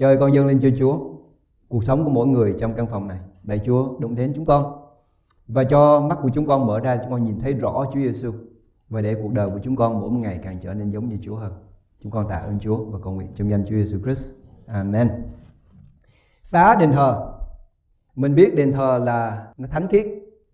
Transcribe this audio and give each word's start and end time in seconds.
Chơi 0.00 0.16
con 0.16 0.32
dâng 0.34 0.46
lên 0.46 0.60
cho 0.62 0.68
Chúa 0.78 0.98
cuộc 1.68 1.84
sống 1.84 2.04
của 2.04 2.10
mỗi 2.10 2.26
người 2.26 2.54
trong 2.58 2.74
căn 2.74 2.86
phòng 2.86 3.08
này. 3.08 3.18
Lạy 3.44 3.60
Chúa, 3.66 3.98
đụng 3.98 4.14
đến 4.14 4.32
chúng 4.36 4.44
con 4.44 4.86
và 5.48 5.64
cho 5.64 6.00
mắt 6.00 6.18
của 6.22 6.30
chúng 6.34 6.46
con 6.46 6.66
mở 6.66 6.80
ra, 6.80 6.96
chúng 6.96 7.10
con 7.10 7.24
nhìn 7.24 7.40
thấy 7.40 7.52
rõ 7.52 7.84
Chúa 7.92 8.00
Giêsu 8.00 8.32
và 8.88 9.02
để 9.02 9.14
cuộc 9.22 9.32
đời 9.32 9.48
của 9.48 9.58
chúng 9.62 9.76
con 9.76 10.00
mỗi 10.00 10.10
ngày 10.10 10.40
càng 10.42 10.58
trở 10.60 10.74
nên 10.74 10.90
giống 10.90 11.08
như 11.08 11.18
Chúa 11.22 11.36
hơn. 11.36 11.52
Chúng 12.02 12.12
con 12.12 12.28
tạ 12.28 12.34
ơn 12.34 12.58
Chúa 12.60 12.84
và 12.84 12.98
cầu 13.02 13.12
nguyện 13.12 13.28
trong 13.34 13.50
danh 13.50 13.64
Chúa 13.64 13.76
Giêsu 13.76 13.98
Christ. 14.04 14.36
Amen. 14.66 15.08
Phá 16.44 16.74
đền 16.74 16.92
thờ. 16.92 17.32
Mình 18.16 18.34
biết 18.34 18.54
đền 18.54 18.72
thờ 18.72 19.00
là 19.04 19.46
nó 19.56 19.68
thánh 19.70 19.88
khiết 19.88 20.06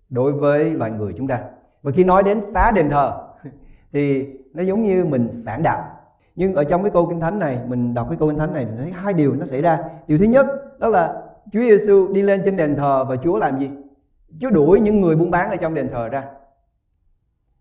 đối 0.08 0.32
với 0.32 0.74
loài 0.74 0.90
người 0.90 1.14
chúng 1.16 1.28
ta. 1.28 1.40
Và 1.82 1.92
khi 1.92 2.04
nói 2.04 2.22
đến 2.22 2.40
phá 2.54 2.72
đền 2.72 2.90
thờ 2.90 3.28
thì 3.92 4.26
nó 4.54 4.62
giống 4.62 4.82
như 4.82 5.04
mình 5.04 5.30
phản 5.44 5.62
đạo. 5.62 5.95
Nhưng 6.37 6.55
ở 6.55 6.64
trong 6.64 6.82
cái 6.82 6.91
câu 6.91 7.07
kinh 7.07 7.21
thánh 7.21 7.39
này, 7.39 7.59
mình 7.66 7.95
đọc 7.95 8.07
cái 8.11 8.18
câu 8.18 8.29
kinh 8.29 8.39
thánh 8.39 8.53
này 8.53 8.66
thấy 8.79 8.91
hai 8.91 9.14
điều 9.14 9.35
nó 9.35 9.46
xảy 9.46 9.62
ra. 9.62 9.79
Điều 10.07 10.18
thứ 10.18 10.25
nhất 10.25 10.46
đó 10.79 10.89
là 10.89 11.23
Chúa 11.53 11.61
Giêsu 11.61 12.13
đi 12.13 12.22
lên 12.22 12.43
trên 12.44 12.57
đền 12.57 12.77
thờ 12.77 13.04
và 13.08 13.17
Chúa 13.17 13.36
làm 13.36 13.58
gì? 13.58 13.71
Chúa 14.41 14.50
đuổi 14.50 14.80
những 14.80 15.00
người 15.00 15.17
buôn 15.17 15.30
bán 15.30 15.50
ở 15.50 15.57
trong 15.57 15.75
đền 15.75 15.89
thờ 15.89 16.08
ra. 16.08 16.25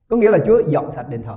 Có 0.07 0.17
nghĩa 0.17 0.29
là 0.29 0.37
Chúa 0.45 0.61
dọn 0.67 0.91
sạch 0.91 1.09
đền 1.09 1.23
thờ. 1.23 1.35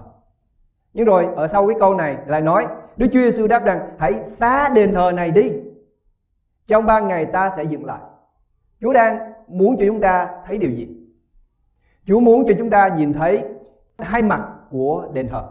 Nhưng 0.92 1.06
rồi 1.06 1.26
ở 1.36 1.46
sau 1.46 1.66
cái 1.68 1.76
câu 1.80 1.94
này 1.94 2.16
lại 2.26 2.42
nói 2.42 2.66
Đức 2.96 3.06
Chúa 3.12 3.20
Giêsu 3.20 3.46
đáp 3.46 3.64
rằng 3.64 3.78
hãy 3.98 4.14
phá 4.36 4.68
đền 4.68 4.92
thờ 4.92 5.12
này 5.14 5.30
đi. 5.30 5.52
Trong 6.64 6.86
ba 6.86 7.00
ngày 7.00 7.24
ta 7.24 7.50
sẽ 7.56 7.64
dựng 7.64 7.84
lại. 7.84 8.00
Chúa 8.80 8.92
đang 8.92 9.18
muốn 9.48 9.76
cho 9.78 9.84
chúng 9.86 10.00
ta 10.00 10.28
thấy 10.46 10.58
điều 10.58 10.70
gì? 10.70 10.88
Chúa 12.04 12.20
muốn 12.20 12.44
cho 12.48 12.54
chúng 12.58 12.70
ta 12.70 12.88
nhìn 12.88 13.12
thấy 13.12 13.44
hai 13.98 14.22
mặt 14.22 14.48
của 14.70 15.08
đền 15.12 15.28
thờ. 15.28 15.42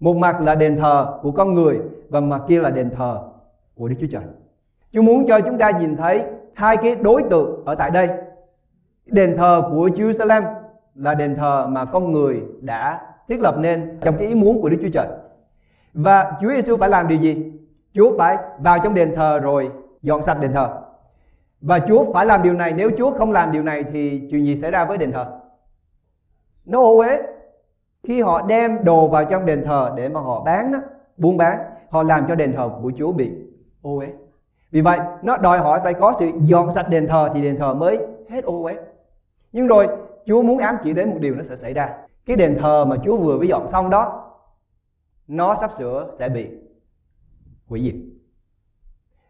Một 0.00 0.16
mặt 0.16 0.40
là 0.40 0.54
đền 0.54 0.76
thờ 0.76 1.18
của 1.22 1.30
con 1.30 1.54
người 1.54 1.80
và 2.08 2.20
mặt 2.20 2.42
kia 2.48 2.60
là 2.60 2.70
đền 2.70 2.90
thờ 2.90 3.20
của 3.74 3.88
Đức 3.88 3.94
Chúa 4.00 4.06
Trời. 4.10 4.22
Chúa 4.92 5.02
muốn 5.02 5.26
cho 5.26 5.40
chúng 5.40 5.58
ta 5.58 5.70
nhìn 5.70 5.96
thấy 5.96 6.24
hai 6.54 6.76
cái 6.76 6.96
đối 6.96 7.22
tượng 7.30 7.64
ở 7.64 7.74
tại 7.74 7.90
đây. 7.90 8.08
Đền 9.06 9.36
thờ 9.36 9.62
của 9.70 9.88
Jerusalem 9.88 10.42
là 10.94 11.14
đền 11.14 11.36
thờ 11.36 11.66
mà 11.68 11.84
con 11.84 12.12
người 12.12 12.42
đã 12.60 13.00
thiết 13.28 13.40
lập 13.40 13.54
nên 13.58 13.98
trong 14.02 14.16
cái 14.18 14.28
ý 14.28 14.34
muốn 14.34 14.62
của 14.62 14.68
Đức 14.68 14.76
Chúa 14.82 14.90
Trời. 14.92 15.06
Và 15.94 16.32
Chúa 16.40 16.48
Giêsu 16.48 16.76
phải 16.76 16.88
làm 16.88 17.08
điều 17.08 17.18
gì? 17.18 17.52
Chúa 17.92 18.18
phải 18.18 18.36
vào 18.58 18.78
trong 18.84 18.94
đền 18.94 19.14
thờ 19.14 19.40
rồi 19.42 19.70
dọn 20.02 20.22
sạch 20.22 20.40
đền 20.40 20.52
thờ. 20.52 20.68
Và 21.60 21.78
Chúa 21.78 22.12
phải 22.12 22.26
làm 22.26 22.42
điều 22.42 22.54
này, 22.54 22.72
nếu 22.76 22.90
Chúa 22.98 23.10
không 23.10 23.32
làm 23.32 23.52
điều 23.52 23.62
này 23.62 23.84
thì 23.84 24.28
chuyện 24.30 24.44
gì 24.44 24.56
xảy 24.56 24.70
ra 24.70 24.84
với 24.84 24.98
đền 24.98 25.12
thờ? 25.12 25.26
Nó 26.64 26.80
ô 26.80 26.98
uế. 26.98 27.18
Khi 28.02 28.20
họ 28.20 28.42
đem 28.42 28.84
đồ 28.84 29.08
vào 29.08 29.24
trong 29.24 29.46
đền 29.46 29.62
thờ 29.64 29.92
để 29.96 30.08
mà 30.08 30.20
họ 30.20 30.44
bán 30.44 30.72
đó, 30.72 30.78
buôn 31.16 31.36
bán, 31.36 31.58
họ 31.90 32.02
làm 32.02 32.28
cho 32.28 32.34
đền 32.34 32.52
thờ 32.56 32.70
của 32.82 32.92
Chúa 32.96 33.12
bị 33.12 33.30
ô 33.82 33.98
uế. 33.98 34.12
Vì 34.70 34.80
vậy, 34.80 34.98
nó 35.22 35.36
đòi 35.36 35.58
hỏi 35.58 35.80
phải 35.82 35.94
có 35.94 36.12
sự 36.18 36.30
dọn 36.40 36.72
sạch 36.72 36.88
đền 36.88 37.06
thờ 37.06 37.30
thì 37.32 37.42
đền 37.42 37.56
thờ 37.56 37.74
mới 37.74 37.98
hết 38.30 38.44
ô 38.44 38.62
uế. 38.62 38.76
Nhưng 39.52 39.66
rồi, 39.66 39.88
Chúa 40.26 40.42
muốn 40.42 40.58
ám 40.58 40.76
chỉ 40.82 40.92
đến 40.92 41.10
một 41.10 41.16
điều 41.20 41.34
nó 41.34 41.42
sẽ 41.42 41.56
xảy 41.56 41.74
ra. 41.74 41.96
Cái 42.26 42.36
đền 42.36 42.56
thờ 42.58 42.84
mà 42.84 42.96
Chúa 43.04 43.16
vừa 43.16 43.38
mới 43.38 43.48
dọn 43.48 43.66
xong 43.66 43.90
đó, 43.90 44.32
nó 45.28 45.54
sắp 45.54 45.70
sửa 45.78 46.10
sẽ 46.18 46.28
bị 46.28 46.50
hủy 47.66 47.80
diệt. 47.84 47.94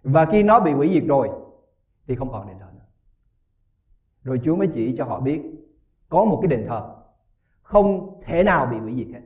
Và 0.02 0.24
khi 0.24 0.42
nó 0.42 0.60
bị 0.60 0.72
hủy 0.72 0.88
diệt 0.88 1.04
rồi, 1.06 1.30
thì 2.06 2.14
không 2.14 2.32
còn 2.32 2.46
đền 2.46 2.58
thờ 2.58 2.66
nữa. 2.74 2.84
Rồi 4.22 4.38
Chúa 4.42 4.56
mới 4.56 4.66
chỉ 4.66 4.96
cho 4.96 5.04
họ 5.04 5.20
biết 5.20 5.42
có 6.08 6.24
một 6.24 6.38
cái 6.42 6.48
đền 6.48 6.64
thờ 6.66 6.94
không 7.70 8.18
thể 8.26 8.44
nào 8.44 8.66
bị 8.66 8.78
hủy 8.78 8.94
diệt 8.96 9.06
hết. 9.14 9.20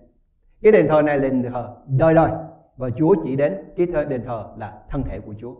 Cái 0.63 0.73
đền 0.73 0.89
thờ 0.89 1.03
này 1.03 1.19
là 1.19 1.23
đền 1.23 1.43
thờ 1.53 1.69
đời 1.87 2.15
đời 2.15 2.31
và 2.77 2.91
Chúa 2.91 3.15
chỉ 3.25 3.37
đến 3.37 3.57
cái 3.77 3.87
thờ 3.93 4.05
đền 4.05 4.25
thờ 4.25 4.45
là 4.59 4.73
thân 4.89 5.03
thể 5.03 5.19
của 5.21 5.33
Chúa. 5.41 5.53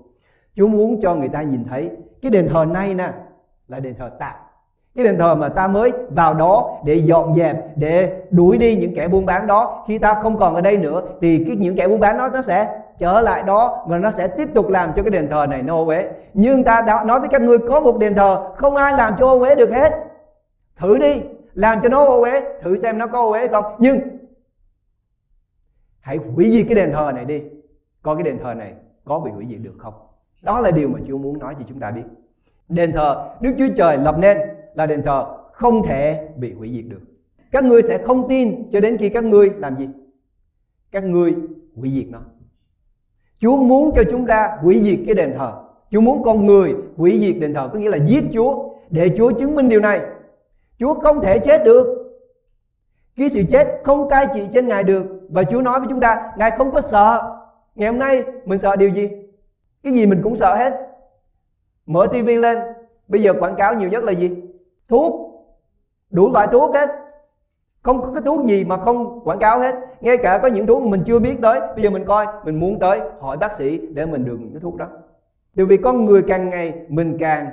Chúa 0.55 0.69
muốn 0.69 1.01
cho 1.01 1.15
người 1.15 1.29
ta 1.29 1.43
nhìn 1.43 1.65
thấy 1.65 1.91
cái 2.23 2.31
đền 2.31 2.49
thờ 2.49 2.65
này 2.65 2.95
nè 2.95 3.09
là 3.69 3.81
đền 3.81 3.95
thờ 3.95 4.11
tạm. 4.21 4.35
Cái 4.97 5.05
đền 5.05 5.19
thờ 5.19 5.35
mà 5.35 5.49
ta 5.49 5.69
mới 5.69 5.93
vào 6.11 6.35
đó 6.35 6.81
để 6.85 6.95
dọn 6.95 7.35
dẹp, 7.35 7.77
để 7.77 8.23
đuổi 8.31 8.59
đi 8.59 8.77
những 8.77 8.95
kẻ 8.95 9.09
buôn 9.09 9.27
bán 9.27 9.47
đó. 9.47 9.85
Khi 9.89 9.99
ta 9.99 10.15
không 10.15 10.39
còn 10.39 10.55
ở 10.55 10.61
đây 10.61 10.77
nữa 10.77 11.03
thì 11.21 11.45
cái 11.47 11.57
những 11.57 11.77
kẻ 11.77 11.89
buôn 11.89 12.01
bán 12.01 12.19
đó 12.19 12.29
nó 12.33 12.43
sẽ 12.43 12.81
trở 12.99 13.21
lại 13.21 13.43
đó 13.47 13.87
và 13.89 13.99
nó 13.99 14.11
sẽ 14.11 14.29
tiếp 14.29 14.49
tục 14.55 14.69
làm 14.69 14.93
cho 14.97 15.03
cái 15.03 15.11
đền 15.11 15.29
thờ 15.29 15.47
này 15.47 15.63
nó 15.63 15.77
ô 15.77 15.87
uế. 15.87 16.09
Nhưng 16.35 16.65
ta 16.65 16.83
đã 16.83 17.05
nói 17.05 17.21
với 17.21 17.29
các 17.29 17.43
ngươi 17.43 17.59
có 17.59 17.81
một 17.81 17.99
đền 17.99 18.15
thờ 18.15 18.53
không 18.57 18.77
ai 18.77 18.93
làm 18.93 19.15
cho 19.19 19.27
ô 19.27 19.39
uế 19.39 19.55
được 19.55 19.73
hết. 19.73 19.93
Thử 20.77 20.99
đi, 20.99 21.23
làm 21.55 21.79
cho 21.83 21.89
nó 21.89 22.05
ô 22.05 22.23
uế, 22.23 22.43
thử 22.61 22.77
xem 22.77 22.99
nó 22.99 23.07
có 23.07 23.21
ô 23.21 23.31
uế 23.31 23.49
không. 23.49 23.65
Nhưng 23.79 24.01
hãy 26.01 26.17
hủy 26.17 26.51
diệt 26.51 26.67
cái 26.69 26.75
đền 26.75 26.93
thờ 26.93 27.13
này 27.15 27.25
đi. 27.25 27.43
Coi 28.03 28.17
cái 28.17 28.23
đền 28.23 28.39
thờ 28.39 28.55
này 28.55 28.75
có 29.05 29.21
bị 29.21 29.31
hủy 29.31 29.47
diệt 29.51 29.61
được 29.63 29.75
không? 29.79 29.95
Đó 30.43 30.61
là 30.61 30.71
điều 30.71 30.89
mà 30.89 30.99
Chúa 31.07 31.19
muốn 31.19 31.39
nói 31.39 31.55
cho 31.59 31.65
chúng 31.69 31.81
ta 31.81 31.91
biết. 31.91 32.03
Đền 32.69 32.93
thờ 32.93 33.37
Đức 33.41 33.55
Chúa 33.59 33.69
Trời 33.77 33.99
lập 33.99 34.17
nên 34.19 34.39
là 34.75 34.87
đền 34.87 35.03
thờ 35.03 35.27
không 35.53 35.83
thể 35.83 36.29
bị 36.37 36.53
hủy 36.53 36.71
diệt 36.75 36.85
được. 36.89 37.01
Các 37.53 37.65
ngươi 37.65 37.83
sẽ 37.83 37.99
không 37.99 38.29
tin 38.29 38.71
cho 38.71 38.81
đến 38.81 38.97
khi 38.97 39.09
các 39.09 39.25
ngươi 39.25 39.51
làm 39.51 39.79
gì? 39.79 39.89
Các 40.91 41.05
ngươi 41.05 41.35
hủy 41.77 41.91
diệt 41.91 42.07
nó. 42.09 42.21
Chúa 43.39 43.57
muốn 43.57 43.93
cho 43.95 44.03
chúng 44.11 44.27
ta 44.27 44.57
hủy 44.61 44.79
diệt 44.79 44.99
cái 45.07 45.15
đền 45.15 45.35
thờ. 45.37 45.53
Chúa 45.91 46.01
muốn 46.01 46.23
con 46.23 46.47
người 46.47 46.75
hủy 46.97 47.21
diệt 47.21 47.37
đền 47.41 47.55
thờ 47.55 47.71
có 47.73 47.79
nghĩa 47.79 47.91
là 47.91 47.99
giết 48.07 48.25
Chúa 48.33 48.75
để 48.91 49.11
Chúa 49.17 49.33
chứng 49.33 49.55
minh 49.55 49.69
điều 49.69 49.81
này. 49.81 50.01
Chúa 50.79 50.95
không 50.95 51.23
thể 51.23 51.39
chết 51.39 51.65
được. 51.65 51.87
Khi 53.17 53.29
sự 53.29 53.43
chết 53.49 53.81
không 53.85 54.09
cai 54.09 54.27
trị 54.35 54.49
trên 54.51 54.67
Ngài 54.67 54.85
được 54.85 55.07
và 55.31 55.43
Chúa 55.43 55.61
nói 55.61 55.81
với 55.81 55.89
chúng 55.91 56.01
ta 56.01 56.33
Ngài 56.39 56.51
không 56.51 56.73
có 56.73 56.81
sợ. 56.81 57.37
Ngày 57.75 57.89
hôm 57.89 57.99
nay 57.99 58.25
mình 58.45 58.59
sợ 58.59 58.77
điều 58.77 58.91
gì? 58.91 59.11
Cái 59.83 59.93
gì 59.93 60.07
mình 60.07 60.21
cũng 60.23 60.37
sợ 60.37 60.55
hết. 60.55 60.75
Mở 61.87 62.07
tivi 62.13 62.37
lên, 62.37 62.59
bây 63.09 63.23
giờ 63.23 63.33
quảng 63.41 63.57
cáo 63.57 63.75
nhiều 63.75 63.89
nhất 63.89 64.05
là 64.05 64.13
gì? 64.13 64.31
Thuốc. 64.89 65.31
Đủ 66.11 66.33
loại 66.33 66.47
thuốc 66.53 66.75
hết. 66.75 66.91
Không 67.83 68.03
có 68.03 68.13
cái 68.13 68.23
thuốc 68.25 68.47
gì 68.47 68.65
mà 68.65 68.77
không 68.77 69.21
quảng 69.25 69.39
cáo 69.39 69.59
hết. 69.59 69.75
Ngay 70.01 70.17
cả 70.17 70.39
có 70.39 70.49
những 70.49 70.67
thuốc 70.67 70.83
mình 70.83 71.03
chưa 71.05 71.19
biết 71.19 71.37
tới, 71.43 71.61
bây 71.61 71.83
giờ 71.83 71.91
mình 71.91 72.05
coi, 72.05 72.27
mình 72.45 72.61
muốn 72.61 72.79
tới 72.79 73.01
hỏi 73.21 73.37
bác 73.37 73.53
sĩ 73.53 73.79
để 73.79 74.07
mình 74.07 74.25
được 74.25 74.37
những 74.41 74.53
cái 74.53 74.61
thuốc 74.61 74.77
đó. 74.77 74.87
Từ 75.57 75.67
vì 75.67 75.77
con 75.77 76.05
người 76.05 76.23
càng 76.23 76.51
ngày 76.51 76.73
mình 76.89 77.17
càng 77.21 77.47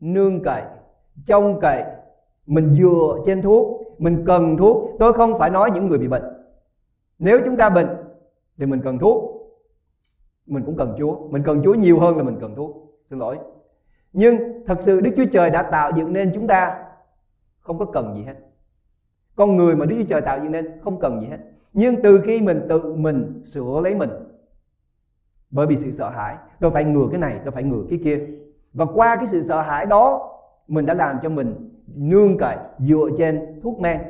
nương 0.00 0.42
cậy, 0.42 0.62
trông 1.26 1.60
cậy, 1.60 1.82
mình 2.46 2.72
dựa 2.72 3.22
trên 3.24 3.42
thuốc, 3.42 3.82
mình 3.98 4.24
cần 4.26 4.56
thuốc. 4.56 4.90
Tôi 4.98 5.12
không 5.12 5.38
phải 5.38 5.50
nói 5.50 5.70
những 5.74 5.88
người 5.88 5.98
bị 5.98 6.08
bệnh. 6.08 6.22
Nếu 7.18 7.40
chúng 7.44 7.56
ta 7.56 7.70
bệnh 7.70 7.88
thì 8.58 8.66
mình 8.66 8.80
cần 8.84 8.98
thuốc. 8.98 9.32
Mình 10.46 10.62
cũng 10.66 10.76
cần 10.76 10.94
Chúa. 10.98 11.28
Mình 11.28 11.42
cần 11.42 11.62
Chúa 11.64 11.74
nhiều 11.74 11.98
hơn 11.98 12.16
là 12.16 12.22
mình 12.22 12.38
cần 12.40 12.54
thuốc. 12.54 12.76
Xin 13.04 13.18
lỗi. 13.18 13.38
Nhưng 14.12 14.64
thật 14.66 14.76
sự 14.80 15.00
Đức 15.00 15.10
Chúa 15.16 15.24
Trời 15.32 15.50
đã 15.50 15.62
tạo 15.62 15.90
dựng 15.96 16.12
nên 16.12 16.30
chúng 16.34 16.46
ta 16.46 16.84
không 17.60 17.78
có 17.78 17.84
cần 17.84 18.14
gì 18.14 18.22
hết. 18.22 18.34
Con 19.36 19.56
người 19.56 19.76
mà 19.76 19.86
Đức 19.86 19.96
Chúa 19.98 20.08
Trời 20.08 20.20
tạo 20.20 20.38
dựng 20.42 20.52
nên 20.52 20.80
không 20.84 21.00
cần 21.00 21.20
gì 21.20 21.26
hết. 21.26 21.38
Nhưng 21.72 22.02
từ 22.02 22.20
khi 22.24 22.42
mình 22.42 22.66
tự 22.68 22.94
mình 22.94 23.42
sửa 23.44 23.80
lấy 23.84 23.94
mình 23.94 24.10
bởi 25.50 25.66
vì 25.66 25.76
sự 25.76 25.92
sợ 25.92 26.08
hãi 26.08 26.36
tôi 26.60 26.70
phải 26.70 26.84
ngừa 26.84 27.06
cái 27.10 27.20
này 27.20 27.40
tôi 27.44 27.52
phải 27.52 27.62
ngừa 27.62 27.84
cái 27.90 27.98
kia. 28.04 28.26
Và 28.72 28.84
qua 28.94 29.16
cái 29.16 29.26
sự 29.26 29.42
sợ 29.42 29.60
hãi 29.60 29.86
đó 29.86 30.30
mình 30.68 30.86
đã 30.86 30.94
làm 30.94 31.16
cho 31.22 31.28
mình 31.28 31.71
nương 31.94 32.38
cậy 32.38 32.56
dựa 32.78 33.08
trên 33.18 33.60
thuốc 33.62 33.80
men. 33.80 34.00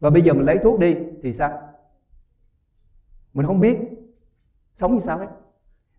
Và 0.00 0.10
bây 0.10 0.22
giờ 0.22 0.32
mình 0.32 0.46
lấy 0.46 0.58
thuốc 0.58 0.78
đi 0.78 0.96
thì 1.22 1.32
sao? 1.32 1.60
Mình 3.34 3.46
không 3.46 3.60
biết. 3.60 3.78
Sống 4.74 4.94
như 4.94 5.00
sao 5.00 5.18
hết. 5.18 5.26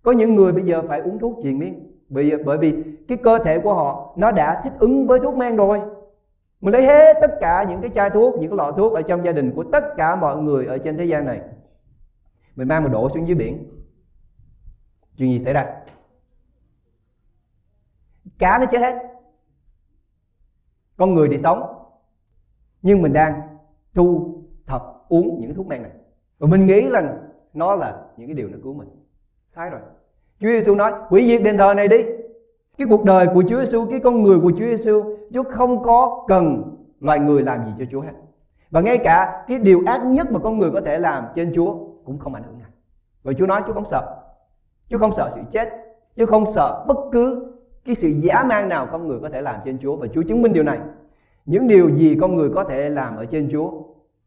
Có 0.02 0.12
những 0.12 0.36
người 0.36 0.54
bây 0.54 0.64
giờ 0.64 0.82
phải 0.88 1.00
uống 1.00 1.20
thuốc 1.20 1.40
triền 1.44 1.60
miên. 1.60 2.00
Bởi, 2.10 2.44
bởi 2.46 2.58
vì 2.58 2.74
cái 3.08 3.18
cơ 3.18 3.40
thể 3.44 3.60
của 3.60 3.74
họ 3.74 4.14
nó 4.18 4.32
đã 4.32 4.62
thích 4.64 4.74
ứng 4.80 5.08
với 5.08 5.20
thuốc 5.20 5.36
men 5.38 5.56
rồi. 5.56 5.82
Mình 6.62 6.74
lấy 6.74 6.86
hết 6.86 7.18
tất 7.22 7.32
cả 7.42 7.66
những 7.70 7.82
cái 7.82 7.92
chai 7.94 8.10
thuốc 8.10 8.36
những 8.40 8.50
cái 8.50 8.58
lọ 8.58 8.72
thuốc 8.72 8.94
ở 8.94 9.02
trong 9.02 9.26
gia 9.26 9.32
đình 9.32 9.52
của 9.56 9.64
tất 9.72 9.84
cả 9.98 10.16
mọi 10.16 10.38
người 10.38 10.66
ở 10.66 10.78
trên 10.78 10.98
thế 10.98 11.06
gian 11.06 11.26
này. 11.26 11.42
Mình 12.56 12.68
mang 12.68 12.84
một 12.84 12.90
đổ 12.90 13.10
xuống 13.10 13.28
dưới 13.28 13.36
biển. 13.36 13.80
Chuyện 15.18 15.30
gì 15.30 15.40
xảy 15.40 15.54
ra? 15.54 15.76
Cá 18.40 18.58
nó 18.60 18.66
chết 18.66 18.80
hết 18.80 18.96
con 21.00 21.14
người 21.14 21.30
thì 21.32 21.38
sống, 21.38 21.62
nhưng 22.82 23.02
mình 23.02 23.14
đang 23.14 23.42
thu 23.94 24.36
thập, 24.68 24.84
uống 25.10 25.40
những 25.40 25.54
thuốc 25.54 25.68
men 25.68 25.82
này. 25.82 25.92
Và 26.40 26.48
mình 26.48 26.66
nghĩ 26.66 26.90
rằng 26.90 27.18
nó 27.54 27.76
là 27.76 27.96
những 28.18 28.28
cái 28.28 28.36
điều 28.36 28.50
nó 28.50 28.58
cứu 28.64 28.74
mình. 28.74 28.88
Sai 29.48 29.70
rồi. 29.70 29.80
Chúa 30.40 30.48
Giêsu 30.48 30.76
nói, 30.76 30.92
hủy 31.10 31.24
diệt 31.24 31.44
đền 31.44 31.58
thờ 31.58 31.74
này 31.74 31.88
đi. 31.88 31.98
Cái 32.78 32.88
cuộc 32.90 33.04
đời 33.04 33.28
của 33.34 33.44
Chúa 33.48 33.60
Giêsu 33.60 33.86
cái 33.90 34.00
con 34.00 34.24
người 34.24 34.40
của 34.40 34.52
Chúa 34.52 34.66
Giêsu 34.66 35.04
Chúa 35.34 35.44
không 35.44 35.84
có 35.84 36.26
cần 36.28 36.76
loài 37.00 37.20
người 37.20 37.44
làm 37.44 37.66
gì 37.66 37.72
cho 37.80 37.86
Chúa 37.92 38.02
hết. 38.02 38.14
Và 38.72 38.82
ngay 38.82 38.98
cả 38.98 39.44
cái 39.48 39.60
điều 39.60 39.84
ác 39.86 40.06
nhất 40.06 40.32
mà 40.32 40.40
con 40.40 40.58
người 40.58 40.72
có 40.72 40.82
thể 40.82 41.00
làm 41.00 41.26
trên 41.36 41.54
Chúa 41.54 41.76
cũng 42.06 42.20
không 42.20 42.34
ảnh 42.34 42.44
hưởng 42.44 42.58
ngài 42.58 42.70
và 43.24 43.34
Chúa 43.34 43.46
nói, 43.46 43.62
Chúa 43.68 43.74
không 43.74 43.86
sợ. 43.86 44.16
Chúa 44.90 44.98
không 44.98 45.12
sợ 45.12 45.30
sự 45.36 45.42
chết. 45.50 45.70
Chúa 46.18 46.26
không 46.26 46.52
sợ 46.52 46.86
bất 46.88 46.98
cứ 47.12 47.49
cái 47.90 47.96
sự 47.96 48.08
giả 48.08 48.44
man 48.44 48.70
nào 48.70 48.88
con 48.92 49.08
người 49.08 49.20
có 49.22 49.30
thể 49.30 49.42
làm 49.42 49.60
trên 49.66 49.80
Chúa 49.80 49.96
và 49.96 50.08
Chúa 50.14 50.24
chứng 50.24 50.42
minh 50.42 50.54
điều 50.54 50.64
này 50.64 50.80
những 51.46 51.68
điều 51.68 51.90
gì 51.90 52.18
con 52.22 52.36
người 52.36 52.50
có 52.56 52.64
thể 52.64 52.90
làm 52.90 53.16
ở 53.16 53.26
trên 53.26 53.50
Chúa 53.52 53.72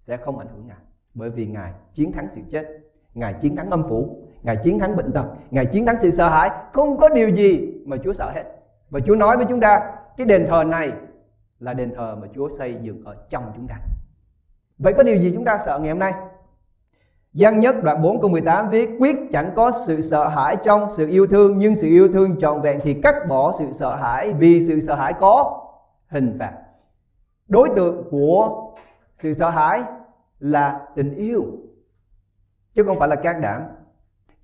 sẽ 0.00 0.16
không 0.16 0.38
ảnh 0.38 0.48
hưởng 0.54 0.66
ngài 0.66 0.76
bởi 1.14 1.30
vì 1.30 1.46
ngài 1.46 1.72
chiến 1.94 2.12
thắng 2.12 2.26
sự 2.30 2.40
chết 2.50 2.66
ngài 3.14 3.34
chiến 3.40 3.56
thắng 3.56 3.70
âm 3.70 3.82
phủ 3.88 4.22
Ngài 4.42 4.56
chiến 4.56 4.78
thắng 4.78 4.96
bệnh 4.96 5.12
tật, 5.12 5.26
Ngài 5.50 5.66
chiến 5.66 5.86
thắng 5.86 6.00
sự 6.00 6.10
sợ 6.10 6.28
hãi. 6.28 6.50
Không 6.72 6.96
có 6.96 7.08
điều 7.08 7.30
gì 7.30 7.72
mà 7.86 7.96
Chúa 8.04 8.12
sợ 8.12 8.30
hết. 8.34 8.44
Và 8.90 9.00
Chúa 9.00 9.14
nói 9.14 9.36
với 9.36 9.46
chúng 9.48 9.60
ta, 9.60 9.80
cái 10.16 10.26
đền 10.26 10.46
thờ 10.46 10.64
này 10.64 10.92
là 11.60 11.74
đền 11.74 11.92
thờ 11.92 12.16
mà 12.20 12.28
Chúa 12.34 12.48
xây 12.48 12.74
dựng 12.82 13.04
ở 13.04 13.16
trong 13.28 13.52
chúng 13.56 13.66
ta. 13.68 13.74
Vậy 14.78 14.92
có 14.92 15.02
điều 15.02 15.16
gì 15.16 15.32
chúng 15.34 15.44
ta 15.44 15.58
sợ 15.58 15.78
ngày 15.78 15.90
hôm 15.90 15.98
nay? 15.98 16.12
Giăng 17.32 17.60
nhất 17.60 17.82
đoạn 17.82 18.02
4 18.02 18.20
câu 18.20 18.30
18 18.30 18.68
viết 18.68 18.90
Quyết 19.00 19.16
chẳng 19.30 19.50
có 19.56 19.72
sự 19.86 20.00
sợ 20.00 20.28
hãi 20.28 20.56
trong 20.62 20.88
sự 20.92 21.08
yêu 21.08 21.26
thương 21.26 21.58
Nhưng 21.58 21.76
sự 21.76 21.88
yêu 21.88 22.08
thương 22.12 22.38
trọn 22.38 22.60
vẹn 22.60 22.80
thì 22.82 22.94
cắt 22.94 23.14
bỏ 23.28 23.52
sự 23.58 23.72
sợ 23.72 23.94
hãi 23.94 24.32
Vì 24.38 24.60
sự 24.60 24.80
sợ 24.80 24.94
hãi 24.94 25.12
có 25.20 25.60
hình 26.08 26.36
phạt. 26.38 26.52
Đối 27.48 27.68
tượng 27.76 28.10
của 28.10 28.70
sự 29.14 29.32
sợ 29.32 29.48
hãi 29.48 29.82
là 30.38 30.80
tình 30.96 31.14
yêu 31.14 31.44
Chứ 32.74 32.84
không 32.84 32.98
phải 32.98 33.08
là 33.08 33.16
can 33.16 33.40
đảm. 33.40 33.62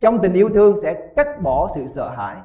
Trong 0.00 0.18
tình 0.22 0.32
yêu 0.32 0.48
thương 0.54 0.80
sẽ 0.80 0.94
cắt 1.16 1.42
bỏ 1.42 1.68
sự 1.74 1.86
sợ 1.86 2.08
hãi. 2.08 2.36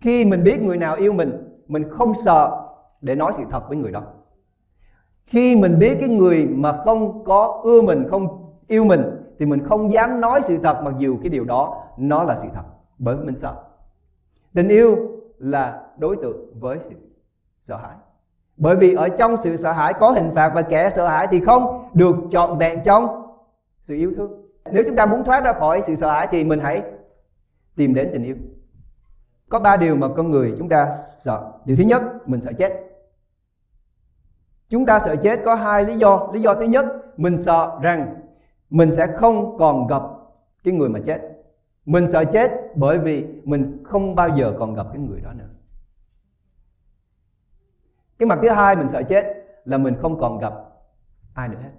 Khi 0.00 0.24
mình 0.24 0.44
biết 0.44 0.62
người 0.62 0.76
nào 0.76 0.96
yêu 0.96 1.12
mình 1.12 1.60
Mình 1.68 1.88
không 1.90 2.14
sợ 2.14 2.64
để 3.00 3.14
nói 3.14 3.32
sự 3.36 3.42
thật 3.50 3.68
với 3.68 3.76
người 3.76 3.92
đó. 3.92 4.02
Khi 5.24 5.56
mình 5.56 5.78
biết 5.78 5.96
cái 6.00 6.08
người 6.08 6.46
mà 6.46 6.72
không 6.84 7.24
có 7.24 7.60
ưa 7.64 7.82
mình, 7.82 8.08
không 8.08 8.52
yêu 8.66 8.84
mình 8.84 9.17
thì 9.38 9.46
mình 9.46 9.64
không 9.64 9.92
dám 9.92 10.20
nói 10.20 10.40
sự 10.42 10.58
thật 10.62 10.80
mặc 10.82 10.94
dù 10.98 11.18
cái 11.22 11.30
điều 11.30 11.44
đó 11.44 11.84
nó 11.98 12.22
là 12.22 12.36
sự 12.36 12.48
thật. 12.54 12.64
Bởi 12.98 13.16
mình 13.16 13.36
sợ. 13.36 13.54
Tình 14.54 14.68
yêu 14.68 14.96
là 15.38 15.80
đối 15.98 16.16
tượng 16.16 16.58
với 16.60 16.78
sự 16.80 16.94
sợ 17.60 17.76
hãi. 17.76 17.96
Bởi 18.56 18.76
vì 18.76 18.94
ở 18.94 19.08
trong 19.08 19.36
sự 19.36 19.56
sợ 19.56 19.72
hãi 19.72 19.92
có 20.00 20.10
hình 20.10 20.30
phạt 20.34 20.52
và 20.54 20.62
kẻ 20.62 20.90
sợ 20.90 21.08
hãi 21.08 21.26
thì 21.30 21.40
không 21.40 21.88
được 21.94 22.16
trọn 22.30 22.58
vẹn 22.58 22.82
trong 22.82 23.26
sự 23.80 23.94
yêu 23.94 24.12
thương. 24.16 24.32
Nếu 24.72 24.82
chúng 24.86 24.96
ta 24.96 25.06
muốn 25.06 25.24
thoát 25.24 25.44
ra 25.44 25.52
khỏi 25.52 25.82
sự 25.86 25.94
sợ 25.94 26.10
hãi 26.10 26.28
thì 26.30 26.44
mình 26.44 26.60
hãy 26.60 26.82
tìm 27.76 27.94
đến 27.94 28.10
tình 28.12 28.22
yêu. 28.22 28.36
Có 29.48 29.60
ba 29.60 29.76
điều 29.76 29.96
mà 29.96 30.08
con 30.16 30.30
người 30.30 30.54
chúng 30.58 30.68
ta 30.68 30.90
sợ. 31.24 31.52
Điều 31.64 31.76
thứ 31.76 31.84
nhất, 31.84 32.02
mình 32.26 32.40
sợ 32.40 32.52
chết. 32.58 32.72
Chúng 34.68 34.86
ta 34.86 34.98
sợ 34.98 35.16
chết 35.16 35.40
có 35.44 35.54
hai 35.54 35.84
lý 35.84 35.98
do. 35.98 36.28
Lý 36.32 36.40
do 36.40 36.54
thứ 36.54 36.64
nhất, 36.64 36.86
mình 37.16 37.36
sợ 37.36 37.78
rằng 37.82 38.14
mình 38.70 38.92
sẽ 38.92 39.06
không 39.06 39.58
còn 39.58 39.86
gặp 39.86 40.02
cái 40.64 40.74
người 40.74 40.88
mà 40.88 41.00
chết. 41.04 41.20
Mình 41.86 42.06
sợ 42.06 42.24
chết 42.24 42.52
bởi 42.74 42.98
vì 42.98 43.24
mình 43.44 43.82
không 43.84 44.14
bao 44.14 44.28
giờ 44.28 44.54
còn 44.58 44.74
gặp 44.74 44.86
cái 44.92 45.02
người 45.02 45.20
đó 45.20 45.32
nữa. 45.32 45.48
Cái 48.18 48.26
mặt 48.26 48.38
thứ 48.42 48.48
hai 48.48 48.76
mình 48.76 48.88
sợ 48.88 49.02
chết 49.02 49.26
là 49.64 49.78
mình 49.78 49.94
không 50.00 50.20
còn 50.20 50.38
gặp 50.38 50.52
ai 51.34 51.48
nữa 51.48 51.58
hết. 51.62 51.70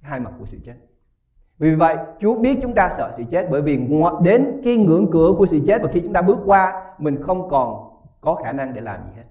Hai 0.00 0.20
mặt 0.20 0.32
của 0.38 0.46
sự 0.46 0.58
chết. 0.64 0.74
Vì 1.58 1.74
vậy, 1.74 1.96
Chúa 2.18 2.34
biết 2.34 2.58
chúng 2.62 2.74
ta 2.74 2.90
sợ 2.96 3.10
sự 3.16 3.22
chết 3.30 3.50
bởi 3.50 3.62
vì 3.62 3.88
đến 4.22 4.60
cái 4.64 4.76
ngưỡng 4.76 5.10
cửa 5.12 5.32
của 5.38 5.46
sự 5.46 5.60
chết 5.66 5.82
và 5.82 5.88
khi 5.92 6.00
chúng 6.00 6.12
ta 6.12 6.22
bước 6.22 6.38
qua, 6.44 6.94
mình 6.98 7.22
không 7.22 7.48
còn 7.50 7.90
có 8.20 8.34
khả 8.34 8.52
năng 8.52 8.74
để 8.74 8.80
làm 8.80 9.00
gì 9.06 9.12
hết. 9.16 9.24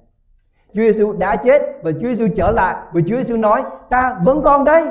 Chúa 0.73 0.81
Giêsu 0.81 1.13
đã 1.13 1.35
chết 1.35 1.61
và 1.83 1.91
Chúa 1.91 2.13
Giêsu 2.13 2.27
trở 2.35 2.51
lại 2.51 2.75
và 2.93 3.01
Chúa 3.07 3.15
Giêsu 3.15 3.37
nói, 3.37 3.63
ta 3.89 4.19
vẫn 4.25 4.41
còn 4.43 4.63
đây 4.63 4.87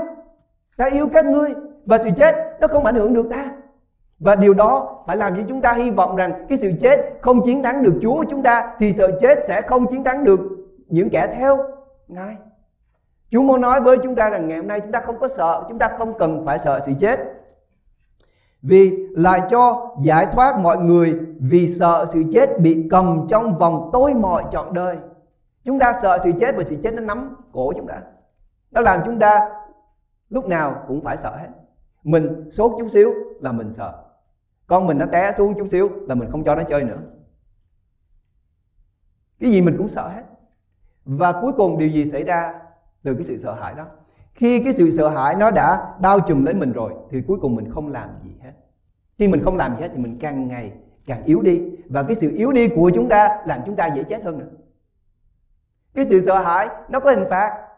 ta 0.83 0.89
yêu 0.89 1.09
các 1.13 1.25
ngươi 1.25 1.55
và 1.87 1.99
sự 1.99 2.11
chết 2.17 2.37
nó 2.61 2.69
không 2.69 2.85
ảnh 2.85 2.95
hưởng 2.95 3.15
được 3.15 3.27
ta 3.31 3.51
và 4.19 4.37
điều 4.37 4.55
đó 4.55 5.03
phải 5.07 5.17
làm 5.17 5.37
cho 5.37 5.43
chúng 5.49 5.63
ta 5.63 5.73
hy 5.73 5.91
vọng 5.91 6.17
rằng 6.17 6.47
cái 6.49 6.59
sự 6.59 6.73
chết 6.81 7.01
không 7.21 7.43
chiến 7.45 7.63
thắng 7.63 7.83
được 7.83 7.95
Chúa 8.03 8.25
chúng 8.31 8.43
ta 8.43 8.75
thì 8.79 8.93
sự 8.93 9.09
chết 9.21 9.39
sẽ 9.45 9.63
không 9.63 9.87
chiến 9.87 10.05
thắng 10.05 10.25
được 10.25 10.41
những 10.89 11.11
kẻ 11.11 11.27
theo 11.27 11.57
Ngài. 12.09 12.37
Chúa 13.31 13.43
muốn 13.43 13.61
nói 13.61 13.81
với 13.81 13.99
chúng 14.03 14.15
ta 14.15 14.31
rằng 14.31 14.49
ngày 14.49 14.59
hôm 14.59 14.69
nay 14.69 14.81
chúng 14.81 14.93
ta 14.93 15.01
không 15.01 15.19
có 15.19 15.29
sợ, 15.29 15.65
chúng 15.69 15.79
ta 15.79 15.91
không 15.99 16.19
cần 16.19 16.47
phải 16.47 16.59
sợ 16.59 16.81
sự 16.81 16.93
chết. 16.99 17.21
Vì 18.63 18.91
lại 19.11 19.41
cho 19.51 19.95
giải 20.03 20.27
thoát 20.33 20.59
mọi 20.59 20.77
người 20.77 21.19
vì 21.41 21.69
sợ 21.69 22.05
sự 22.09 22.23
chết 22.33 22.61
bị 22.61 22.87
cầm 22.91 23.27
trong 23.29 23.59
vòng 23.59 23.91
tối 23.93 24.15
mọi 24.15 24.45
trọn 24.51 24.75
đời. 24.75 24.97
Chúng 25.65 25.79
ta 25.79 25.93
sợ 26.03 26.19
sự 26.25 26.31
chết 26.39 26.57
và 26.57 26.63
sự 26.65 26.77
chết 26.83 26.95
nó 26.95 27.01
nắm 27.01 27.37
cổ 27.53 27.73
chúng 27.77 27.87
ta. 27.87 28.01
Nó 28.71 28.81
làm 28.81 29.01
chúng 29.05 29.19
ta 29.19 29.49
lúc 30.33 30.47
nào 30.47 30.85
cũng 30.89 31.03
phải 31.03 31.17
sợ 31.17 31.37
hết. 31.37 31.49
Mình 32.05 32.51
sốt 32.51 32.73
chút 32.79 32.89
xíu 32.91 33.15
là 33.41 33.53
mình 33.53 33.71
sợ. 33.71 34.05
Con 34.67 34.87
mình 34.87 34.99
nó 34.99 35.07
té 35.07 35.33
xuống 35.33 35.55
chút 35.59 35.69
xíu 35.69 35.91
là 36.09 36.15
mình 36.15 36.31
không 36.31 36.45
cho 36.45 36.55
nó 36.55 36.63
chơi 36.63 36.85
nữa. 36.85 36.99
Cái 39.41 39.51
gì 39.51 39.63
mình 39.63 39.75
cũng 39.79 39.89
sợ 39.89 40.09
hết. 40.09 40.23
Và 41.05 41.33
cuối 41.43 41.53
cùng 41.57 41.79
điều 41.79 41.89
gì 41.89 42.05
xảy 42.05 42.25
ra 42.25 42.55
từ 43.03 43.15
cái 43.15 43.25
sự 43.25 43.37
sợ 43.37 43.53
hãi 43.53 43.75
đó? 43.75 43.87
Khi 44.33 44.61
cái 44.65 44.73
sự 44.73 44.91
sợ 44.91 45.09
hãi 45.09 45.37
nó 45.37 45.51
đã 45.51 45.95
bao 46.01 46.21
trùm 46.21 46.45
lấy 46.45 46.55
mình 46.55 46.73
rồi 46.73 46.93
thì 47.11 47.23
cuối 47.27 47.39
cùng 47.41 47.55
mình 47.55 47.71
không 47.71 47.89
làm 47.89 48.09
gì 48.25 48.37
hết. 48.43 48.53
Khi 49.19 49.29
mình 49.29 49.43
không 49.45 49.57
làm 49.57 49.77
gì 49.77 49.83
hết 49.83 49.89
thì 49.95 50.03
mình 50.03 50.19
càng 50.21 50.49
ngày 50.49 50.73
càng 51.07 51.23
yếu 51.25 51.43
đi. 51.43 51.63
Và 51.89 52.03
cái 52.03 52.15
sự 52.15 52.33
yếu 52.37 52.53
đi 52.53 52.69
của 52.69 52.91
chúng 52.95 53.09
ta 53.09 53.29
làm 53.47 53.61
chúng 53.67 53.77
ta 53.77 53.87
dễ 53.87 54.03
chết 54.03 54.25
hơn 54.25 54.39
nữa. 54.39 54.51
Cái 55.95 56.05
sự 56.05 56.21
sợ 56.21 56.39
hãi 56.39 56.69
nó 56.89 57.01
có 57.01 57.11
hình 57.11 57.25
phạt 57.31 57.69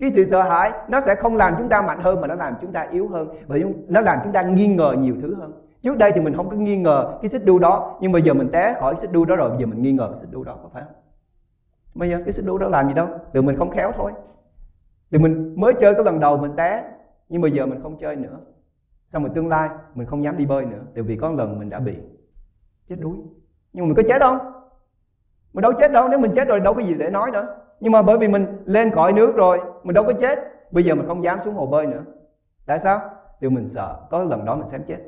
cái 0.00 0.10
sự 0.10 0.24
sợ 0.24 0.42
hãi 0.42 0.72
nó 0.88 1.00
sẽ 1.00 1.14
không 1.14 1.36
làm 1.36 1.54
chúng 1.58 1.68
ta 1.68 1.82
mạnh 1.82 2.00
hơn 2.00 2.20
mà 2.20 2.26
nó 2.26 2.34
làm 2.34 2.54
chúng 2.60 2.72
ta 2.72 2.86
yếu 2.90 3.08
hơn 3.08 3.28
và 3.46 3.56
nó 3.88 4.00
làm 4.00 4.18
chúng 4.24 4.32
ta 4.32 4.42
nghi 4.42 4.66
ngờ 4.66 4.94
nhiều 4.98 5.14
thứ 5.22 5.34
hơn. 5.34 5.66
Trước 5.82 5.98
đây 5.98 6.12
thì 6.12 6.20
mình 6.20 6.34
không 6.34 6.50
có 6.50 6.56
nghi 6.56 6.76
ngờ 6.76 7.18
cái 7.22 7.28
xích 7.28 7.44
đu 7.44 7.58
đó, 7.58 7.98
nhưng 8.00 8.12
bây 8.12 8.22
giờ 8.22 8.34
mình 8.34 8.50
té 8.52 8.74
khỏi 8.80 8.94
cái 8.94 9.00
xích 9.00 9.12
đu 9.12 9.24
đó 9.24 9.36
rồi 9.36 9.50
bây 9.50 9.58
giờ 9.58 9.66
mình 9.66 9.82
nghi 9.82 9.92
ngờ 9.92 10.06
cái 10.08 10.16
xích 10.16 10.30
đu 10.30 10.44
đó, 10.44 10.58
có 10.62 10.68
phải 10.72 10.82
không? 10.82 10.94
Bây 11.94 12.10
giờ 12.10 12.18
cái 12.24 12.32
xích 12.32 12.46
đu 12.46 12.58
đó 12.58 12.68
làm 12.68 12.88
gì 12.88 12.94
đâu? 12.94 13.08
Từ 13.32 13.42
mình 13.42 13.56
không 13.56 13.70
khéo 13.70 13.92
thôi. 13.92 14.12
Từ 15.10 15.18
mình 15.18 15.54
mới 15.60 15.72
chơi 15.72 15.94
cái 15.94 16.04
lần 16.04 16.20
đầu 16.20 16.36
mình 16.36 16.56
té, 16.56 16.82
nhưng 17.28 17.42
bây 17.42 17.50
giờ 17.50 17.66
mình 17.66 17.82
không 17.82 17.98
chơi 17.98 18.16
nữa. 18.16 18.38
Xong 19.08 19.22
rồi 19.22 19.32
tương 19.34 19.48
lai 19.48 19.68
mình 19.94 20.06
không 20.06 20.22
dám 20.22 20.36
đi 20.36 20.46
bơi 20.46 20.64
nữa 20.64 20.80
từ 20.94 21.02
vì 21.02 21.16
có 21.16 21.30
lần 21.30 21.58
mình 21.58 21.70
đã 21.70 21.78
bị 21.78 21.96
chết 22.86 22.96
đuối. 23.00 23.16
Nhưng 23.72 23.84
mà 23.84 23.86
mình 23.86 23.96
có 23.96 24.02
chết 24.08 24.22
không? 24.22 24.38
Mình 25.52 25.62
đâu 25.62 25.72
chết 25.72 25.92
đâu, 25.92 26.08
nếu 26.08 26.18
mình 26.18 26.32
chết 26.34 26.48
rồi 26.48 26.60
đâu 26.60 26.74
có 26.74 26.82
gì 26.82 26.94
để 26.94 27.10
nói 27.10 27.30
nữa 27.30 27.56
nhưng 27.80 27.92
mà 27.92 28.02
bởi 28.02 28.18
vì 28.18 28.28
mình 28.28 28.46
lên 28.64 28.90
khỏi 28.90 29.12
nước 29.12 29.36
rồi, 29.36 29.60
mình 29.84 29.94
đâu 29.94 30.04
có 30.04 30.12
chết. 30.20 30.38
Bây 30.70 30.84
giờ 30.84 30.94
mình 30.94 31.06
không 31.06 31.22
dám 31.22 31.38
xuống 31.44 31.54
hồ 31.54 31.66
bơi 31.66 31.86
nữa. 31.86 32.04
Tại 32.66 32.78
sao? 32.78 33.10
Vì 33.40 33.48
mình 33.48 33.66
sợ 33.66 34.06
có 34.10 34.24
lần 34.24 34.44
đó 34.44 34.56
mình 34.56 34.68
sẽ 34.68 34.78
chết. 34.86 34.98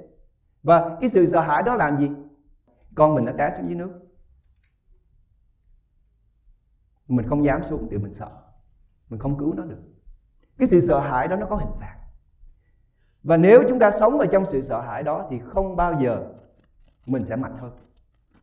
Và 0.62 0.96
cái 1.00 1.08
sự 1.08 1.26
sợ 1.26 1.40
hãi 1.40 1.62
đó 1.62 1.74
làm 1.76 1.98
gì? 1.98 2.10
Con 2.94 3.14
mình 3.14 3.26
đã 3.26 3.32
té 3.38 3.50
xuống 3.56 3.66
dưới 3.66 3.76
nước. 3.76 3.90
Mình 7.08 7.26
không 7.28 7.44
dám 7.44 7.64
xuống 7.64 7.88
thì 7.90 7.98
mình 7.98 8.12
sợ. 8.12 8.28
Mình 9.08 9.20
không 9.20 9.38
cứu 9.38 9.54
nó 9.54 9.64
được. 9.64 9.82
Cái 10.58 10.68
sự 10.68 10.80
sợ 10.80 10.98
hãi 10.98 11.28
đó 11.28 11.36
nó 11.36 11.46
có 11.46 11.56
hình 11.56 11.72
phạt. 11.80 11.96
Và 13.22 13.36
nếu 13.36 13.62
chúng 13.68 13.78
ta 13.78 13.90
sống 13.90 14.18
ở 14.18 14.26
trong 14.26 14.46
sự 14.46 14.60
sợ 14.60 14.80
hãi 14.80 15.02
đó 15.02 15.26
thì 15.30 15.38
không 15.38 15.76
bao 15.76 16.00
giờ 16.00 16.26
mình 17.06 17.24
sẽ 17.24 17.36
mạnh 17.36 17.56
hơn. 17.58 17.72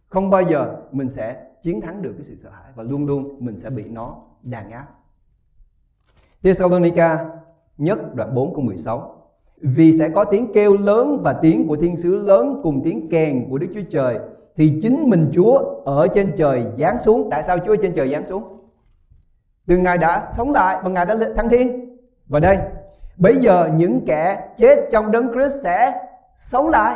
Không 0.10 0.30
bao 0.30 0.44
giờ 0.44 0.76
mình 0.92 1.10
sẽ 1.10 1.49
chiến 1.62 1.82
thắng 1.82 2.02
được 2.02 2.14
cái 2.18 2.24
sự 2.24 2.36
sợ 2.36 2.50
hãi 2.50 2.72
và 2.76 2.84
luôn 2.84 3.06
luôn 3.06 3.46
mình 3.46 3.58
sẽ 3.58 3.70
bị 3.70 3.84
nó 3.84 4.16
đàn 4.44 4.72
áp. 4.72 4.86
Thessalonica 6.44 7.26
nhất 7.78 8.16
đoạn 8.16 8.36
4 8.36 8.54
câu 8.54 8.64
16 8.64 9.16
Vì 9.62 9.94
sẽ 9.94 10.10
có 10.10 10.24
tiếng 10.24 10.52
kêu 10.54 10.78
lớn 10.78 11.22
và 11.24 11.34
tiếng 11.34 11.68
của 11.68 11.76
thiên 11.76 11.98
sứ 11.98 12.16
lớn 12.16 12.60
cùng 12.64 12.82
tiếng 12.84 13.10
kèn 13.10 13.48
của 13.50 13.58
Đức 13.58 13.68
Chúa 13.74 13.90
Trời 13.90 14.20
thì 14.56 14.80
chính 14.82 15.10
mình 15.10 15.32
Chúa 15.34 15.60
ở 15.86 16.08
trên 16.14 16.32
trời 16.38 16.64
giáng 16.80 17.00
xuống. 17.02 17.30
Tại 17.32 17.44
sao 17.44 17.58
Chúa 17.66 17.74
ở 17.74 17.78
trên 17.82 17.94
trời 17.94 18.12
giáng 18.12 18.26
xuống? 18.26 18.44
Từ 19.68 19.78
Ngài 19.78 19.98
đã 19.98 20.32
sống 20.34 20.52
lại 20.52 20.78
và 20.84 20.90
Ngài 20.90 21.06
đã 21.06 21.16
thăng 21.36 21.50
thiên. 21.50 21.98
Và 22.28 22.40
đây, 22.40 22.58
bây 23.18 23.36
giờ 23.36 23.70
những 23.76 24.06
kẻ 24.06 24.50
chết 24.58 24.80
trong 24.92 25.12
đấng 25.12 25.32
Christ 25.34 25.64
sẽ 25.64 26.02
sống 26.36 26.70
lại. 26.70 26.96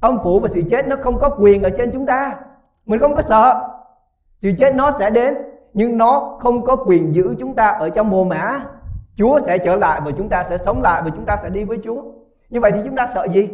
Ông 0.00 0.18
phụ 0.24 0.40
và 0.40 0.48
sự 0.48 0.62
chết 0.68 0.88
nó 0.88 0.96
không 1.00 1.18
có 1.18 1.36
quyền 1.38 1.62
ở 1.62 1.70
trên 1.70 1.90
chúng 1.92 2.06
ta. 2.06 2.34
Mình 2.86 3.00
không 3.00 3.14
có 3.14 3.22
sợ. 3.22 3.68
Sự 4.42 4.52
chết 4.58 4.74
nó 4.74 4.90
sẽ 4.90 5.10
đến, 5.10 5.34
nhưng 5.74 5.98
nó 5.98 6.38
không 6.40 6.64
có 6.64 6.76
quyền 6.76 7.14
giữ 7.14 7.34
chúng 7.38 7.54
ta 7.54 7.66
ở 7.66 7.90
trong 7.90 8.10
mồ 8.10 8.24
mã. 8.24 8.60
Chúa 9.16 9.38
sẽ 9.38 9.58
trở 9.58 9.76
lại 9.76 10.00
và 10.04 10.10
chúng 10.18 10.28
ta 10.28 10.44
sẽ 10.44 10.56
sống 10.56 10.80
lại 10.82 11.02
và 11.04 11.10
chúng 11.10 11.24
ta 11.24 11.36
sẽ 11.36 11.50
đi 11.50 11.64
với 11.64 11.78
Chúa. 11.84 12.02
Như 12.50 12.60
vậy 12.60 12.72
thì 12.72 12.80
chúng 12.84 12.96
ta 12.96 13.06
sợ 13.14 13.26
gì? 13.32 13.48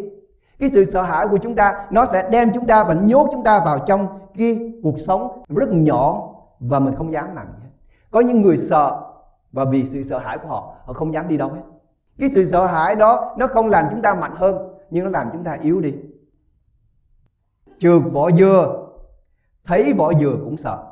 Cái 0.59 0.68
sự 0.68 0.85
sợ 0.85 1.02
hãi 1.02 1.26
của 1.30 1.38
chúng 1.38 1.54
ta, 1.54 1.87
nó 1.90 2.04
sẽ 2.04 2.28
đem 2.30 2.49
chúng 2.54 2.66
ta 2.66 2.85
và 2.85 2.95
nhốt 2.95 3.28
chúng 3.33 3.45
ta 3.45 3.62
vào 3.64 3.78
trong 3.87 4.07
cái 4.38 4.73
cuộc 4.83 4.99
sống 4.99 5.42
rất 5.49 5.68
nhỏ 5.73 6.28
và 6.61 6.78
mình 6.78 6.95
không 6.95 7.12
dám 7.12 7.35
làm 7.35 7.47
gì 7.47 7.59
hết. 7.62 7.71
Có 8.11 8.21
những 8.21 8.42
người 8.42 8.57
sợ 8.57 9.00
và 9.52 9.64
vì 9.64 9.85
sự 9.85 10.02
sợ 10.02 10.18
hãi 10.18 10.38
của 10.38 10.49
họ 10.49 10.75
họ 10.85 10.92
không 10.92 11.12
dám 11.12 11.28
đi 11.28 11.37
đâu 11.37 11.49
hết. 11.49 11.62
Cái 12.18 12.28
sự 12.28 12.45
sợ 12.47 12.66
hãi 12.66 12.95
đó, 12.97 13.35
nó 13.38 13.47
không 13.47 13.68
làm 13.68 13.85
chúng 13.90 14.02
ta 14.02 14.14
mạnh 14.14 14.35
hơn, 14.37 14.57
nhưng 14.90 15.04
nó 15.04 15.11
làm 15.11 15.28
chúng 15.33 15.45
ta 15.45 15.57
yếu 15.62 15.80
đi. 15.80 15.95
Trượt 17.78 18.02
vỏ 18.12 18.30
dừa 18.30 18.88
thấy 19.69 19.93
vỏ 19.93 20.13
dừa 20.13 20.39
cũng 20.45 20.57
sợ. 20.57 20.85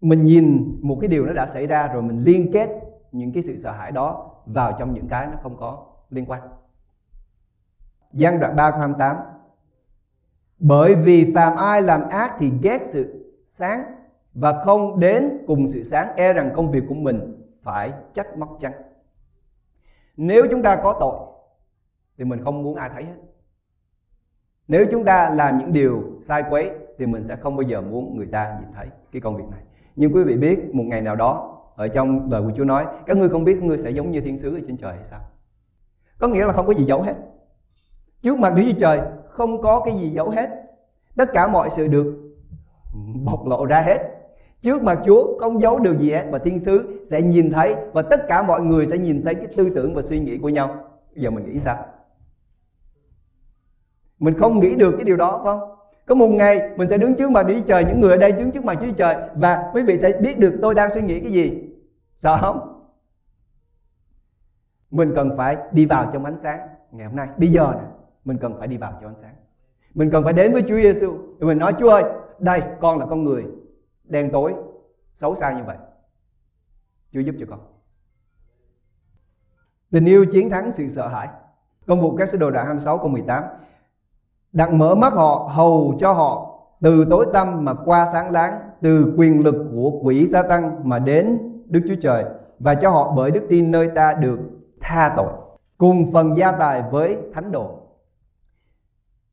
Mình 0.00 0.24
nhìn 0.24 0.78
một 0.82 0.98
cái 1.00 1.08
điều 1.08 1.26
nó 1.26 1.32
đã 1.32 1.46
xảy 1.46 1.66
ra 1.66 1.88
rồi 1.88 2.02
mình 2.02 2.18
liên 2.18 2.50
kết 2.52 2.70
những 3.12 3.32
cái 3.32 3.42
sự 3.42 3.56
sợ 3.56 3.70
hãi 3.70 3.92
đó 3.92 4.30
vào 4.46 4.76
trong 4.78 4.94
những 4.94 5.08
cái 5.08 5.26
nó 5.26 5.38
không 5.42 5.56
có 5.56 5.86
liên 6.10 6.26
quan. 6.26 6.40
Gian 8.12 8.40
đoạn 8.40 8.56
3 8.56 8.70
câu 8.70 8.80
28 8.80 9.16
Bởi 10.58 10.94
vì 10.94 11.32
phàm 11.34 11.56
ai 11.56 11.82
làm 11.82 12.08
ác 12.08 12.34
thì 12.38 12.52
ghét 12.62 12.80
sự 12.84 13.34
sáng 13.46 13.82
Và 14.34 14.64
không 14.64 15.00
đến 15.00 15.38
cùng 15.46 15.68
sự 15.68 15.82
sáng 15.82 16.16
E 16.16 16.32
rằng 16.32 16.52
công 16.56 16.70
việc 16.70 16.84
của 16.88 16.94
mình 16.94 17.38
phải 17.62 17.92
trách 18.12 18.38
móc 18.38 18.56
chăng? 18.60 18.72
Nếu 20.16 20.46
chúng 20.50 20.62
ta 20.62 20.76
có 20.76 20.96
tội, 21.00 21.16
Thì 22.18 22.24
mình 22.24 22.42
không 22.44 22.62
muốn 22.62 22.76
ai 22.76 22.90
thấy 22.94 23.04
hết. 23.04 23.16
Nếu 24.68 24.86
chúng 24.90 25.04
ta 25.04 25.30
làm 25.30 25.58
những 25.58 25.72
điều 25.72 26.02
sai 26.22 26.44
quấy 26.50 26.70
thì 27.00 27.06
mình 27.06 27.24
sẽ 27.24 27.36
không 27.36 27.56
bao 27.56 27.62
giờ 27.62 27.80
muốn 27.80 28.16
người 28.16 28.26
ta 28.26 28.56
nhìn 28.60 28.68
thấy 28.76 28.86
cái 29.12 29.20
công 29.20 29.36
việc 29.36 29.44
này. 29.50 29.60
Nhưng 29.96 30.14
quý 30.14 30.24
vị 30.24 30.36
biết 30.36 30.74
một 30.74 30.84
ngày 30.86 31.02
nào 31.02 31.16
đó 31.16 31.56
ở 31.76 31.88
trong 31.88 32.30
lời 32.30 32.42
của 32.42 32.52
Chúa 32.56 32.64
nói, 32.64 32.86
các 33.06 33.16
ngươi 33.16 33.28
không 33.28 33.44
biết 33.44 33.54
các 33.54 33.62
ngươi 33.62 33.78
sẽ 33.78 33.90
giống 33.90 34.10
như 34.10 34.20
thiên 34.20 34.38
sứ 34.38 34.54
ở 34.54 34.60
trên 34.66 34.76
trời 34.76 34.94
hay 34.94 35.04
sao? 35.04 35.20
Có 36.18 36.28
nghĩa 36.28 36.44
là 36.44 36.52
không 36.52 36.66
có 36.66 36.74
gì 36.74 36.84
giấu 36.84 37.02
hết. 37.02 37.14
Trước 38.22 38.38
mặt 38.38 38.54
Đức 38.56 38.62
Chúa 38.66 38.78
Trời 38.78 39.00
không 39.28 39.62
có 39.62 39.80
cái 39.84 39.94
gì 39.94 40.08
giấu 40.08 40.30
hết. 40.30 40.50
Tất 41.16 41.30
cả 41.32 41.48
mọi 41.48 41.70
sự 41.70 41.88
được 41.88 42.32
bộc 43.24 43.46
lộ 43.46 43.66
ra 43.66 43.80
hết. 43.80 43.98
Trước 44.60 44.82
mặt 44.82 44.98
Chúa 45.04 45.38
không 45.38 45.60
giấu 45.60 45.78
được 45.78 45.98
gì 45.98 46.10
hết 46.10 46.26
và 46.30 46.38
thiên 46.38 46.58
sứ 46.58 47.04
sẽ 47.10 47.22
nhìn 47.22 47.50
thấy 47.50 47.74
và 47.92 48.02
tất 48.02 48.20
cả 48.28 48.42
mọi 48.42 48.60
người 48.60 48.86
sẽ 48.86 48.98
nhìn 48.98 49.22
thấy 49.22 49.34
cái 49.34 49.46
tư 49.56 49.70
tưởng 49.74 49.94
và 49.94 50.02
suy 50.02 50.18
nghĩ 50.20 50.38
của 50.38 50.48
nhau. 50.48 50.68
Bây 51.14 51.24
giờ 51.24 51.30
mình 51.30 51.44
nghĩ 51.44 51.60
sao? 51.60 51.84
Mình 54.18 54.34
không 54.34 54.60
nghĩ 54.60 54.76
được 54.76 54.90
cái 54.90 55.04
điều 55.04 55.16
đó 55.16 55.40
không? 55.44 55.79
Có 56.10 56.16
một 56.16 56.28
ngày 56.28 56.70
mình 56.76 56.88
sẽ 56.88 56.98
đứng 56.98 57.16
trước 57.16 57.30
mặt 57.30 57.42
Đức 57.42 57.54
Chúa 57.58 57.66
Trời, 57.66 57.84
những 57.84 58.00
người 58.00 58.10
ở 58.10 58.16
đây 58.16 58.32
đứng 58.32 58.50
trước 58.50 58.64
mặt 58.64 58.78
Chúa 58.80 58.92
Trời 58.96 59.16
và 59.34 59.70
quý 59.74 59.82
vị 59.82 59.98
sẽ 59.98 60.12
biết 60.20 60.38
được 60.38 60.58
tôi 60.62 60.74
đang 60.74 60.90
suy 60.94 61.02
nghĩ 61.02 61.20
cái 61.20 61.32
gì. 61.32 61.52
Sợ 62.18 62.36
không? 62.40 62.84
Mình 64.90 65.12
cần 65.14 65.30
phải 65.36 65.56
đi 65.72 65.86
vào 65.86 66.10
trong 66.12 66.24
ánh 66.24 66.38
sáng 66.38 66.58
ngày 66.90 67.06
hôm 67.06 67.16
nay. 67.16 67.28
Bây 67.36 67.48
giờ 67.48 67.72
nè, 67.74 67.84
mình 68.24 68.38
cần 68.38 68.54
phải 68.58 68.68
đi 68.68 68.76
vào 68.76 68.92
trong 68.92 69.10
ánh 69.10 69.18
sáng. 69.18 69.34
Mình 69.94 70.10
cần 70.10 70.24
phải 70.24 70.32
đến 70.32 70.52
với 70.52 70.62
Chúa 70.62 70.80
Giêsu. 70.80 71.18
Mình 71.38 71.58
nói 71.58 71.72
Chúa 71.78 71.90
ơi, 71.90 72.02
đây 72.38 72.62
con 72.80 72.98
là 72.98 73.06
con 73.06 73.24
người 73.24 73.44
đen 74.04 74.30
tối, 74.32 74.54
xấu 75.14 75.34
xa 75.34 75.52
như 75.52 75.64
vậy. 75.64 75.76
Chúa 77.12 77.20
giúp 77.20 77.34
cho 77.40 77.46
con. 77.50 77.60
Tình 79.90 80.04
yêu 80.04 80.24
chiến 80.30 80.50
thắng 80.50 80.72
sự 80.72 80.88
sợ 80.88 81.08
hãi. 81.08 81.28
Công 81.86 82.00
vụ 82.00 82.16
các 82.16 82.28
sứ 82.28 82.38
đồ 82.38 82.50
đoạn 82.50 82.66
26 82.66 82.98
câu 82.98 83.08
18 83.08 83.44
đặng 84.52 84.78
mở 84.78 84.94
mắt 84.94 85.12
họ, 85.12 85.48
hầu 85.52 85.94
cho 85.98 86.12
họ. 86.12 86.46
Từ 86.80 87.04
tối 87.10 87.26
tăm 87.32 87.64
mà 87.64 87.74
qua 87.74 88.06
sáng 88.12 88.30
láng, 88.30 88.60
từ 88.82 89.14
quyền 89.16 89.44
lực 89.44 89.56
của 89.72 90.00
quỷ 90.02 90.26
gia 90.26 90.42
tăng 90.42 90.88
mà 90.88 90.98
đến 90.98 91.38
Đức 91.66 91.80
Chúa 91.88 91.94
Trời, 92.00 92.24
và 92.58 92.74
cho 92.74 92.90
họ 92.90 93.12
bởi 93.16 93.30
đức 93.30 93.46
tin 93.48 93.70
nơi 93.70 93.88
ta 93.94 94.14
được 94.14 94.38
tha 94.80 95.14
tội, 95.16 95.32
cùng 95.78 96.12
phần 96.12 96.36
gia 96.36 96.52
tài 96.52 96.82
với 96.90 97.18
thánh 97.34 97.52
đồ. 97.52 97.78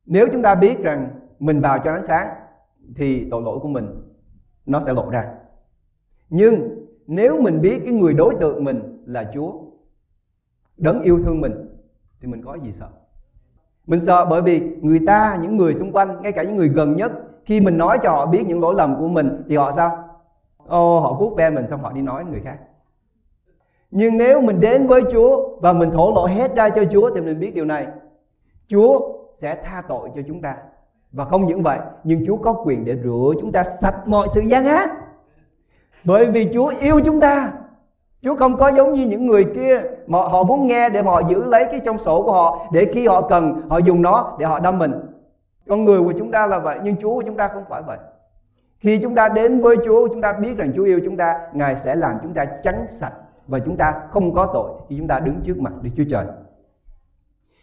Nếu 0.06 0.28
chúng 0.34 0.44
ta 0.44 0.56
biết 0.56 0.80
rằng 0.80 1.08
mình 1.40 1.60
vào 1.60 1.80
cho 1.84 1.92
ánh 1.92 2.06
sáng, 2.06 2.28
thì 2.96 3.28
tội 3.32 3.42
lỗi 3.42 3.60
của 3.62 3.68
mình 3.68 4.02
nó 4.66 4.80
sẽ 4.80 4.94
lộ 4.94 5.10
ra. 5.10 5.26
Nhưng 6.30 6.86
nếu 7.08 7.42
mình 7.42 7.62
biết 7.62 7.82
cái 7.86 7.94
người 7.94 8.14
đối 8.14 8.36
tượng 8.40 8.64
mình 8.64 9.04
là 9.06 9.32
Chúa, 9.34 9.52
đấng 10.78 11.02
yêu 11.02 11.20
thương 11.24 11.42
mình, 11.42 11.54
thì 12.22 12.28
mình 12.28 12.42
có 12.46 12.58
gì 12.64 12.72
sợ? 12.72 12.88
Mình 13.88 14.06
sợ 14.06 14.26
bởi 14.26 14.42
vì 14.42 14.62
người 14.82 15.00
ta, 15.08 15.38
những 15.42 15.58
người 15.58 15.74
xung 15.74 15.92
quanh, 15.92 16.22
ngay 16.22 16.32
cả 16.32 16.44
những 16.44 16.56
người 16.56 16.68
gần 16.68 16.96
nhất 16.96 17.12
Khi 17.46 17.62
mình 17.62 17.78
nói 17.78 17.98
cho 18.04 18.10
họ 18.12 18.26
biết 18.26 18.44
những 18.48 18.62
lỗi 18.62 18.76
lầm 18.78 19.00
của 19.00 19.08
mình 19.08 19.44
Thì 19.48 19.56
họ 19.56 19.72
sao? 19.72 20.04
Ô, 20.68 21.00
họ 21.00 21.14
vuốt 21.14 21.36
ve 21.38 21.50
mình 21.50 21.68
xong 21.68 21.84
họ 21.84 21.92
đi 21.92 22.02
nói 22.02 22.26
người 22.26 22.42
khác. 22.44 22.58
Nhưng 23.92 24.18
nếu 24.18 24.42
mình 24.42 24.60
đến 24.60 24.88
với 24.88 25.02
Chúa 25.12 25.58
Và 25.60 25.74
mình 25.74 25.92
thổ 25.92 26.12
lộ 26.16 26.26
hết 26.26 26.56
ra 26.56 26.70
cho 26.70 26.84
Chúa 26.86 27.16
Thì 27.16 27.22
mình 27.22 27.40
biết 27.40 27.56
điều 27.56 27.66
này. 27.66 27.88
Chúa 28.68 29.00
sẽ 29.34 29.56
tha 29.64 29.82
tội 29.88 30.10
cho 30.16 30.22
chúng 30.28 30.42
ta. 30.42 30.56
Và 31.12 31.26
không 31.26 31.46
những 31.46 31.64
vậy 31.64 31.80
Nhưng 32.04 32.26
Chúa 32.26 32.38
có 32.38 32.54
quyền 32.54 32.86
để 32.86 32.96
rửa 33.04 33.34
chúng 33.42 33.52
ta 33.52 33.64
sạch 33.64 34.08
mọi 34.08 34.28
sự 34.34 34.42
gian 34.42 34.66
ác. 34.66 34.90
Bởi 36.04 36.32
vì 36.32 36.54
Chúa 36.54 36.74
yêu 36.82 37.00
chúng 37.06 37.20
ta. 37.20 37.52
Chúa 38.28 38.36
không 38.36 38.58
có 38.58 38.72
giống 38.72 38.94
như 38.94 39.08
những 39.08 39.26
người 39.26 39.44
kia 39.56 39.82
mà 40.08 40.20
họ 40.20 40.44
muốn 40.44 40.68
nghe 40.68 40.90
để 40.90 41.02
họ 41.02 41.22
giữ 41.24 41.44
lấy 41.44 41.66
cái 41.66 41.80
trong 41.80 41.98
sổ 41.98 42.24
của 42.24 42.32
họ 42.32 42.68
để 42.72 42.86
khi 42.92 43.08
họ 43.08 43.22
cần 43.22 43.70
họ 43.70 43.78
dùng 43.78 44.02
nó 44.02 44.38
để 44.40 44.46
họ 44.46 44.60
đâm 44.60 44.80
mình. 44.80 44.92
Con 45.70 45.86
người 45.86 46.00
của 46.00 46.14
chúng 46.18 46.32
ta 46.32 46.48
là 46.48 46.60
vậy 46.60 46.80
nhưng 46.84 46.96
Chúa 46.96 47.16
của 47.16 47.24
chúng 47.26 47.38
ta 47.38 47.48
không 47.48 47.64
phải 47.70 47.82
vậy. 47.88 47.98
Khi 48.80 49.00
chúng 49.02 49.16
ta 49.16 49.30
đến 49.30 49.62
với 49.62 49.76
Chúa, 49.86 50.08
chúng 50.08 50.22
ta 50.22 50.34
biết 50.34 50.58
rằng 50.58 50.72
Chúa 50.76 50.84
yêu 50.84 51.00
chúng 51.06 51.18
ta, 51.18 51.36
Ngài 51.54 51.76
sẽ 51.76 51.96
làm 51.96 52.16
chúng 52.24 52.34
ta 52.34 52.46
trắng 52.46 52.86
sạch 52.90 53.14
và 53.48 53.60
chúng 53.60 53.78
ta 53.78 53.94
không 54.10 54.34
có 54.34 54.46
tội 54.54 54.72
khi 54.90 54.98
chúng 54.98 55.08
ta 55.08 55.20
đứng 55.20 55.42
trước 55.44 55.58
mặt 55.60 55.74
Đức 55.82 55.90
Chúa 55.98 56.04
Trời. 56.10 56.26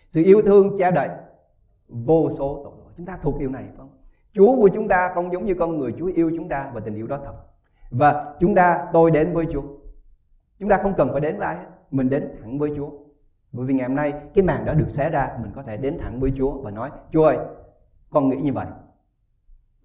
Sự 0.09 0.23
yêu 0.23 0.42
thương 0.42 0.76
che 0.78 0.90
đậy 0.90 1.09
vô 1.88 2.30
số 2.30 2.61
tội 2.64 2.73
lỗi. 2.78 2.92
Chúng 2.97 3.06
ta 3.06 3.18
thuộc 3.23 3.38
điều 3.38 3.50
này 3.50 3.64
không? 3.76 3.88
Chúa 4.33 4.56
của 4.56 4.68
chúng 4.68 4.88
ta 4.88 5.11
không 5.14 5.33
giống 5.33 5.44
như 5.44 5.54
con 5.54 5.78
người, 5.78 5.92
Chúa 5.99 6.11
yêu 6.14 6.30
chúng 6.37 6.49
ta 6.49 6.71
và 6.75 6.80
tình 6.80 6.94
yêu 6.94 7.06
đó 7.06 7.18
thật. 7.25 7.35
Và 7.90 8.25
chúng 8.40 8.54
ta 8.54 8.78
tôi 8.92 9.11
đến 9.11 9.35
với 9.35 9.47
Chúa 9.52 9.62
Chúng 10.58 10.68
ta 10.68 10.76
không 10.82 10.94
cần 10.96 11.08
phải 11.12 11.20
đến 11.20 11.38
với 11.38 11.46
ai 11.46 11.56
hết. 11.56 11.66
Mình 11.90 12.11
đến 12.11 12.37
thẳng 12.40 12.58
với 12.58 12.70
Chúa. 12.76 12.90
Bởi 13.52 13.66
vì 13.66 13.75
ngày 13.75 13.88
hôm 13.88 13.96
nay, 13.96 14.12
cái 14.34 14.44
màn 14.44 14.64
đã 14.64 14.75
được 14.75 14.90
xé 14.90 15.11
ra, 15.11 15.28
Mình 15.42 15.52
có 15.54 15.62
thể 15.62 15.76
đến 15.76 15.99
thẳng 15.99 16.20
với 16.20 16.32
Chúa 16.37 16.62
và 16.62 16.70
nói, 16.70 16.90
Chúa 17.11 17.25
ơi, 17.25 17.38
con 18.11 18.28
nghĩ 18.28 18.37
như 18.37 18.52
vậy. 18.52 18.66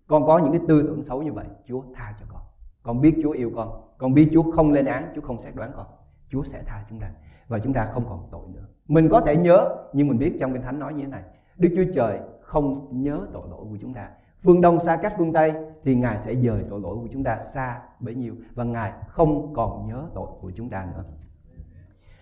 Con 0.07 0.25
có 0.25 0.37
những 0.37 0.51
cái 0.51 0.61
tư 0.67 0.81
tưởng 0.81 1.03
xấu 1.03 1.21
như 1.23 1.33
vậy, 1.33 1.45
Chúa 1.65 1.83
tha 1.95 2.15
cho 2.19 2.25
con. 2.29 2.41
Con 2.83 3.01
biết 3.01 3.15
Chúa 3.23 3.31
yêu 3.31 3.51
con. 3.55 3.81
Con 3.97 4.13
biết 4.13 4.29
Chúa 4.33 4.51
không 4.51 4.71
lên 4.71 4.85
án, 4.85 5.11
Chúa 5.15 5.21
không 5.21 5.39
xét 5.39 5.55
đoán 5.55 5.71
con. 5.75 5.85
Chúa 6.29 6.43
sẽ 6.43 6.61
tha 6.65 6.85
chúng 6.89 6.99
ta 6.99 7.11
Và 7.47 7.59
chúng 7.59 7.73
ta 7.73 7.85
không 7.85 8.05
còn 8.09 8.27
tội 8.31 8.47
nữa. 8.47 8.67
Mình 8.87 9.09
có 9.09 9.19
thể 9.19 9.35
nhớ, 9.35 9.75
Nhưng 9.93 10.07
mình 10.07 10.17
biết 10.17 10.35
trong 10.39 10.53
Kinh 10.53 10.61
Thánh 10.61 10.79
nói 10.79 10.93
như 10.93 11.01
thế 11.01 11.07
này, 11.07 11.23
Đức 11.57 11.69
Chúa 11.75 11.91
Trời 11.93 12.19
không 12.41 12.87
nhớ 13.01 13.19
tội 13.33 13.43
lỗi 13.51 13.65
của 13.69 13.77
chúng 13.81 13.93
ta. 13.93 14.09
Phương 14.43 14.61
đông 14.61 14.79
xa 14.79 14.95
cách 14.95 15.13
phương 15.17 15.33
tây 15.33 15.53
thì 15.83 15.95
ngài 15.95 16.17
sẽ 16.17 16.35
dời 16.35 16.63
tội 16.69 16.79
lỗi 16.79 16.95
của 16.95 17.07
chúng 17.11 17.23
ta 17.23 17.39
xa 17.39 17.77
bấy 17.99 18.15
nhiêu 18.15 18.35
và 18.53 18.63
ngài 18.63 18.91
không 19.07 19.53
còn 19.53 19.87
nhớ 19.87 20.03
tội 20.15 20.27
của 20.41 20.51
chúng 20.55 20.69
ta 20.69 20.85
nữa. 20.95 21.03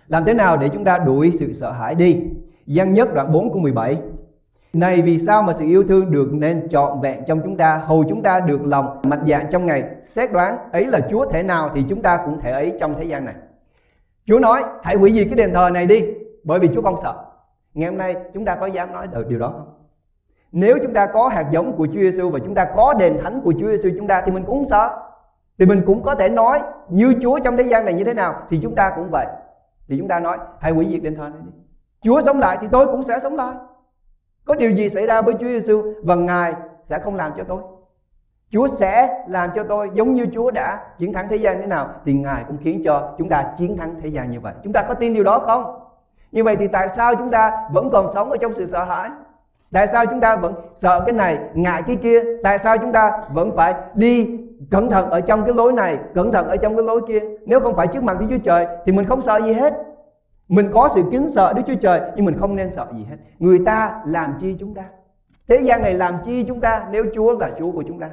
Làm 0.07 0.25
thế 0.25 0.33
nào 0.33 0.57
để 0.57 0.69
chúng 0.69 0.83
ta 0.83 0.97
đuổi 0.97 1.31
sự 1.31 1.53
sợ 1.53 1.71
hãi 1.71 1.95
đi? 1.95 2.21
Giăng 2.65 2.93
nhất 2.93 3.13
đoạn 3.13 3.31
4 3.31 3.49
câu 3.49 3.61
17 3.61 3.97
Này, 4.73 5.01
vì 5.01 5.17
sao 5.17 5.43
mà 5.43 5.53
sự 5.53 5.65
yêu 5.65 5.83
thương 5.83 6.11
được 6.11 6.33
nên 6.33 6.69
trọn 6.69 7.01
vẹn 7.01 7.25
trong 7.27 7.39
chúng 7.43 7.57
ta, 7.57 7.77
Hầu 7.77 8.03
chúng 8.09 8.23
ta 8.23 8.39
được 8.39 8.65
lòng 8.65 9.01
mạnh 9.03 9.23
dạn 9.27 9.45
trong 9.49 9.65
ngày? 9.65 9.83
Xét 10.01 10.31
đoán, 10.31 10.57
ấy 10.71 10.85
là 10.85 10.99
Chúa 11.09 11.25
thể 11.29 11.43
nào 11.43 11.69
thì 11.75 11.83
chúng 11.89 12.01
ta 12.01 12.17
cũng 12.25 12.39
thể 12.39 12.51
ấy 12.51 12.73
trong 12.79 12.93
thế 12.93 13.03
gian 13.03 13.25
này. 13.25 13.35
Chúa 14.25 14.39
nói, 14.39 14.63
hãy 14.83 14.95
hủy 14.95 15.11
diệt 15.11 15.27
cái 15.29 15.35
đền 15.35 15.53
thờ 15.53 15.69
này 15.73 15.87
đi, 15.87 16.01
Bởi 16.43 16.59
vì 16.59 16.67
Chúa 16.73 16.81
không 16.81 16.97
sợ. 17.03 17.25
Ngày 17.73 17.89
hôm 17.89 17.97
nay, 17.97 18.15
chúng 18.33 18.45
ta 18.45 18.55
có 18.55 18.65
dám 18.65 18.93
nói 18.93 19.07
được 19.07 19.27
điều 19.27 19.39
đó 19.39 19.53
không? 19.57 19.76
Nếu 20.51 20.77
chúng 20.83 20.93
ta 20.93 21.05
có 21.05 21.27
hạt 21.27 21.45
giống 21.51 21.77
của 21.77 21.85
Chúa 21.85 21.99
Giêsu 21.99 22.29
và 22.29 22.39
chúng 22.39 22.55
ta 22.55 22.65
có 22.75 22.93
đền 22.93 23.17
thánh 23.23 23.41
của 23.41 23.53
Chúa 23.59 23.67
Giêsu 23.67 23.89
chúng 23.97 24.07
ta 24.07 24.21
thì 24.25 24.31
mình 24.31 24.43
cũng 24.43 24.55
không 24.55 24.65
sợ. 24.65 24.89
Thì 25.59 25.65
mình 25.65 25.81
cũng 25.85 26.03
có 26.03 26.15
thể 26.15 26.29
nói 26.29 26.61
như 26.89 27.13
Chúa 27.21 27.39
trong 27.39 27.57
thế 27.57 27.63
gian 27.63 27.85
này 27.85 27.93
như 27.93 28.03
thế 28.03 28.13
nào 28.13 28.33
thì 28.49 28.59
chúng 28.63 28.75
ta 28.75 28.91
cũng 28.95 29.09
vậy. 29.11 29.25
Thì 29.87 29.97
chúng 29.97 30.07
ta 30.07 30.19
nói, 30.19 30.37
hãy 30.59 30.71
hủy 30.71 30.87
diệt 30.91 31.03
đền 31.03 31.15
thờ 31.15 31.29
này 31.29 31.41
đi. 31.45 31.51
Chúa 32.01 32.21
sống 32.21 32.39
lại 32.39 32.57
thì 32.61 32.67
tôi 32.71 32.85
cũng 32.85 33.03
sẽ 33.03 33.19
sống 33.19 33.35
lại. 33.35 33.55
Có 34.45 34.55
điều 34.55 34.71
gì 34.71 34.89
xảy 34.89 35.07
ra 35.07 35.21
với 35.21 35.33
Chúa 35.33 35.47
Giêsu 35.47 35.83
và 36.03 36.15
Ngài 36.15 36.53
sẽ 36.83 36.99
không 36.99 37.15
làm 37.15 37.31
cho 37.37 37.43
tôi. 37.43 37.61
Chúa 38.49 38.67
sẽ 38.67 39.23
làm 39.27 39.49
cho 39.55 39.63
tôi 39.63 39.89
giống 39.93 40.13
như 40.13 40.25
Chúa 40.33 40.51
đã 40.51 40.79
chiến 40.97 41.13
thắng 41.13 41.29
thế 41.29 41.35
gian 41.35 41.61
thế 41.61 41.67
nào 41.67 41.89
thì 42.05 42.13
Ngài 42.13 42.43
cũng 42.47 42.57
khiến 42.57 42.81
cho 42.85 43.15
chúng 43.17 43.29
ta 43.29 43.51
chiến 43.57 43.77
thắng 43.77 43.95
thế 44.01 44.09
gian 44.09 44.31
như 44.31 44.39
vậy. 44.39 44.53
Chúng 44.63 44.73
ta 44.73 44.81
có 44.81 44.93
tin 44.93 45.13
điều 45.13 45.23
đó 45.23 45.39
không? 45.39 45.79
Như 46.31 46.43
vậy 46.43 46.55
thì 46.55 46.67
tại 46.67 46.89
sao 46.89 47.15
chúng 47.15 47.29
ta 47.29 47.51
vẫn 47.73 47.89
còn 47.89 48.07
sống 48.13 48.29
ở 48.29 48.37
trong 48.37 48.53
sự 48.53 48.65
sợ 48.65 48.83
hãi? 48.83 49.09
Tại 49.71 49.87
sao 49.87 50.05
chúng 50.05 50.21
ta 50.21 50.35
vẫn 50.35 50.53
sợ 50.75 51.03
cái 51.05 51.13
này, 51.13 51.39
ngại 51.53 51.83
cái 51.87 51.95
kia? 51.95 52.23
Tại 52.43 52.57
sao 52.57 52.77
chúng 52.77 52.93
ta 52.93 53.11
vẫn 53.33 53.51
phải 53.55 53.73
đi 53.95 54.39
cẩn 54.71 54.89
thận 54.89 55.09
ở 55.09 55.21
trong 55.21 55.45
cái 55.45 55.55
lối 55.55 55.73
này, 55.73 55.97
cẩn 56.15 56.31
thận 56.31 56.47
ở 56.47 56.57
trong 56.57 56.75
cái 56.75 56.83
lối 56.85 57.01
kia? 57.07 57.19
Nếu 57.45 57.59
không 57.59 57.75
phải 57.75 57.87
trước 57.87 58.03
mặt 58.03 58.19
Đức 58.19 58.25
Chúa 58.29 58.43
Trời 58.43 58.67
thì 58.85 58.91
mình 58.91 59.05
không 59.05 59.21
sợ 59.21 59.39
gì 59.41 59.53
hết. 59.53 59.73
Mình 60.47 60.69
có 60.73 60.89
sự 60.95 61.03
kính 61.11 61.29
sợ 61.29 61.53
Đức 61.53 61.61
Chúa 61.67 61.75
Trời 61.81 62.01
nhưng 62.15 62.25
mình 62.25 62.37
không 62.37 62.55
nên 62.55 62.71
sợ 62.71 62.87
gì 62.97 63.05
hết. 63.09 63.15
Người 63.39 63.59
ta 63.65 64.01
làm 64.05 64.37
chi 64.39 64.55
chúng 64.59 64.75
ta? 64.75 64.83
Thế 65.47 65.61
gian 65.61 65.81
này 65.81 65.93
làm 65.93 66.17
chi 66.23 66.43
chúng 66.43 66.61
ta 66.61 66.85
nếu 66.91 67.05
Chúa 67.13 67.39
là 67.39 67.49
Chúa 67.59 67.71
của 67.71 67.83
chúng 67.87 67.99
ta? 67.99 68.09